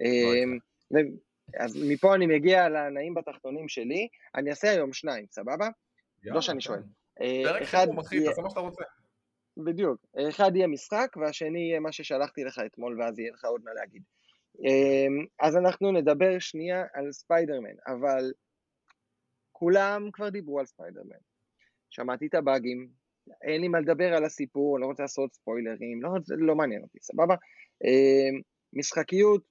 לא 0.00 0.94
ו... 0.94 0.96
אז 1.60 1.86
מפה 1.88 2.14
אני 2.14 2.26
מגיע 2.26 2.68
לנעים 2.68 3.14
בתחתונים 3.14 3.68
שלי, 3.68 4.08
אני 4.34 4.50
אעשה 4.50 4.70
היום 4.70 4.92
שניים, 4.92 5.26
סבבה? 5.30 5.68
לא 6.24 6.40
שאני 6.40 6.60
שואל. 6.60 6.80
פרק 7.44 7.62
חירום 7.62 7.98
אחי, 7.98 8.24
תעשה 8.24 8.42
מה 8.42 8.50
שאתה 8.50 8.60
רוצה. 8.60 8.82
בדיוק. 9.56 10.06
אחד 10.28 10.56
יהיה 10.56 10.66
משחק 10.66 11.16
והשני 11.16 11.60
יהיה 11.60 11.80
מה 11.80 11.92
ששלחתי 11.92 12.44
לך 12.44 12.60
אתמול 12.66 13.00
ואז 13.00 13.18
יהיה 13.18 13.32
לך 13.32 13.44
עוד 13.44 13.60
מה 13.64 13.72
להגיד. 13.74 14.02
אמ, 14.64 15.26
אז 15.40 15.56
אנחנו 15.56 15.92
נדבר 15.92 16.38
שנייה 16.38 16.84
על 16.94 17.12
ספיידרמן, 17.12 17.74
אבל 17.86 18.32
כולם 19.52 20.10
כבר 20.12 20.28
דיברו 20.28 20.60
על 20.60 20.66
ספיידרמן. 20.66 21.16
שמעתי 21.90 22.26
את 22.26 22.34
הבאגים, 22.34 22.88
אין 23.42 23.60
לי 23.60 23.68
מה 23.68 23.80
לדבר 23.80 24.14
על 24.14 24.24
הסיפור, 24.24 24.80
לא 24.80 24.86
רוצה 24.86 25.02
לעשות 25.02 25.34
ספוילרים, 25.34 26.02
לא, 26.02 26.10
זה 26.24 26.34
לא 26.38 26.54
מעניין 26.54 26.82
אותי, 26.82 26.98
סבבה? 27.00 27.34
אמ, 27.84 28.40
משחקיות, 28.72 29.42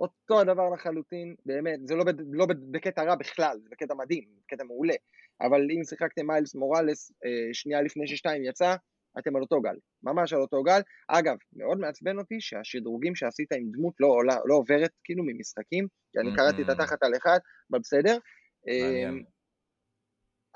אותו 0.00 0.40
הדבר 0.40 0.70
לחלוטין, 0.70 1.34
באמת, 1.46 1.86
זה 1.86 1.94
לא, 1.94 2.04
לא 2.32 2.46
בקטע 2.70 3.02
רע 3.02 3.14
בכלל, 3.14 3.58
זה 3.62 3.68
בקטע 3.70 3.94
מדהים, 3.94 4.24
בקטע 4.44 4.64
מעולה, 4.64 4.94
אבל 5.40 5.60
אם 5.70 5.84
שיחקתם 5.84 6.26
מיילס 6.26 6.54
מוראלס 6.54 7.12
אה, 7.24 7.54
שנייה 7.54 7.82
לפני 7.82 8.08
ששתיים 8.08 8.44
יצא, 8.44 8.74
אתם 9.18 9.36
על 9.36 9.42
אותו 9.42 9.60
גל, 9.60 9.76
ממש 10.02 10.32
על 10.32 10.40
אותו 10.40 10.62
גל. 10.62 10.80
אגב, 11.08 11.36
מאוד 11.52 11.78
מעצבן 11.78 12.18
אותי 12.18 12.40
שהשדרוגים 12.40 13.14
שעשית 13.14 13.52
עם 13.52 13.70
דמות 13.72 13.94
לא, 14.00 14.06
עולה, 14.06 14.36
לא 14.44 14.54
עוברת 14.54 14.90
כאילו 15.04 15.24
ממשחקים, 15.26 15.86
כי 16.12 16.18
אני 16.18 16.36
קראתי 16.36 16.62
את. 16.62 16.68
התחת 16.68 17.02
על 17.02 17.12
אחד, 17.16 17.38
אבל 17.70 17.78
בסדר. 17.78 18.18
אמ, 18.68 19.22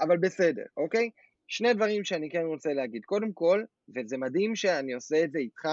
אבל 0.01 0.17
בסדר, 0.19 0.65
אוקיי? 0.77 1.11
שני 1.49 1.75
דברים 1.75 2.05
שאני 2.05 2.31
כן 2.31 2.43
רוצה 2.45 2.73
להגיד. 2.73 3.05
קודם 3.05 3.33
כל, 3.33 3.65
וזה 3.97 4.17
מדהים 4.17 4.57
שאני 4.57 4.93
עושה 4.93 5.25
את 5.25 5.33
זה 5.33 5.39
איתך, 5.39 5.69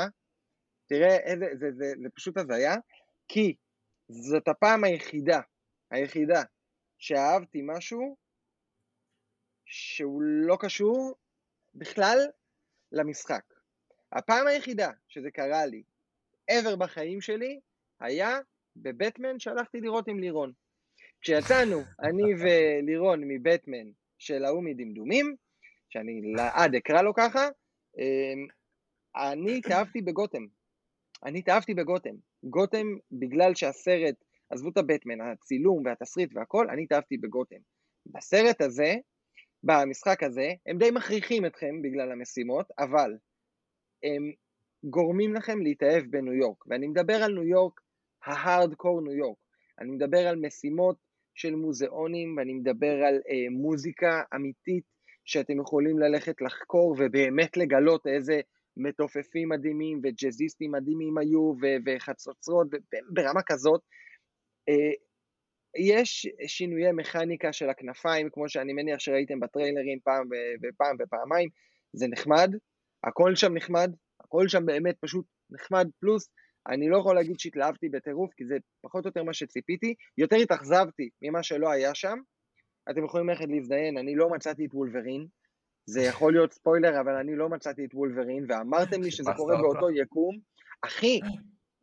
תראה 0.88 1.18
איזה, 1.18 1.46
זה, 1.54 1.58
זה, 1.60 1.72
זה, 1.78 1.94
זה 2.04 2.10
פשוט 2.16 2.38
הזיה, 2.38 2.76
כי 3.28 3.56
זאת 4.10 4.48
הפעם 4.48 4.84
היחידה, 4.84 5.42
היחידה, 5.92 6.44
שאהבתי 6.98 7.62
משהו 7.64 8.18
שהוא 9.66 10.22
לא 10.22 10.58
קשור 10.60 11.16
בכלל 11.76 12.18
למשחק. 12.94 13.44
הפעם 14.12 14.48
היחידה 14.48 14.91
שזה 15.08 15.32
קרה 15.32 15.66
לי 15.66 15.84
ever 16.52 16.76
בחיים 16.76 17.22
שלי, 17.22 17.60
היה 18.00 18.39
בבטמן 18.76 19.39
שהלכתי 19.39 19.82
לראות 19.82 20.08
עם 20.08 20.20
לירון. 20.20 20.52
כשיצאנו, 21.22 21.82
אני 22.04 22.24
ולירון 22.41 23.22
מבטמן 23.28 23.91
של 24.20 24.46
ההוא 24.46 24.64
מדמדומים, 24.64 25.36
שאני 25.89 26.22
לעד 26.36 26.76
אקרא 26.76 27.02
לו 27.02 27.14
ככה, 27.14 27.50
אמ, 27.98 28.48
אני 29.16 29.58
התאהבתי 29.58 30.02
בגותם. 30.02 30.46
אני 31.26 31.39
התאהבתי 31.39 31.74
בגותם. 31.74 32.16
גותם, 32.44 32.88
בגלל 33.12 33.56
שהסרט, 33.56 34.16
עזבו 34.50 34.70
את 34.70 34.78
הבטמן, 34.78 35.22
הצילום 35.22 35.86
והתסריט 35.86 36.32
והכל, 36.36 36.70
אני 36.70 36.84
התאהבתי 36.84 37.18
בגותם. 37.18 37.56
בסרט 38.06 38.62
הזה, 38.62 38.96
במשחק 39.64 40.24
הזה, 40.24 40.49
הם 40.66 40.78
די 40.78 40.91
מכריחים 40.91 41.45
אתכם 41.45 41.82
בגלל 41.82 42.11
המשימות, 42.11 42.68
אבל 42.80 43.11
הם 44.03 44.32
גורמים 44.84 45.34
לכם 45.34 45.61
להתאהב 45.61 46.03
בניו 46.09 46.34
יורק. 46.34 46.68
ואני 46.68 46.88
מדבר 46.88 47.24
על 47.24 47.34
ניו 47.34 47.43
יורק, 47.43 47.82
ההארדקור 48.26 49.01
ניו 49.01 49.14
יורק. 49.14 49.38
אני 49.80 49.91
מדבר 49.91 50.28
על 50.28 50.36
משימות 50.36 50.97
של 51.36 51.55
מוזיאונים, 51.55 52.38
ואני 52.38 52.53
מדבר 52.53 52.93
על 53.07 53.16
אה, 53.16 53.49
מוזיקה 53.51 54.22
אמיתית 54.36 54.84
שאתם 55.26 55.59
יכולים 55.59 55.99
ללכת 55.99 56.41
לחקור 56.41 56.95
ובאמת 56.99 57.57
לגלות 57.57 58.07
איזה 58.07 58.41
מתופפים 58.78 59.49
מדהימים 59.49 60.01
וג'אזיסטים 60.03 60.72
מדהימים 60.72 61.18
היו 61.18 61.53
וחצוצרות 61.86 62.68
ברמה 63.14 63.41
כזאת. 63.45 63.82
אה, 64.70 64.93
יש 65.78 66.28
שינויי 66.47 66.91
מכניקה 66.91 67.53
של 67.53 67.69
הכנפיים, 67.69 68.30
כמו 68.30 68.49
שאני 68.49 68.74
מניח 68.74 68.99
שראיתם 68.99 69.39
בטריילרים 69.39 69.99
פעם 70.03 70.30
ופעם 70.63 70.95
ופעמיים, 70.99 71.49
זה 71.93 72.07
נחמד, 72.07 72.55
הכל 73.03 73.36
שם 73.36 73.53
נחמד, 73.53 73.91
הכל 74.24 74.47
שם 74.47 74.65
באמת 74.65 74.95
פשוט 74.99 75.26
נחמד, 75.49 75.88
פלוס 75.99 76.30
אני 76.69 76.89
לא 76.89 76.97
יכול 76.97 77.15
להגיד 77.15 77.39
שהתלהבתי 77.39 77.89
בטירוף, 77.89 78.34
כי 78.34 78.45
זה 78.45 78.57
פחות 78.82 79.05
או 79.05 79.09
יותר 79.09 79.24
מה 79.24 79.34
שציפיתי, 79.34 79.93
יותר 80.17 80.36
התאכזבתי 80.36 81.09
ממה 81.21 81.43
שלא 81.43 81.71
היה 81.71 81.95
שם. 81.95 82.17
אתם 82.91 83.05
יכולים 83.05 83.30
ללכת 83.30 83.45
להזדיין, 83.47 83.97
אני 83.97 84.15
לא 84.15 84.30
מצאתי 84.30 84.65
את 84.65 84.74
וולברין, 84.74 85.28
זה 85.86 86.01
יכול 86.01 86.34
להיות 86.34 86.53
ספוילר, 86.53 86.99
אבל 87.01 87.15
אני 87.15 87.36
לא 87.36 87.49
מצאתי 87.49 87.86
את 87.86 87.93
וולברין, 87.93 88.45
ואמרתם 88.49 89.01
לי 89.01 89.11
שזה 89.11 89.32
קורה 89.36 89.55
באותו 89.57 89.91
יקום. 89.91 90.39
אחי, 90.82 91.19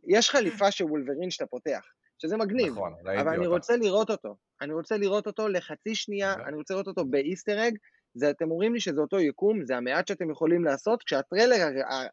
יש 0.07 0.30
חליפה 0.30 0.70
של 0.70 0.84
וולברין 0.84 1.30
שאתה 1.30 1.47
פותח, 1.47 1.86
שזה 2.23 2.37
מגניב, 2.37 2.73
נכון, 2.73 2.95
אבל 3.21 3.29
אני 3.29 3.47
רוצה 3.47 3.77
לראות 3.77 4.11
אותו. 4.11 4.37
אני 4.61 4.73
רוצה 4.73 4.97
לראות 4.97 5.27
אותו 5.27 5.49
לחצי 5.49 5.95
שנייה, 5.95 6.35
אני 6.35 6.57
רוצה 6.57 6.75
לראות 6.75 6.87
אותו 6.87 7.05
באיסטר 7.05 7.68
אג, 7.68 7.73
זה 8.14 8.31
אתם 8.31 8.51
אומרים 8.51 8.75
לי 8.75 8.81
שזה 8.81 9.01
אותו 9.01 9.21
יקום, 9.21 9.64
זה 9.64 9.77
המעט 9.77 10.07
שאתם 10.07 10.31
יכולים 10.31 10.64
לעשות, 10.64 11.03
כשהטריילר 11.03 11.57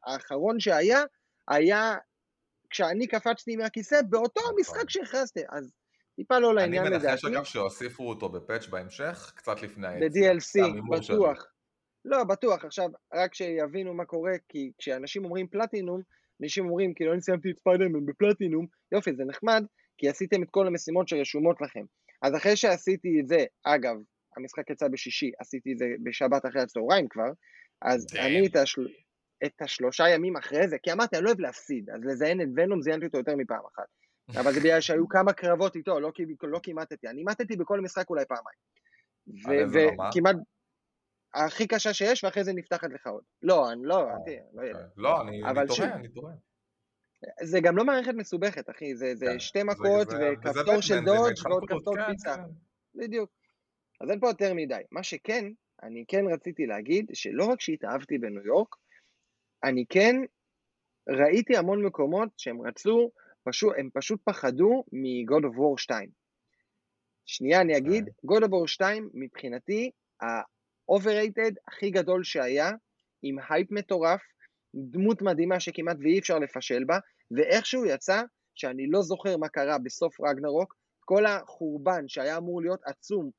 האחרון 0.05 0.59
שהיה, 0.59 0.99
היה 1.47 1.95
כשאני 2.69 3.07
קפצתי 3.07 3.55
מהכיסא 3.55 4.01
באותו 4.09 4.41
נכון. 4.41 4.53
המשחק 4.57 4.89
שהכרזתי, 4.89 5.39
אז 5.49 5.73
טיפה 6.15 6.39
לא 6.39 6.55
לעניין 6.55 6.83
לדעתי. 6.83 7.05
אני 7.05 7.11
מנחש 7.11 7.25
אגב 7.25 7.43
שהוסיפו 7.43 8.09
אותו 8.09 8.29
בפאץ' 8.29 8.67
בהמשך, 8.67 9.31
קצת 9.35 9.61
לפני 9.61 9.87
היציאה. 9.87 10.33
ב-DLC, 10.33 10.81
בטוח. 10.91 11.45
לא, 12.05 12.23
בטוח. 12.23 12.65
עכשיו, 12.65 12.89
רק 13.13 13.35
שיבינו 13.35 13.93
מה 13.93 14.05
קורה, 14.05 14.33
כי 14.49 14.71
כשאנשים 14.77 15.25
אומרים 15.25 15.47
פלטינום, 15.47 16.01
אנשים 16.43 16.65
אומרים, 16.65 16.93
כאילו, 16.93 17.13
אני 17.13 17.21
סיימתי 17.21 17.51
את 17.51 17.57
ספיידרמן 17.57 18.05
בפלטינום, 18.05 18.65
יופי, 18.91 19.15
זה 19.15 19.23
נחמד, 19.25 19.63
כי 19.97 20.09
עשיתם 20.09 20.43
את 20.43 20.49
כל 20.51 20.67
המשימות 20.67 21.07
שרשומות 21.07 21.61
לכם. 21.61 21.85
אז 22.21 22.35
אחרי 22.35 22.55
שעשיתי 22.55 23.19
את 23.21 23.27
זה, 23.27 23.45
אגב, 23.63 23.95
המשחק 24.37 24.69
יצא 24.69 24.87
בשישי, 24.87 25.31
עשיתי 25.39 25.73
את 25.73 25.77
זה 25.77 25.85
בשבת 26.03 26.45
אחרי 26.45 26.61
הצהריים 26.61 27.07
כבר, 27.07 27.31
אז 27.81 28.07
אני 28.19 28.47
את, 28.47 28.55
השל... 28.55 28.87
את 29.45 29.61
השלושה 29.61 30.09
ימים 30.09 30.37
אחרי 30.37 30.67
זה, 30.67 30.77
כי 30.83 30.91
אמרתי, 30.91 31.15
אני 31.15 31.23
לא 31.23 31.29
אוהב 31.29 31.39
להפסיד, 31.39 31.89
אז 31.89 32.01
לזיין 32.03 32.41
את 32.41 32.47
ונום 32.55 32.81
זיינתי 32.81 33.05
אותו 33.05 33.17
יותר 33.17 33.35
מפעם 33.35 33.61
אחת. 33.73 33.87
אבל 34.39 34.53
זה 34.53 34.59
בגלל 34.59 34.81
שהיו 34.81 35.07
כמה 35.09 35.33
קרבות 35.33 35.75
איתו, 35.75 35.99
לא, 35.99 36.11
לא 36.43 36.59
כימטתי, 36.63 37.07
אני 37.07 37.19
אימטתי 37.19 37.55
בכל 37.55 37.81
משחק 37.81 38.09
אולי 38.09 38.25
פעמיים. 38.25 38.57
וכמעט, 39.73 40.35
הכי 41.33 41.67
קשה 41.67 41.93
שיש, 41.93 42.23
ואחרי 42.23 42.43
זה 42.43 42.53
נפתחת 42.53 42.89
לך 42.93 43.07
עוד. 43.07 43.23
לא, 43.41 43.71
אני 43.71 43.81
לא, 43.83 44.07
תהיה, 44.25 44.41
לא 44.53 44.61
יהיה. 44.61 44.73
לא, 44.97 45.21
אני 45.21 45.41
תוהה, 45.67 45.95
אני 45.95 46.07
תוהה. 46.07 46.33
זה 47.43 47.59
גם 47.59 47.77
לא 47.77 47.85
מערכת 47.85 48.13
מסובכת, 48.13 48.69
אחי, 48.69 48.95
זה, 48.95 49.15
זה 49.15 49.25
כן, 49.25 49.39
שתי 49.39 49.63
מכות 49.63 50.07
וכפתור 50.07 50.81
של 50.81 50.99
דודג' 51.05 51.47
ועוד 51.47 51.63
כפתור 51.67 51.95
כן, 51.95 52.11
פיצה. 52.11 52.35
כן. 52.35 52.41
בדיוק. 52.95 53.29
אז 54.01 54.09
אין 54.09 54.19
פה 54.19 54.27
יותר 54.27 54.53
מדי. 54.53 54.81
מה 54.91 55.03
שכן, 55.03 55.45
אני 55.83 56.05
כן 56.07 56.25
רציתי 56.33 56.65
להגיד, 56.65 57.11
שלא 57.13 57.45
רק 57.45 57.61
שהתאהבתי 57.61 58.17
בניו 58.17 58.45
יורק, 58.45 58.75
אני 59.63 59.85
כן 59.89 60.15
ראיתי 61.09 61.57
המון 61.57 61.85
מקומות 61.85 62.29
שהם 62.37 62.61
רצו, 62.61 63.11
פשוט, 63.43 63.73
הם 63.77 63.89
פשוט 63.93 64.21
פחדו 64.23 64.83
מ-God 64.91 65.43
of 65.43 65.57
War 65.57 65.77
2. 65.77 66.09
שנייה 67.25 67.61
אני 67.61 67.77
אגיד, 67.77 68.09
God 68.25 68.41
of 68.43 68.47
War 68.47 68.67
2 68.67 69.09
מבחינתי 69.13 69.91
ה-overrated 70.21 71.55
הכי 71.67 71.91
גדול 71.91 72.23
שהיה, 72.23 72.71
עם 73.21 73.35
הייפ 73.49 73.71
מטורף, 73.71 74.21
דמות 74.77 75.21
מדהימה 75.21 75.59
שכמעט 75.59 75.97
ואי 75.99 76.19
אפשר 76.19 76.39
לפשל 76.39 76.83
בה, 76.83 76.99
ואיכשהו 77.31 77.85
יצא 77.85 78.21
שאני 78.55 78.87
לא 78.87 79.01
זוכר 79.01 79.37
מה 79.37 79.47
קרה 79.49 79.77
בסוף 79.77 80.21
רגנרוק, 80.21 80.75
כל 80.99 81.25
החורבן 81.25 82.07
שהיה 82.07 82.37
אמור 82.37 82.61
להיות 82.61 82.79
עצום, 82.85 83.31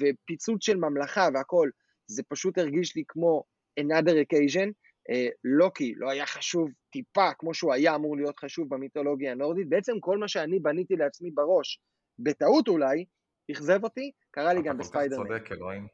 ופיצוץ 0.00 0.64
של 0.64 0.76
ממלכה 0.76 1.28
והכל, 1.34 1.70
זה 2.06 2.22
פשוט 2.28 2.58
הרגיש 2.58 2.96
לי 2.96 3.02
כמו 3.08 3.44
another 3.80 4.14
occasion, 4.24 4.72
אה, 5.10 5.28
לוקי 5.44 5.94
לא 5.96 6.10
היה 6.10 6.26
חשוב 6.26 6.70
טיפה 6.92 7.30
כמו 7.38 7.54
שהוא 7.54 7.72
היה 7.72 7.94
אמור 7.94 8.16
להיות 8.16 8.38
חשוב 8.38 8.68
במיתולוגיה 8.68 9.32
הנורדית, 9.32 9.68
בעצם 9.68 10.00
כל 10.00 10.18
מה 10.18 10.28
שאני 10.28 10.58
בניתי 10.58 10.96
לעצמי 10.96 11.30
בראש, 11.30 11.80
בטעות 12.18 12.68
אולי, 12.68 13.04
אכזב 13.50 13.84
אותי, 13.84 14.10
קרה 14.30 14.54
לי 14.54 14.62
גם 14.62 14.78
בספיידרמן. 14.78 15.26
אתה 15.26 15.34
כל 15.34 15.38
כך 15.40 15.48
צודק, 15.48 15.52
אלוהים. 15.52 15.86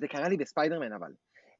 זה 0.00 0.08
קרה 0.08 0.28
לי 0.28 0.36
בספיידרמן 0.36 0.92
אבל. 0.92 1.12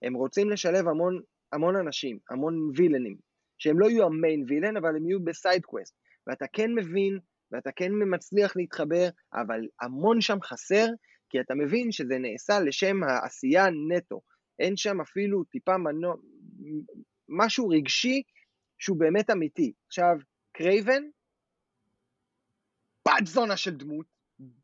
הם 0.03 0.15
רוצים 0.15 0.51
לשלב 0.51 0.89
המון, 0.89 1.21
המון 1.53 1.77
אנשים, 1.77 2.19
המון 2.31 2.71
וילנים, 2.77 3.17
שהם 3.59 3.81
לא 3.81 3.87
יהיו 3.91 4.07
ה 4.07 4.14
main 4.14 4.45
villain, 4.49 4.77
אבל 4.77 4.97
הם 4.97 5.09
יהיו 5.09 5.25
ב 5.25 5.33
side 5.33 5.65
quest. 5.65 5.95
ואתה 6.27 6.45
כן 6.53 6.71
מבין, 6.75 7.19
ואתה 7.53 7.71
כן 7.77 7.93
מצליח 8.15 8.57
להתחבר, 8.57 9.09
אבל 9.35 9.61
המון 9.81 10.21
שם 10.21 10.39
חסר, 10.43 10.87
כי 11.31 11.41
אתה 11.41 11.55
מבין 11.55 11.93
שזה 11.93 12.19
נעשה 12.19 12.61
לשם 12.61 13.03
העשייה 13.03 13.67
נטו. 13.89 14.21
אין 14.59 14.77
שם 14.77 15.01
אפילו 15.01 15.45
טיפה 15.45 15.79
מנוע, 15.79 16.15
משהו 17.29 17.69
רגשי 17.69 18.23
שהוא 18.79 18.99
באמת 18.99 19.31
אמיתי. 19.31 19.73
עכשיו, 19.87 20.17
קרייבן, 20.53 21.03
בת 23.09 23.27
זונה 23.27 23.57
של 23.57 23.77
דמות, 23.77 24.07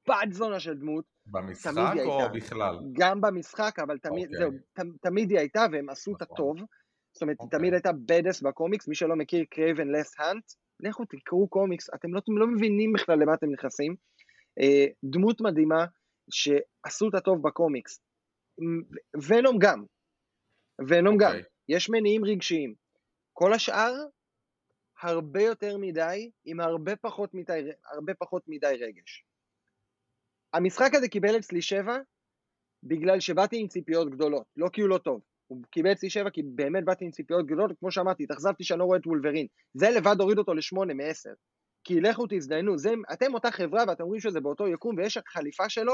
בת 0.09 0.32
זונה 0.32 0.61
של 0.61 0.74
דמות. 0.74 1.16
במשחק 1.27 1.72
או 1.77 2.20
הייתה. 2.20 2.29
בכלל? 2.35 2.79
גם 2.93 3.20
במשחק, 3.20 3.79
אבל 3.79 3.99
תמיד, 3.99 4.29
okay. 4.29 4.45
אוקיי. 4.45 4.59
זהו, 4.77 4.97
ת, 4.97 5.03
תמיד 5.03 5.31
היא 5.31 5.39
הייתה 5.39 5.66
והם 5.72 5.89
עשו 5.89 6.16
את 6.16 6.22
נכון. 6.22 6.35
הטוב. 6.35 6.66
זאת 7.12 7.22
אומרת, 7.22 7.41
okay. 7.41 7.45
היא 7.45 7.51
תמיד 7.51 7.74
אוקיי. 7.74 7.91
הייתה 7.91 7.93
badass 7.93 8.43
בקומיקס, 8.43 8.89
מי 8.89 8.95
שלא 8.95 9.16
מכיר 9.16 9.45
Kraven 9.51 9.89
Last 9.89 10.21
Hunt, 10.21 10.45
לכו 10.81 11.05
תקראו 11.05 11.49
קומיקס, 11.49 11.91
אתם 11.95 12.14
לא, 12.14 12.18
אתם 12.18 12.39
לא 12.39 12.47
מבינים 12.47 12.93
בכלל 12.93 13.18
למה 13.18 13.35
אתם 13.35 13.47
נכנסים. 13.51 13.97
אה, 14.61 14.87
דמות 15.05 15.41
מדהימה 15.41 15.85
שעשו 16.31 17.09
את 17.09 17.14
הטוב 17.14 17.43
בקומיקס. 17.43 18.01
ונום 19.29 19.59
גם, 19.59 19.85
ונום 20.89 21.14
okay. 21.14 21.18
גם, 21.20 21.31
אוקיי. 21.31 21.43
יש 21.68 21.91
מניעים 21.91 22.24
רגשיים. 22.24 22.74
כל 23.33 23.53
השאר, 23.53 23.93
הרבה 25.03 25.43
יותר 25.43 25.79
מדי, 25.79 26.31
עם 26.45 26.61
הרבה 26.61 26.97
פחות 26.97 27.35
מדי, 27.35 27.61
הרבה 27.93 28.14
פחות 28.14 28.43
מדי 28.49 28.77
רגש. 28.81 29.24
המשחק 30.53 30.95
הזה 30.95 31.09
קיבל 31.09 31.39
אצלי 31.39 31.63
שבע, 31.63 31.99
בגלל 32.83 33.21
שבאתי 33.21 33.61
עם 33.61 33.69
ציפיות 33.69 34.11
גדולות, 34.11 34.47
לא 34.57 34.69
כי 34.73 34.81
הוא 34.81 34.89
לא 34.89 34.99
טוב. 34.99 35.21
הוא 35.47 35.63
קיבל 35.71 35.93
אצלי 35.93 36.11
שבע 36.11 36.31
כי 36.31 36.43
באמת 36.43 36.85
באתי 36.85 37.05
עם 37.05 37.11
ציפיות 37.11 37.47
גדולות, 37.47 37.79
כמו 37.79 37.91
שאמרתי, 37.91 38.23
התאכזבתי 38.23 38.65
שאני 38.65 38.81
לא 38.81 38.85
רואה 38.85 38.99
את 38.99 39.07
וולברין. 39.07 39.47
זה 39.75 39.91
לבד 39.91 40.17
הוריד 40.21 40.39
אותו 40.39 40.55
לשמונה 40.55 40.95
מעשר. 40.95 41.33
כי 41.85 42.01
לכו 42.01 42.27
תזדיינו, 42.31 42.79
זה, 42.79 42.91
אתם 43.13 43.35
אותה 43.35 43.51
חברה 43.51 43.85
ואתם 43.89 44.03
אומרים 44.03 44.21
שזה 44.21 44.41
באותו 44.41 44.69
יקום 44.69 44.97
ויש 44.97 45.19
חליפה 45.29 45.69
שלו, 45.69 45.93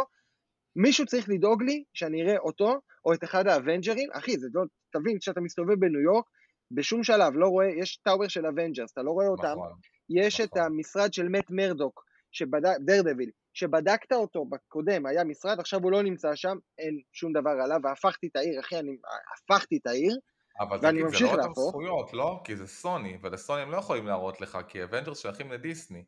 מישהו 0.77 1.07
צריך 1.07 1.29
לדאוג 1.29 1.63
לי 1.63 1.85
שאני 1.95 2.23
אראה 2.23 2.39
אותו 2.39 2.81
או 3.05 3.15
את 3.15 3.25
אחד 3.25 3.47
האבנג'רים, 3.47 4.09
אחי, 4.13 4.39
זה 4.39 4.49
לא, 4.55 4.63
תבין, 4.93 5.19
כשאתה 5.19 5.41
מסתובב 5.41 5.81
בניו 5.81 6.01
יורק, 6.01 6.25
בשום 6.71 7.03
שלב 7.05 7.33
לא 7.35 7.47
רואה, 7.47 7.67
יש 7.81 7.97
tower 7.97 8.29
של 8.29 8.47
אבנג'רס, 8.47 8.93
אתה 8.93 9.03
לא 9.03 9.11
רואה 9.11 9.27
אותם, 9.27 9.53
נכון, 9.53 9.73
יש 10.11 10.41
נכון. 10.41 10.47
את 10.47 10.67
המשרד 10.67 11.13
של 11.13 11.29
מת 11.29 11.51
מרדוק, 11.51 12.05
שבדק, 12.33 12.77
דרדוויל, 12.81 13.31
שבדקת 13.53 14.13
אותו 14.13 14.45
בקודם, 14.45 15.07
היה 15.07 15.25
משרד, 15.25 15.61
עכשיו 15.61 15.81
הוא 15.83 15.93
לא 15.93 16.03
נמצא 16.03 16.35
שם, 16.35 16.57
אין 16.79 17.01
שום 17.13 17.33
דבר 17.33 17.51
עליו, 17.51 17.79
והפכתי 17.83 18.27
את 18.27 18.37
העיר, 18.37 18.61
אחי, 18.61 18.79
אני 18.79 18.97
הפכתי 19.35 19.77
את 19.77 19.87
העיר, 19.87 20.19
אבל 20.61 20.79
ואני 20.83 21.03
ממשיך 21.03 21.33
להפוך. 21.33 21.35
אבל 21.35 21.43
זה 21.43 21.47
לא 21.47 21.53
אותם 21.53 21.71
זכויות, 21.71 22.13
לא? 22.13 22.41
כי 22.45 22.57
זה 22.57 22.67
סוני, 22.67 23.19
ולסוני 23.23 23.63
הם 23.63 23.71
לא 23.71 23.77
יכולים 23.77 24.07
להראות 24.07 24.41
לך, 24.41 24.59
כי 24.69 24.85
אבנג'רס 24.85 25.19
שייכים 25.19 25.53
לדיסני. 25.53 26.05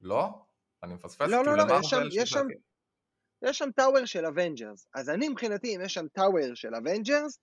לא? 0.00 0.28
אני 0.82 0.94
מפספס? 0.94 1.28
לא, 1.28 1.44
לא, 1.44 1.56
לא, 1.56 1.64
יש 1.80 1.86
שם, 1.86 2.02
יש 2.12 2.30
שם, 2.30 2.46
יש 3.42 3.58
שם 3.58 3.70
tower 3.70 4.04
של 4.04 4.26
אבנג'רס. 4.26 4.88
אז 4.94 5.10
אני 5.10 5.28
מבחינתי, 5.28 5.76
אם 5.76 5.80
יש 5.80 5.94
שם 5.94 6.08
tower 6.08 6.54
של 6.54 6.74
אבנג'רס, 6.74 7.38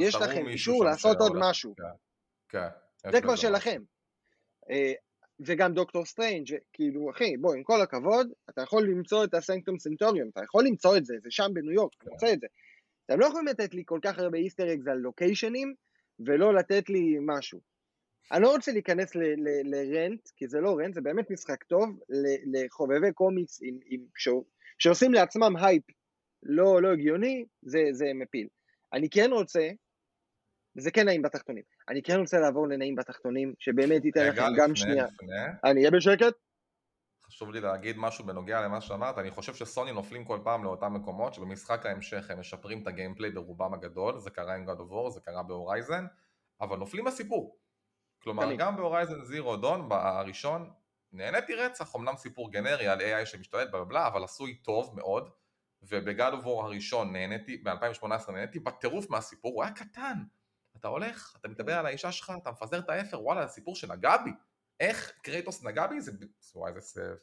יש 0.00 0.14
לכם 0.14 0.48
אישור 0.48 0.84
לעשות 0.84 1.16
עוד 1.20 1.32
משהו. 1.40 1.74
כן. 2.48 2.68
כן 3.02 3.10
זה 3.10 3.20
כבר 3.20 3.36
שלכם. 3.36 3.82
וגם 5.46 5.74
דוקטור 5.74 6.04
סטרנג', 6.04 6.54
כאילו, 6.72 7.10
אחי, 7.10 7.36
בוא, 7.36 7.54
עם 7.54 7.62
כל 7.62 7.80
הכבוד, 7.82 8.32
אתה 8.50 8.62
יכול 8.62 8.82
למצוא 8.82 9.24
את 9.24 9.34
ה 9.34 9.39
Sanctum 9.39 9.78
Sanctorum, 9.78 10.28
אתה 10.28 10.40
יכול 10.44 10.64
למצוא 10.66 10.96
את 10.96 11.04
זה, 11.04 11.14
זה 11.22 11.30
שם 11.30 11.50
בניו 11.52 11.72
יורק, 11.72 11.92
אתה 11.98 12.10
מוצא 12.10 12.32
את 12.32 12.40
זה. 12.40 12.46
אתם 13.06 13.20
לא 13.20 13.26
יכולים 13.26 13.46
לתת 13.46 13.74
לי 13.74 13.82
כל 13.86 13.98
כך 14.02 14.18
הרבה 14.18 14.38
Easter 14.38 14.72
eggs 14.72 14.86
על 14.86 14.98
לוקיישנים, 14.98 15.74
ולא 16.26 16.54
לתת 16.54 16.90
לי 16.90 17.16
משהו. 17.20 17.60
אני 18.32 18.42
לא 18.42 18.52
רוצה 18.54 18.72
להיכנס 18.72 19.14
ל 19.64 19.75
rant, 19.75 20.28
כי 20.36 20.48
זה 20.48 20.60
לא 20.60 20.76
rant, 20.78 20.94
זה 20.94 21.00
באמת 21.00 21.30
משחק 21.30 21.64
טוב 21.64 22.00
לחובבי 22.52 23.12
קומיקס 23.12 23.60
עם, 23.62 23.78
עם, 23.86 24.00
שעושים 24.78 25.14
לעצמם 25.14 25.56
הייפ 25.56 25.82
לא, 26.42 26.82
לא 26.82 26.92
הגיוני, 26.92 27.44
זה, 27.62 27.78
זה 27.92 28.06
מפיל. 28.14 28.48
אני 28.92 29.10
כן 29.10 29.30
רוצה, 29.32 29.70
וזה 30.76 30.90
כן 30.90 31.04
נעים 31.06 31.22
בתחתונים, 31.22 31.62
אני 31.90 32.02
כן 32.02 32.20
רוצה 32.20 32.40
לעבור 32.40 32.68
לנעים 32.68 32.94
בתחתונים, 32.94 33.54
שבאמת 33.58 34.04
ייתן 34.04 34.28
לכם 34.28 34.42
גם 34.56 34.74
שנייה. 34.74 35.04
לפני. 35.06 35.36
אני 35.64 35.80
אהיה 35.80 35.90
בשקט? 35.90 36.34
חשוב 37.26 37.50
לי 37.50 37.60
להגיד 37.60 37.96
משהו 37.98 38.26
בנוגע 38.26 38.60
למה 38.60 38.80
שאמרת, 38.80 39.18
אני 39.18 39.30
חושב 39.30 39.54
שסוני 39.54 39.92
נופלים 39.92 40.24
כל 40.24 40.38
פעם 40.44 40.64
לאותם 40.64 40.94
מקומות 40.94 41.34
שבמשחק 41.34 41.86
ההמשך 41.86 42.30
הם 42.30 42.40
משפרים 42.40 42.82
את 42.82 42.86
ה 42.86 42.91
gameplay 42.91 43.30
ברובם 43.30 43.74
הגדול, 43.74 44.18
זה 44.18 44.30
קרה 44.30 44.54
עם 44.54 44.68
God 44.68 44.78
of 44.78 44.92
War, 44.92 45.10
זה 45.10 45.20
קרה 45.20 45.42
בהורייזן, 45.42 46.06
אבל 46.60 46.76
נופלים 46.76 47.04
בסיפור. 47.04 47.58
כלומר, 48.22 48.44
תמיד. 48.44 48.58
גם 48.58 48.76
ב 48.76 48.82
Horizon 48.82 49.22
Zero 49.22 49.56
Dawn, 49.56 49.88
הראשון, 49.90 50.70
נהניתי 51.12 51.54
רצח, 51.54 51.96
אמנם 51.96 52.16
סיפור 52.16 52.52
גנרי 52.52 52.88
על 52.88 53.00
AI 53.00 53.26
שמשתלט 53.26 53.70
בלה 53.70 53.85
בלה, 53.85 54.06
אבל 54.06 54.24
עשוי 54.24 54.54
טוב 54.54 54.96
מאוד, 54.96 55.30
וב 55.82 56.01
God 56.01 56.30
of 56.32 56.45
War 56.45 56.64
הראשון 56.64 57.12
נהניתי, 57.12 57.56
ב-2018 57.56 58.32
נהניתי 58.32 58.58
בטירוף 58.58 59.10
מהסיפור, 59.10 59.52
הוא 59.54 59.62
היה 59.62 59.72
קטן. 59.72 60.18
אתה 60.80 60.88
הולך, 60.88 61.36
אתה 61.40 61.48
מדבר 61.48 61.78
על 61.78 61.86
האישה 61.86 62.12
שלך, 62.12 62.32
אתה 62.42 62.50
מפזר 62.50 62.78
את 62.78 62.90
האפר, 62.90 63.22
וואלה, 63.22 63.42
הסיפור 63.42 63.76
של 63.76 63.92
נגע 63.92 64.16
בי. 64.16 64.30
איך 64.80 65.12
קרייטוס 65.22 65.64
נגע 65.64 65.86
בי? 65.86 66.00
זה, 66.00 66.12
וואי, 66.54 66.72
זה 66.78 67.14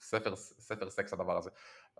ספר, 0.00 0.36
ספר 0.36 0.90
סקס 0.90 1.12
הדבר 1.12 1.38
הזה. 1.38 1.50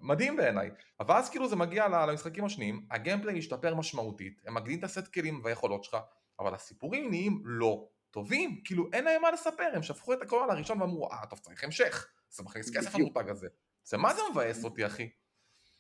מדהים 0.01 0.37
בעיניי. 0.37 0.71
אבל 1.01 1.15
אז 1.15 1.31
כאילו 1.31 1.49
זה 1.49 1.57
מגיע 1.57 1.89
למשחקים 1.89 2.45
השניים, 2.45 2.87
ה 2.91 2.96
gameplay 2.96 3.39
משתפר 3.39 3.75
משמעותית, 3.75 4.43
הם 4.47 4.55
מגדילים 4.55 4.79
את 4.79 4.85
הסט 4.85 5.13
כלים 5.13 5.41
והיכולות 5.45 5.85
שלך, 5.85 5.97
אבל 6.41 6.55
הסיפורים 6.55 7.11
נהיים 7.11 7.43
לא 7.45 7.89
טובים, 8.11 8.61
כאילו 8.65 8.89
אין 8.93 9.05
להם 9.05 9.23
מה 9.23 9.31
לספר, 9.31 9.71
הם 9.75 9.83
שפכו 9.83 10.13
את 10.13 10.23
הכל 10.23 10.41
על 10.45 10.51
הראשון 10.51 10.81
ואמרו, 10.83 11.13
אה, 11.13 11.27
טוב, 11.27 11.39
צריך 11.39 11.65
המשך, 11.65 12.09
זה 12.31 12.43
מכניס 12.43 12.77
כסף 12.77 12.95
המותג 12.95 13.31
הזה. 13.31 13.49
זה 13.85 13.97
מה 13.97 14.15
זה 14.15 14.21
מבאס 14.33 14.65
אותי, 14.65 14.87
אחי? 14.87 15.11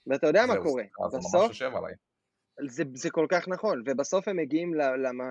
ואתה 0.06 0.26
יודע 0.26 0.46
מה 0.46 0.54
קורה, 0.62 0.82
בסוף, 1.18 1.52
זה, 2.68 2.84
זה 2.94 3.10
כל 3.10 3.26
כך 3.28 3.48
נכון, 3.48 3.82
ובסוף 3.86 4.28
הם 4.28 4.36
מגיעים 4.36 4.74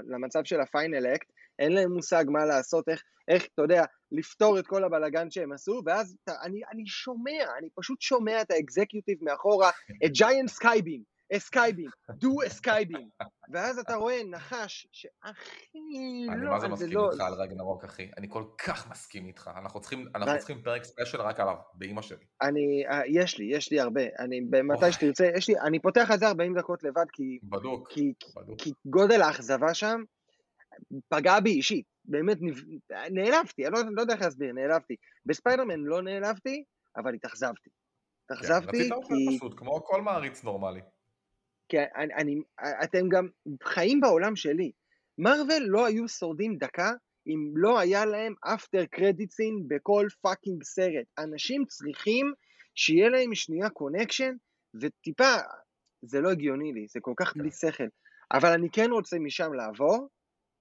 למצב 0.07 0.43
של 0.43 0.61
ה 0.61 0.69
final 0.69 1.07
act, 1.07 1.27
אין 1.59 1.71
להם 1.71 1.91
מושג 1.91 2.26
מה 2.28 2.45
לעשות, 2.45 2.89
איך, 2.89 3.03
איך, 3.28 3.47
אתה 3.53 3.61
יודע, 3.61 3.84
לפתור 4.11 4.59
את 4.59 4.67
כל 4.67 4.84
הבלגן 4.84 5.32
שהם 5.32 5.51
עשו, 5.51 5.82
ואז 5.86 6.15
אתה, 6.23 6.34
אני, 6.41 6.61
אני 6.71 6.88
שומע, 6.88 7.45
אני 7.59 7.69
פשוט 7.76 8.01
שומע 8.01 8.41
את 8.41 8.51
ה 8.51 8.58
executive 8.58 9.17
מאחורה, 9.21 9.69
את 10.05 10.11
giant 10.11 10.49
סקייבים, 11.34 11.89
אסקייבים, 11.89 11.89
דו 12.09 12.38
אסקייבים, 12.47 13.09
ואז 13.53 13.80
אתה 13.80 13.95
רואה 13.95 14.21
נחש 14.23 14.88
שהכי 14.91 16.28
לא, 16.28 16.34
אני 16.34 16.45
מה 16.45 16.59
זה 16.59 16.67
מסכים 16.67 16.91
לא... 16.91 17.09
איתך 17.11 17.21
על 17.21 17.34
רגנרוק 17.34 17.84
אחי, 17.84 18.09
אני 18.17 18.28
כל 18.30 18.43
כך 18.57 18.89
מסכים 18.91 19.26
איתך, 19.26 19.49
אנחנו 19.55 19.82
צריכים, 19.82 20.61
פרק 20.63 20.84
ספיישל 20.84 21.21
רק 21.21 21.39
עליו, 21.39 21.55
באימא 21.73 22.01
שלי. 22.01 22.26
אני, 22.41 22.84
אה, 22.88 23.01
יש 23.07 23.38
לי, 23.38 23.45
יש 23.45 23.71
לי 23.71 23.80
הרבה, 23.80 24.01
אני, 24.19 24.41
במתי 24.49 24.91
שתרצה, 24.91 25.30
יש 25.36 25.49
לי, 25.49 25.59
אני 25.59 25.80
פותח 25.80 26.11
את 26.13 26.19
זה 26.19 26.28
40 26.28 26.57
דקות 26.57 26.84
לבד, 26.84 27.05
כי, 27.13 27.39
בדוק, 27.43 27.91
כי, 27.91 28.13
בדוק. 28.36 28.61
כי 28.61 28.71
גודל 28.86 29.21
האכזבה 29.21 29.73
שם 29.73 30.03
פגע 31.09 31.39
בי 31.39 31.49
אישית, 31.49 31.86
באמת 32.05 32.38
נעלבתי, 33.11 33.67
אני 33.67 33.73
לא, 33.73 33.80
לא 33.91 34.01
יודע 34.01 34.13
איך 34.13 34.21
להסביר, 34.21 34.53
נעלבתי. 34.53 34.95
בספיידרמן 35.26 35.80
לא 35.80 36.01
נעלבתי, 36.01 36.63
אבל 36.97 37.13
התאכזבתי. 37.13 37.69
התאכזבתי 38.26 38.89
כן, 38.89 38.95
כי... 39.07 39.13
רצית 39.13 39.39
פשוט, 39.39 39.53
כמו 39.57 39.84
כל 39.84 40.01
מעריץ 40.01 40.43
נורמלי. 40.43 40.82
כי 41.70 41.78
אני, 41.80 42.13
אני, 42.13 42.36
אתם 42.84 43.09
גם 43.09 43.28
חיים 43.63 44.01
בעולם 44.01 44.36
שלי. 44.36 44.72
מרוויל 45.18 45.63
לא 45.63 45.86
היו 45.86 46.07
שורדים 46.07 46.57
דקה 46.57 46.91
אם 47.28 47.53
לא 47.55 47.80
היה 47.80 48.05
להם 48.05 48.34
after 48.41 48.86
credit 48.86 49.28
scene 49.28 49.63
בכל 49.68 50.07
fucking 50.21 50.63
סרט. 50.63 51.05
אנשים 51.20 51.66
צריכים 51.66 52.34
שיהיה 52.76 53.09
להם 53.09 53.36
שנייה 53.36 53.70
connection, 53.69 54.36
וטיפה, 54.82 55.36
זה 56.01 56.22
לא 56.22 56.32
הגיוני 56.32 56.74
לי, 56.74 56.86
זה 56.88 56.99
כל 57.01 57.13
כך 57.18 57.38
בלי 57.38 57.51
כן. 57.51 57.72
שכל. 57.72 57.88
אבל 58.34 58.49
אני 58.49 58.70
כן 58.70 58.91
רוצה 58.91 59.20
משם 59.20 59.53
לעבור 59.53 60.07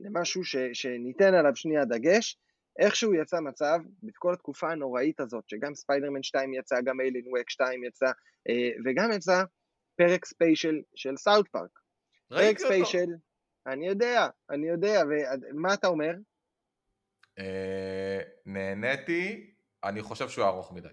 למשהו 0.01 0.45
ש, 0.45 0.57
שניתן 0.73 1.35
עליו 1.35 1.57
שנייה 1.57 1.85
דגש. 1.85 2.39
איכשהו 2.79 3.15
יצא 3.15 3.41
מצב, 3.41 3.79
בכל 4.03 4.33
התקופה 4.33 4.73
הנוראית 4.73 5.21
הזאת, 5.21 5.49
שגם 5.49 5.75
ספיידרמן 5.75 6.23
2 6.23 6.55
יצא, 6.55 6.77
גם 6.85 7.01
Alan 7.01 7.25
Wake 7.29 7.51
2 7.51 7.85
יצא, 7.85 8.07
אה, 8.49 8.71
וגם 8.85 9.13
יצא 9.13 9.45
פרק 9.97 10.25
ספיישל 10.25 10.83
של 10.95 11.17
סאוט 11.17 11.49
פארק. 11.49 11.71
פרק 12.29 12.59
ספיישל, 12.59 13.07
אני 13.67 13.87
יודע, 13.87 14.29
אני 14.51 14.69
יודע, 14.69 15.03
ומה 15.51 15.75
אתה 15.75 15.87
אומר? 15.87 16.13
אה, 17.39 18.21
נהניתי, 18.47 19.55
אני 19.85 20.03
חושב 20.03 20.29
שהוא 20.29 20.45
ארוך 20.45 20.73
מדי. 20.73 20.89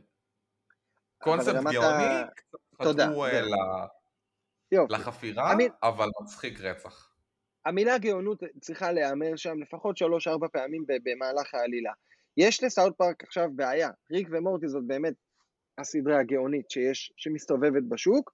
קונספט 1.24 1.54
גאוני, 1.54 2.24
חתכו 2.82 3.26
אה, 3.26 3.42
לחפירה, 4.90 5.54
אבל 5.84 6.08
מצחיק 6.22 6.60
רצח. 6.60 7.12
המילה 7.66 7.98
גאונות 7.98 8.44
צריכה 8.62 8.92
להיאמר 8.92 9.36
שם 9.36 9.62
לפחות 9.62 9.98
שלוש-ארבע 9.98 10.48
פעמים 10.48 10.86
במהלך 10.88 11.54
העלילה. 11.54 11.92
יש 12.38 12.64
לסאוט 12.64 12.98
פארק 12.98 13.24
עכשיו 13.24 13.50
בעיה, 13.56 13.90
ריק 14.12 14.28
ומורטי 14.32 14.68
זאת 14.68 14.84
באמת 14.88 15.14
הסדרה 15.78 16.20
הגאונית 16.20 16.72
שיש, 16.72 17.14
שמסתובבת 17.18 17.84
בשוק, 17.90 18.32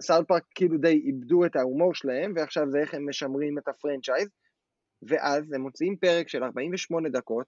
סאוט 0.00 0.20
אמ, 0.20 0.24
פארק 0.24 0.44
כאילו 0.54 0.78
די 0.78 1.02
איבדו 1.06 1.46
את 1.46 1.56
ההומור 1.56 1.94
שלהם, 1.94 2.32
ועכשיו 2.36 2.70
זה 2.70 2.78
איך 2.78 2.94
הם 2.94 3.08
משמרים 3.08 3.58
את 3.58 3.68
ה 3.68 3.73
franchise, 3.73 4.28
ואז 5.02 5.52
הם 5.52 5.60
מוציאים 5.60 5.96
פרק 5.96 6.28
של 6.28 6.44
48 6.44 7.08
דקות, 7.08 7.46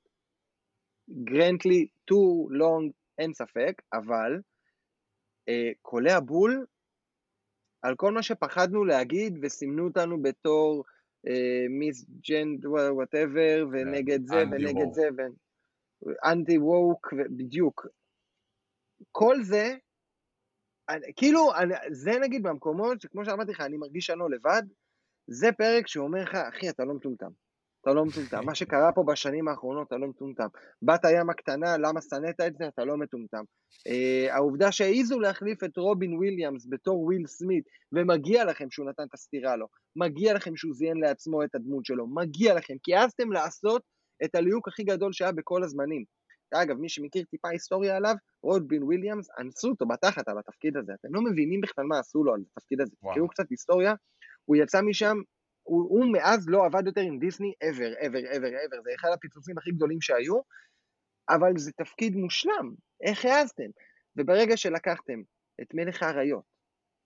grantedly 1.24 1.86
too 2.10 2.50
long, 2.50 2.92
אין 3.18 3.34
ספק, 3.34 3.82
אבל 3.92 4.40
uh, 5.50 5.74
קולע 5.82 6.20
בול 6.20 6.66
על 7.82 7.94
כל 7.96 8.12
מה 8.12 8.22
שפחדנו 8.22 8.84
להגיד 8.84 9.38
וסימנו 9.42 9.84
אותנו 9.84 10.22
בתור 10.22 10.84
misgender 11.70 12.66
whatever 12.66 13.66
ונגד 13.72 14.26
זה 14.26 14.36
ונגד 14.36 14.92
זה 14.92 15.08
ו 16.02 16.13
anti 16.13 16.58
woke 16.58 17.12
בדיוק. 17.36 17.86
כל 19.12 19.42
זה 19.42 19.76
כאילו, 21.16 21.54
אני, 21.54 21.74
זה 21.90 22.12
נגיד 22.22 22.42
במקומות 22.42 23.00
שכמו 23.00 23.24
שאמרתי 23.24 23.52
לך, 23.52 23.60
אני 23.60 23.76
מרגיש 23.76 24.06
שאני 24.06 24.18
לא 24.18 24.30
לבד, 24.30 24.62
זה 25.26 25.52
פרק 25.52 25.86
שאומר 25.86 26.22
לך, 26.22 26.34
אחי, 26.34 26.70
אתה 26.70 26.84
לא 26.84 26.94
מטומטם. 26.94 27.30
אתה 27.86 27.94
לא 27.94 28.04
מטומטם. 28.04 28.46
מה 28.46 28.54
שקרה 28.54 28.92
פה 28.92 29.04
בשנים 29.06 29.48
האחרונות, 29.48 29.86
אתה 29.86 29.96
לא 29.96 30.06
מטומטם. 30.08 30.46
בת 30.82 31.04
הים 31.04 31.30
הקטנה, 31.30 31.76
למה 31.76 32.00
שנאת 32.00 32.40
את 32.46 32.56
זה, 32.56 32.68
אתה 32.68 32.84
לא 32.84 32.96
מטומטם. 32.96 33.42
Uh, 33.88 34.32
העובדה 34.32 34.72
שהעיזו 34.72 35.20
להחליף 35.20 35.64
את 35.64 35.76
רובין 35.76 36.16
וויליאמס 36.16 36.66
בתור 36.70 37.00
וויל 37.00 37.26
סמית, 37.26 37.64
ומגיע 37.92 38.44
לכם 38.44 38.70
שהוא 38.70 38.88
נתן 38.88 39.02
את 39.02 39.14
הסטירה 39.14 39.56
לו, 39.56 39.66
מגיע 39.96 40.34
לכם 40.34 40.56
שהוא 40.56 40.74
זיין 40.74 40.96
לעצמו 40.96 41.44
את 41.44 41.54
הדמות 41.54 41.84
שלו, 41.84 42.06
מגיע 42.06 42.54
לכם, 42.54 42.74
כי 42.82 42.94
העזתם 42.94 43.32
לעשות 43.32 43.82
את 44.24 44.34
הליהוק 44.34 44.68
הכי 44.68 44.84
גדול 44.84 45.12
שהיה 45.12 45.32
בכל 45.32 45.62
הזמנים. 45.62 46.04
אגב, 46.52 46.76
מי 46.76 46.88
שמכיר 46.88 47.24
טיפה 47.24 47.48
היסטוריה 47.48 47.96
עליו, 47.96 48.14
רובין 48.42 48.82
וויליאמס, 48.82 49.28
אנסו 49.38 49.68
אותו 49.68 49.86
בתחת 49.86 50.28
על 50.28 50.38
התפקיד 50.38 50.76
הזה. 50.76 50.92
אתם 51.00 51.14
לא 51.14 51.20
מבינים 51.22 51.60
בכלל 51.60 51.84
מה 51.84 51.98
עשו 51.98 52.24
לו 52.24 52.34
על 52.34 52.40
התפקיד 52.50 52.80
הזה. 52.80 52.96
תקראו 52.96 53.28
קצת 53.28 53.44
היסטוריה, 53.50 53.94
הוא 54.44 54.56
יצא 54.56 54.82
משם, 54.82 55.16
הוא, 55.62 55.82
הוא 55.82 56.12
מאז 56.12 56.48
לא 56.48 56.66
עבד 56.66 56.86
יותר 56.86 57.00
עם 57.00 57.18
דיסני 57.18 57.52
ever, 57.64 57.98
ever, 57.98 58.34
ever, 58.34 58.50
ever. 58.66 58.82
זה 58.84 58.90
אחד 59.00 59.08
הפיצוצים 59.14 59.58
הכי 59.58 59.70
גדולים 59.70 60.00
שהיו, 60.00 60.40
אבל 61.28 61.52
זה 61.56 61.72
תפקיד 61.72 62.16
מושלם. 62.16 62.74
איך 63.02 63.24
העזתם? 63.24 63.70
וברגע 64.16 64.56
שלקחתם 64.56 65.22
את 65.62 65.74
מלך 65.74 66.02
האריות, 66.02 66.44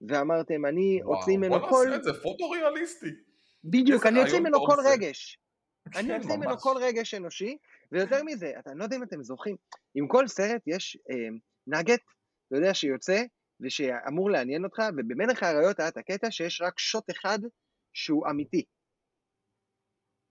ואמרתם, 0.09 0.67
אני 0.67 1.01
אוציא 1.03 1.39
ממנו 1.39 1.61
כל... 1.61 1.69
בוא 1.71 1.85
נעשה 1.85 1.97
את 1.97 2.05
זה 2.05 2.11
פוטו-ריאליסטי. 2.23 3.11
בדיוק, 3.65 4.07
אני 4.07 4.23
אוציא 4.23 4.41
ממנו 4.41 4.67
כל 4.67 4.77
רגש. 4.85 5.39
אני 5.97 6.17
אוציא 6.17 6.37
ממנו 6.37 6.59
כל 6.59 6.75
רגש 6.81 7.15
אנושי, 7.15 7.57
ויותר 7.93 8.23
מזה, 8.25 8.53
אתה 8.59 8.75
לא 8.75 8.85
יודע 8.85 8.97
אם 8.97 9.03
אתם 9.03 9.23
זוכרים, 9.23 9.57
עם 9.95 10.09
כל 10.09 10.29
סרט 10.29 10.63
יש 10.67 10.99
אה, 11.11 11.29
נגט, 11.67 12.03
אתה 12.49 12.57
יודע, 12.57 12.75
שיוצא 12.75 13.23
ושאמור 13.61 14.31
לעניין 14.31 14.65
אותך, 14.65 14.83
ובמלך 14.97 15.43
האריות 15.43 15.81
היה 15.81 15.89
את 15.89 15.97
הקטע 15.97 16.31
שיש 16.31 16.61
רק 16.61 16.79
שוט 16.79 17.11
אחד 17.11 17.39
שהוא 17.93 18.31
אמיתי. 18.31 18.65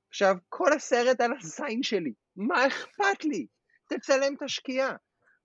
עכשיו, 0.09 0.35
כל 0.49 0.73
הסרט 0.73 1.21
על 1.21 1.31
הזין 1.39 1.83
שלי, 1.83 2.13
מה 2.35 2.67
אכפת 2.67 3.23
לי? 3.23 3.47
תצלם 3.89 4.35
את 4.37 4.41
השקיעה. 4.41 4.95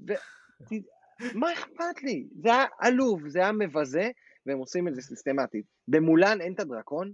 ו... 0.09 0.13
מה 1.41 1.53
אכפת 1.53 2.03
לי? 2.03 2.29
זה 2.43 2.49
היה 2.49 2.65
עלוב, 2.81 3.29
זה 3.29 3.39
היה 3.39 3.53
מבזה, 3.53 4.11
והם 4.47 4.59
עושים 4.59 4.89
את 4.89 4.95
זה 4.95 5.03
סיסטמטית. 5.03 5.67
במולן 5.89 6.41
אין 6.41 6.55
את 6.55 6.61
הדרקון, 6.61 7.13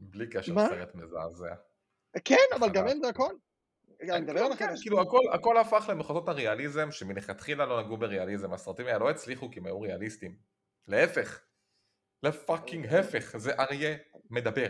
בלי 0.00 0.30
קשר 0.30 0.54
סרט 0.68 0.94
מזעזע. 0.94 1.54
כן, 2.24 2.46
אבל 2.58 2.70
גם 2.70 2.88
אין 2.88 3.00
דרקון. 3.00 3.36
אני 4.00 4.20
מדבר 4.20 4.40
על 4.40 4.52
החדש. 4.52 4.82
כאילו 4.82 5.00
הכל, 5.32 5.58
הפך 5.58 5.86
למחוזות 5.88 6.28
הריאליזם 6.28 6.90
שמלכתחילה 6.90 7.66
לא 7.66 7.82
נגעו 7.82 7.96
בריאליזם, 7.96 8.52
הסרטים 8.52 8.86
האלה 8.86 8.98
לא 8.98 9.10
הצליחו 9.10 9.50
כי 9.50 9.60
הם 9.60 9.66
היו 9.66 9.80
ריאליסטים. 9.80 10.36
להפך. 10.88 11.40
לפאקינג 12.22 12.86
הפך, 12.86 13.36
זה 13.36 13.52
אריה 13.52 13.96
מדבר. 14.30 14.66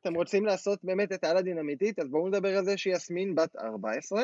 אתם 0.00 0.14
רוצים 0.14 0.46
לעשות 0.46 0.78
באמת 0.82 1.12
את 1.12 1.24
אלאדין 1.24 1.58
אמיתית, 1.58 1.98
אז 1.98 2.08
בואו 2.08 2.28
נדבר 2.28 2.56
על 2.56 2.64
זה 2.64 2.78
שיסמין 2.78 3.34
בת 3.34 3.56
14. 3.56 4.22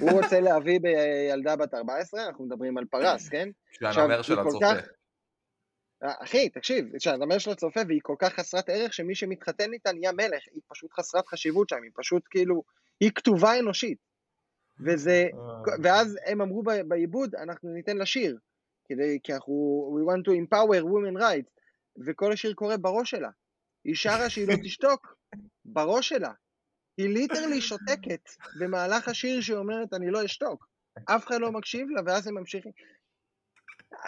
הוא 0.00 0.10
רוצה 0.10 0.40
להביא 0.40 0.80
בילדה 0.80 1.56
בת 1.56 1.74
14, 1.74 2.26
אנחנו 2.26 2.44
מדברים 2.44 2.78
על 2.78 2.84
פרס, 2.84 3.28
כן? 3.28 3.48
כשהנמר 3.72 4.22
של 4.22 4.38
הצופה. 4.38 4.66
אה, 6.02 6.12
אחי, 6.18 6.48
תקשיב, 6.48 6.96
כשהנמר 6.96 7.38
של 7.38 7.50
הצופה 7.50 7.80
והיא 7.88 8.00
כל 8.02 8.16
כך 8.18 8.32
חסרת 8.32 8.68
ערך 8.68 8.92
שמי 8.92 9.14
שמתחתן 9.14 9.72
איתה 9.72 9.92
נהיה 9.92 10.12
מלך, 10.12 10.42
היא 10.52 10.62
פשוט 10.68 10.92
חסרת 10.92 11.26
חשיבות 11.26 11.68
שם, 11.68 11.82
היא 11.82 11.90
פשוט 11.94 12.22
כאילו, 12.30 12.62
היא 13.00 13.10
כתובה 13.14 13.58
אנושית. 13.58 13.98
וזה, 14.80 15.28
אה. 15.34 15.74
ואז 15.82 16.18
הם 16.26 16.40
אמרו 16.40 16.62
בעיבוד, 16.62 17.34
אנחנו 17.34 17.70
ניתן 17.70 17.96
לה 17.96 18.06
שיר, 18.06 18.38
כדי, 18.88 19.18
כי 19.22 19.34
אנחנו, 19.34 19.98
we 19.98 20.12
want 20.12 20.22
to 20.24 20.30
empower 20.30 20.82
women 20.82 21.20
rights, 21.20 21.50
וכל 22.06 22.32
השיר 22.32 22.54
קורה 22.54 22.76
בראש 22.76 23.10
שלה. 23.10 23.30
היא 23.84 23.94
שרה 23.94 24.30
שהיא 24.30 24.48
לא 24.48 24.54
תשתוק, 24.64 25.16
בראש 25.64 26.08
שלה. 26.08 26.32
היא 26.96 27.08
ליטרלי 27.08 27.60
שותקת 27.60 28.28
במהלך 28.60 29.08
השיר 29.08 29.40
שהיא 29.40 29.56
אומרת, 29.56 29.94
אני 29.94 30.10
לא 30.10 30.24
אשתוק. 30.24 30.66
אף 31.04 31.26
אחד 31.26 31.40
לא 31.40 31.52
מקשיב 31.52 31.88
לה, 31.90 32.02
ואז 32.06 32.26
הם 32.26 32.34
ממשיכים. 32.34 32.72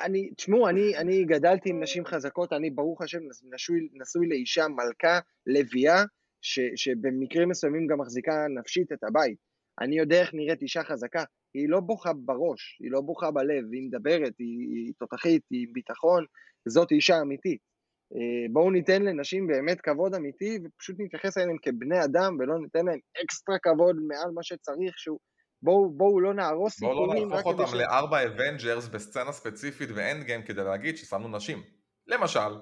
אני, 0.04 0.30
תשמעו, 0.36 0.68
אני, 0.68 0.96
אני 0.96 1.24
גדלתי 1.24 1.70
עם 1.70 1.82
נשים 1.82 2.04
חזקות, 2.04 2.52
אני 2.52 2.70
ברוך 2.70 3.02
השם 3.02 3.18
נשוי, 3.54 3.88
נשוי 3.92 4.28
לאישה 4.28 4.68
מלכה, 4.68 5.18
לביאה, 5.46 6.04
ש, 6.42 6.60
שבמקרים 6.76 7.48
מסוימים 7.48 7.86
גם 7.86 8.00
מחזיקה 8.00 8.46
נפשית 8.58 8.92
את 8.92 9.04
הבית. 9.04 9.38
אני 9.80 9.98
יודע 9.98 10.20
איך 10.20 10.34
נראית 10.34 10.62
אישה 10.62 10.84
חזקה, 10.84 11.24
היא 11.54 11.68
לא 11.68 11.80
בוכה 11.80 12.12
בראש, 12.12 12.78
היא 12.80 12.90
לא 12.90 13.00
בוכה 13.00 13.30
בלב, 13.30 13.64
היא 13.72 13.82
מדברת, 13.82 14.32
היא, 14.38 14.68
היא 14.68 14.92
תותחית, 14.98 15.42
היא 15.50 15.66
ביטחון, 15.72 16.24
זאת 16.68 16.92
אישה 16.92 17.20
אמיתית. 17.20 17.60
אה, 18.14 18.52
בואו 18.52 18.70
ניתן 18.70 19.02
לנשים 19.02 19.46
באמת 19.46 19.80
כבוד 19.80 20.14
אמיתי 20.14 20.58
ופשוט 20.64 20.96
נתייחס 20.98 21.38
אליהן 21.38 21.56
כבני 21.62 22.04
אדם 22.04 22.36
ולא 22.38 22.60
ניתן 22.60 22.86
להן 22.86 22.98
אקסטרה 23.24 23.56
כבוד 23.62 23.96
מעל 24.08 24.30
מה 24.34 24.42
שצריך 24.42 24.98
שהוא 24.98 25.18
בואו 25.64 25.90
בוא 25.90 26.22
לא 26.22 26.34
נהרוס 26.34 26.74
סיפורים. 26.74 26.96
בואו 26.96 27.14
לא 27.14 27.36
נהפוך 27.36 27.46
אותם 27.46 27.66
ש... 27.66 27.74
לארבע 27.74 28.24
Avengers 28.24 28.88
בסצנה 28.88 29.32
ספציפית 29.32 29.88
ב-Endgame 29.94 30.42
כדי 30.42 30.64
להגיד 30.64 30.96
ששמנו 30.96 31.28
נשים. 31.28 31.62
למשל. 32.06 32.58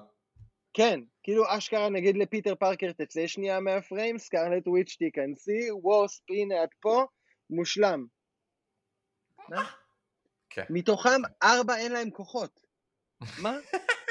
כן, 0.73 0.99
כאילו 1.23 1.43
אשכרה 1.47 1.89
נגיד 1.89 2.17
לפיטר 2.17 2.55
פארקר 2.55 2.91
תצא 2.91 3.27
שנייה 3.27 3.59
מהפריים, 3.59 4.17
סקארלט 4.17 4.67
וויץ' 4.67 4.95
תיכנסי, 4.99 5.71
ווספ 5.71 6.23
הנה 6.29 6.63
את 6.63 6.69
פה, 6.79 7.05
מושלם. 7.49 8.05
כן. 10.49 10.63
מתוכם 10.69 11.21
ארבע 11.43 11.77
אין 11.77 11.91
להם 11.91 12.09
כוחות. 12.09 12.59
מה? 13.41 13.57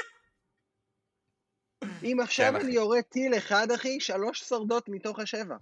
אם 2.03 2.17
עכשיו 2.23 2.53
כן, 2.53 2.65
אני 2.65 2.71
יורה 2.71 3.01
טיל 3.01 3.37
אחד, 3.37 3.67
אחי, 3.75 3.99
שלוש 3.99 4.43
שורדות 4.43 4.89
מתוך 4.89 5.19
השבע. 5.19 5.55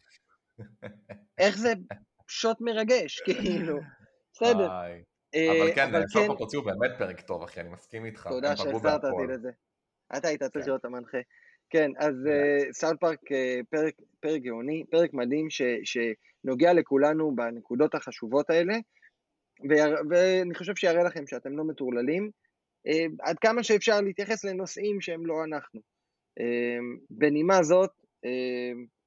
איך 1.38 1.58
זה 1.58 1.74
שוט 2.32 2.62
מרגש, 2.62 3.20
כאילו. 3.26 3.80
בסדר. 4.34 4.70
אה, 5.36 5.52
אבל 5.52 5.76
כן, 5.76 6.08
סוף 6.08 6.22
כן- 6.24 6.28
הוציאו 6.28 6.62
באמת 6.64 6.92
פרק 6.98 7.22
טוב, 7.22 7.44
אחי, 7.44 7.62
אני 7.62 7.70
מסכים 7.70 8.06
איתך. 8.06 8.28
תודה 8.28 8.56
שהחזרת 8.56 9.06
אותי 9.06 9.34
לזה. 9.34 9.50
אתה 10.18 10.28
היית 10.28 10.44
צריך 10.44 10.66
כן. 10.66 10.72
להיות 10.72 10.86
המנחה. 10.86 11.18
כן, 11.70 11.92
אז 11.98 12.14
סאוט 12.72 13.00
פארק 13.00 13.32
אה, 13.32 13.60
פרק 14.20 14.42
גאוני, 14.42 14.84
פרק 14.92 15.14
מדהים 15.14 15.48
שנוגע 15.84 16.74
לכולנו 16.74 17.36
בנקודות 17.36 17.96
החשובות 17.96 18.50
האלה, 18.50 18.74
ואני 20.10 20.56
חושב 20.56 20.76
שיראה 20.76 21.04
לכם 21.04 21.28
שאתם 21.28 21.58
לא 21.58 21.64
מטורללים, 21.64 22.30
אה, 22.88 23.06
עד 23.22 23.40
כמה 23.40 23.64
שאפשר 23.64 24.02
להתייחס 24.02 24.46
לנושאים 24.46 25.02
שהם 25.02 25.26
לא 25.26 25.44
אנחנו. 25.44 25.82
בנימה 27.10 27.64
זאת, 27.64 27.92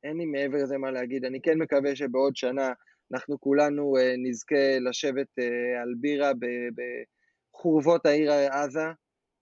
אין 0.05 0.17
לי 0.17 0.27
מעבר 0.27 0.63
לזה 0.63 0.79
מה 0.79 0.91
להגיד, 0.91 1.25
אני 1.25 1.41
כן 1.43 1.59
מקווה 1.59 1.97
שבעוד 1.97 2.37
שנה 2.37 2.73
אנחנו 3.13 3.41
כולנו 3.41 3.97
אה, 3.97 4.15
נזכה 4.19 4.79
לשבת 4.81 5.39
אה, 5.39 5.83
על 5.83 5.95
בירה 6.01 6.31
בחורבות 7.55 8.07
העיר 8.07 8.33
עזה. 8.33 8.87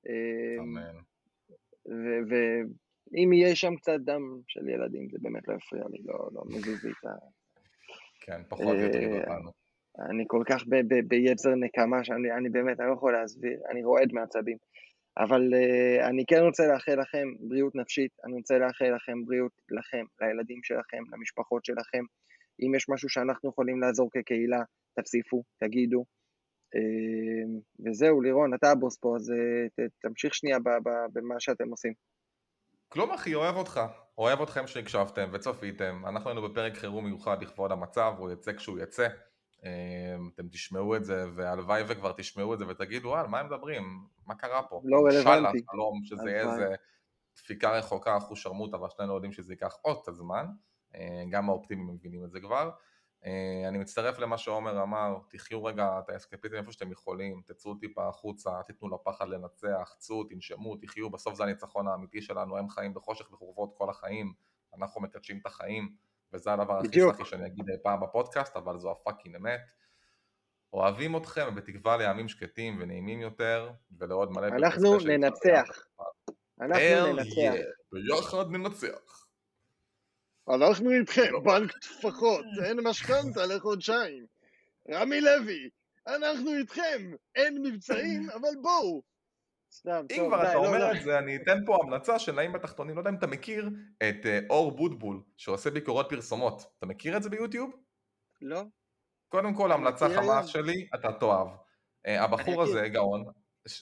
אה, 0.09 0.63
אמן. 0.63 0.97
ואם 2.29 3.33
יהיה 3.33 3.57
שם 3.57 3.77
קצת 3.77 4.01
דם 4.01 4.41
של 4.49 4.69
ילדים, 4.69 5.09
זה 5.11 5.19
באמת 5.21 5.49
לא 5.49 5.55
יפריע 5.55 5.85
לי, 5.91 5.99
לא, 6.05 6.29
לא 6.33 6.43
מזיז 6.47 6.85
לי 6.85 6.91
את 6.91 7.05
ה... 7.05 7.09
כן, 8.21 8.43
פחות 8.49 8.77
יטריד 8.77 9.13
אותנו. 9.13 9.51
אני 9.99 10.25
כל 10.27 10.43
כך 10.47 10.65
ביצר 11.09 11.55
נקמה 11.55 12.05
שאני 12.05 12.49
באמת, 12.49 12.81
אני 12.81 12.89
לא 12.89 12.93
יכול 12.93 13.13
להסביר, 13.13 13.61
אני 13.71 13.85
רועד 13.85 14.13
מעצבים. 14.13 14.57
אבל 15.19 15.43
uh, 15.55 16.07
אני 16.09 16.25
כן 16.27 16.41
רוצה 16.41 16.67
לאחל 16.67 17.01
לכם 17.01 17.29
בריאות 17.41 17.75
נפשית, 17.75 18.13
אני 18.25 18.35
רוצה 18.35 18.59
לאחל 18.59 18.95
לכם 18.97 19.25
בריאות 19.25 19.53
לכם, 19.71 20.05
לילדים 20.21 20.63
שלכם, 20.63 21.03
למשפחות 21.13 21.65
שלכם, 21.65 22.05
אם 22.61 22.74
יש 22.74 22.88
משהו 22.88 23.09
שאנחנו 23.09 23.50
יכולים 23.50 23.80
לעזור 23.80 24.11
כקהילה, 24.12 24.62
תפסיפו, 25.00 25.42
תגידו. 25.61 26.05
אמ, 26.74 27.61
וזהו, 27.86 28.20
לירון, 28.20 28.55
אתה 28.55 28.70
הבוס 28.70 28.98
פה, 29.00 29.16
אז 29.16 29.30
אה, 29.30 29.84
תמשיך 30.03 30.34
שנייה 30.34 30.59
במה 31.12 31.34
שאתם 31.38 31.70
עושים. 31.70 31.92
כלום 32.88 33.11
אחי, 33.11 33.34
אוהב 33.34 33.57
אותך. 33.57 33.80
אוהב 34.18 34.42
אתכם 34.42 34.66
שהקשבתם 34.66 35.30
וצופיתם. 35.32 36.03
אנחנו 36.07 36.30
היינו 36.30 36.48
בפרק 36.48 36.74
חירום 36.74 37.05
מיוחד 37.05 37.42
לכבוד 37.42 37.72
המצב, 37.72 38.14
הוא 38.18 38.32
יצא 38.32 38.53
כשהוא 38.53 38.78
יצא. 38.78 39.09
אמ, 39.64 40.30
אתם 40.34 40.48
תשמעו 40.48 40.96
את 40.96 41.05
זה, 41.05 41.24
והלוואי 41.34 41.82
וכבר 41.88 42.12
תשמעו 42.12 42.55
את 42.55 42.59
זה 42.59 42.66
ותגידו, 42.68 43.16
על 43.16 43.26
מה 43.26 43.40
הם 43.40 43.46
מדברים? 43.46 43.82
מה 44.26 44.34
קרה 44.34 44.62
פה? 44.62 44.82
לא 44.84 45.00
רלוונטי. 45.00 45.64
שלום, 45.72 46.00
שזה 46.05 46.30
יהיה 46.30 46.50
איזה 46.50 46.74
דפיקה 47.36 47.78
רחוקה, 47.78 48.16
אחוז 48.16 48.38
שרמוטה, 48.38 48.76
אבל 48.76 48.88
שנינו 48.96 49.14
יודעים 49.14 49.32
שזה 49.32 49.53
ייקח 49.53 49.76
עוד 49.82 50.03
קצת 50.03 50.14
זמן. 50.14 50.46
אה, 50.95 51.24
גם 51.30 51.49
האופטימיים 51.49 51.88
מבינים 51.88 52.24
את 52.24 52.30
זה 52.30 52.40
כבר. 52.40 52.70
אה, 53.26 53.68
אני 53.68 53.78
מצטרף 53.78 54.18
למה 54.18 54.38
שעומר 54.38 54.82
אמר, 54.82 55.16
תחיו 55.28 55.64
רגע 55.64 55.99
את 55.99 56.11
האסקפיזם 56.11 56.57
איפה 56.57 56.72
שאתם 56.72 56.93
יכולים, 56.93 57.43
תצאו 57.47 57.74
טיפה 57.74 58.09
החוצה, 58.09 58.51
תיתנו 58.66 58.88
לפחד 58.88 59.28
לנצח, 59.28 59.95
צאו, 59.99 60.24
תנשמו, 60.24 60.76
תחיו, 60.76 61.11
בסוף 61.11 61.34
זה 61.34 61.43
הניצחון 61.43 61.88
האמיתי 61.88 62.22
שלנו, 62.22 62.59
הם 62.59 62.68
חיים 62.68 62.95
בחושך 62.95 63.32
וחורבות 63.32 63.74
כל 63.76 63.90
החיים, 63.90 64.32
אנחנו 64.76 65.01
מקדשים 65.01 65.38
את 65.38 65.47
החיים, 65.47 65.95
וזה 66.32 66.53
הדבר 66.53 66.78
הכי 66.78 67.01
סלחי 67.01 67.24
שאני 67.24 67.47
אגיד 67.47 67.68
אי 67.70 67.76
פעם 67.82 68.01
בפודקאסט, 68.01 68.57
אבל 68.57 68.78
זו 68.78 68.90
הפאקינג 68.90 69.36
אמת. 69.36 69.72
אוהבים 70.72 71.16
אתכם, 71.16 71.45
ובתקווה 71.49 71.97
לימים 71.97 72.28
שקטים 72.28 72.78
ונעימים 72.80 73.20
יותר, 73.20 73.70
ולעוד 73.99 74.32
מלא... 74.32 74.47
אנחנו 74.47 74.99
ננצח. 75.07 75.86
אנחנו 76.61 77.12
ננצח. 77.12 77.55
ביחד 77.93 78.51
ננצח. 78.51 79.22
אנחנו 80.49 80.90
איתכם, 80.90 81.32
בנק 81.45 81.72
טפחות, 81.78 82.45
אין 82.64 82.80
משכנתה 82.80 83.47
לחודשיים. 83.47 84.26
רמי 84.90 85.20
לוי, 85.20 85.68
אנחנו 86.07 86.55
איתכם, 86.55 87.12
אין 87.34 87.62
מבצעים, 87.62 88.30
אבל 88.36 88.49
בואו. 88.62 89.03
סתם, 89.72 90.05
אם 90.11 90.24
כבר 90.28 90.43
אתה 90.43 90.55
לא, 90.55 90.66
אומר 90.66 90.78
לא. 90.78 90.93
את 90.93 91.03
זה, 91.03 91.18
אני 91.18 91.36
אתן 91.36 91.59
פה 91.66 91.78
המלצה 91.82 92.18
של 92.18 92.32
נעים 92.32 92.53
בתחתונים, 92.53 92.95
לא 92.95 93.01
יודע 93.01 93.11
אם 93.11 93.14
אתה 93.14 93.26
מכיר 93.26 93.70
את 93.99 94.26
אה, 94.26 94.38
אור 94.51 94.76
בוטבול, 94.76 95.22
שעושה 95.36 95.70
ביקורות 95.70 96.07
פרסומות. 96.09 96.64
אתה 96.78 96.86
מכיר 96.86 97.16
את 97.16 97.22
זה 97.22 97.30
ביוטיוב? 97.30 97.70
לא. 98.43 98.62
קודם 99.28 99.55
כל, 99.55 99.72
המלצה 99.72 100.09
חמה 100.09 100.47
שלי, 100.47 100.88
אתה 100.95 101.12
תאהב. 101.12 101.49
אה, 102.07 102.24
הבחור 102.24 102.62
הזה, 102.62 102.88
גאון, 102.88 103.24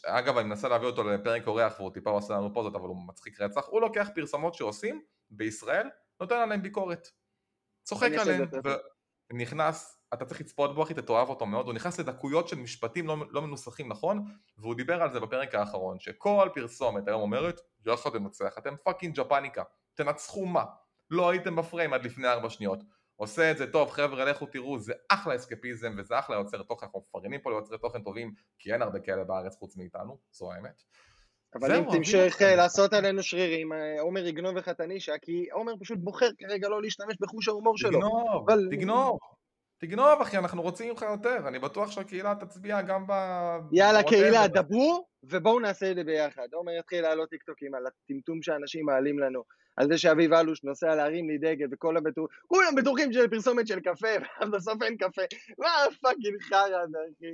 אגב, 0.07 0.37
אני 0.37 0.49
מנסה 0.49 0.69
להביא 0.69 0.87
אותו 0.87 1.05
לפרק 1.05 1.47
אורח, 1.47 1.81
והוא 1.81 1.91
טיפה 1.91 2.11
עושה 2.11 2.35
לנו 2.35 2.55
פוזות, 2.55 2.75
אבל 2.75 2.89
הוא 2.89 3.09
מצחיק 3.09 3.41
רצח, 3.41 3.67
הוא 3.67 3.81
לוקח 3.81 4.09
פרסומות 4.15 4.55
שעושים 4.55 5.03
בישראל, 5.31 5.89
נותן 6.21 6.35
עליהם 6.35 6.63
ביקורת. 6.63 7.09
צוחק 7.83 8.11
עליהם, 8.21 8.45
ונכנס, 9.33 10.01
אתה 10.15 10.25
צריך 10.25 10.41
לצפות 10.41 10.75
בו 10.75 10.83
אחי, 10.83 10.93
אתה 10.93 11.03
תאהב 11.03 11.29
אותו 11.29 11.47
מאוד, 11.47 11.67
הוא 11.67 11.75
נכנס 11.75 12.01
לדקויות 12.01 12.49
של 12.49 12.57
משפטים 12.57 13.07
לא, 13.07 13.17
לא 13.31 13.43
מנוסחים 13.43 13.89
נכון, 13.89 14.25
והוא 14.59 14.75
דיבר 14.75 15.03
על 15.03 15.13
זה 15.13 15.21
בפרק 15.21 15.55
האחרון, 15.55 16.01
שכל 16.01 16.49
פרסומת 16.55 17.09
היום 17.09 17.21
אומרת, 17.21 17.61
יחד 17.87 18.17
ננצח, 18.17 18.55
אתם 18.59 18.75
fucking 18.85 19.21
ג'פניקה, 19.21 19.63
תנצחו 19.95 20.47
מה? 20.47 20.65
לא 21.11 21.31
הייתם 21.31 21.57
בפריים 21.57 21.93
עד 21.93 22.05
לפני 22.05 22.29
ארבע 22.29 22.51
שניות. 22.51 22.79
עושה 23.17 23.51
את 23.51 23.59
זה 23.59 23.73
טוב, 23.73 23.91
חבר'ה, 23.91 24.25
לכו 24.25 24.47
תראו, 24.47 24.79
זה 24.79 24.93
אחלה 25.09 25.37
אסקפיזם 25.37 25.95
וזה 25.99 26.19
אחלה 26.19 26.37
יוצר 26.37 26.63
תוכן, 26.63 26.87
אנחנו 26.87 27.01
מפרגנים 27.01 27.41
פה 27.41 27.51
ליוצרי 27.51 27.79
תוכן 27.79 28.03
טובים, 28.03 28.35
כי 28.59 28.73
אין 28.73 28.83
הרבה 28.83 29.01
כאלה 29.01 29.25
בארץ 29.25 29.57
חוץ 29.57 29.77
מאיתנו, 29.77 30.19
זו 30.31 30.53
האמת. 30.53 30.83
אבל 31.55 31.73
אם 31.73 31.85
תמשיך 31.93 32.43
אה, 32.43 32.57
לעשות 32.57 32.93
עלינו 32.93 33.23
שרירים, 33.23 33.73
אה, 33.73 34.01
עומר 34.01 34.27
יגנוב 34.27 34.57
לך 34.57 34.69
את 34.69 34.81
הנישה, 34.81 35.19
כי 35.23 35.47
עומר 35.53 35.73
פשוט 35.81 35.99
בוחר 35.99 36.29
כרגע 36.39 36.69
לא 36.69 36.83
להשתמש 36.83 37.17
בחוש 37.21 37.49
ההומור 37.49 37.79
שלו. 37.79 37.91
תגנוב, 37.91 38.47
תגנוב. 38.71 39.19
תגנוב 39.81 40.21
אחי, 40.21 40.37
אנחנו 40.39 40.63
רוצים 40.63 40.91
ממך 40.91 41.03
יותר, 41.03 41.49
אני 41.49 41.59
בטוח 41.59 41.91
שהקהילה 41.91 42.35
תצביע 42.41 42.83
גם 42.83 43.07
ב... 43.07 43.13
יאללה 43.73 44.03
קהילה, 44.03 44.49
דברו, 44.49 45.07
ובואו 45.23 45.61
נעשה 45.61 45.91
את 45.91 45.97
זה 45.97 46.05
ביחד. 46.05 46.47
עומר 46.53 46.73
יתחיל 46.73 47.03
לעלות 47.03 47.29
טיקטוקים 47.29 47.75
על 47.75 47.83
הטמטום 47.87 48.43
שאנשים 48.43 48.87
מעלים 48.87 49.19
לנו, 49.19 49.43
על 49.77 49.89
זה 49.89 49.99
שאביב 49.99 50.33
אלוש 50.33 50.65
נוסע 50.65 50.95
להרים 50.95 51.31
לי 51.31 51.39
דגל, 51.39 51.67
וכל 51.73 51.97
הבטוח... 51.97 52.31
כולם 52.47 52.75
בטוחים 52.77 53.13
שזה 53.13 53.29
פרסומת 53.29 53.67
של 53.67 53.81
קפה, 53.81 54.09
ובסוף 54.47 54.83
אין 54.83 54.97
קפה. 54.97 55.23
מה 55.59 55.69
fucking 56.01 56.43
חרא 56.43 56.87
זה, 56.91 56.99
אחי. 57.19 57.33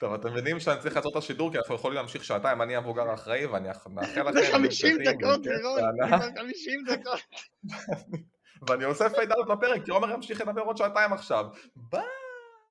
טוב, 0.00 0.14
אתם 0.14 0.28
מבינים 0.32 0.60
שאני 0.60 0.80
צריך 0.80 0.96
לעשות 0.96 1.12
את 1.12 1.16
השידור 1.16 1.52
כי 1.52 1.58
אנחנו 1.58 1.74
יכולים 1.74 1.96
להמשיך 1.96 2.24
שעתיים, 2.24 2.62
אני 2.62 2.76
המבוגר 2.76 3.10
האחראי 3.10 3.46
ואני 3.46 3.68
מאחל 3.90 4.22
לכם... 4.22 4.32
זה 4.32 4.52
50 4.52 4.96
דקות, 5.04 5.46
לירון, 5.46 5.80
זה 6.20 6.30
50 6.40 6.84
דקות. 6.86 7.20
ואני 8.68 8.84
עושה 8.84 9.10
fade 9.10 9.32
out 9.32 9.48
לפרק, 9.50 9.84
כי 9.84 9.90
עומר 9.90 10.10
ימשיך 10.10 10.40
לדבר 10.40 10.62
עוד 10.62 10.76
שעתיים 10.76 11.12
עכשיו. 11.12 11.46
ביי! 11.76 12.25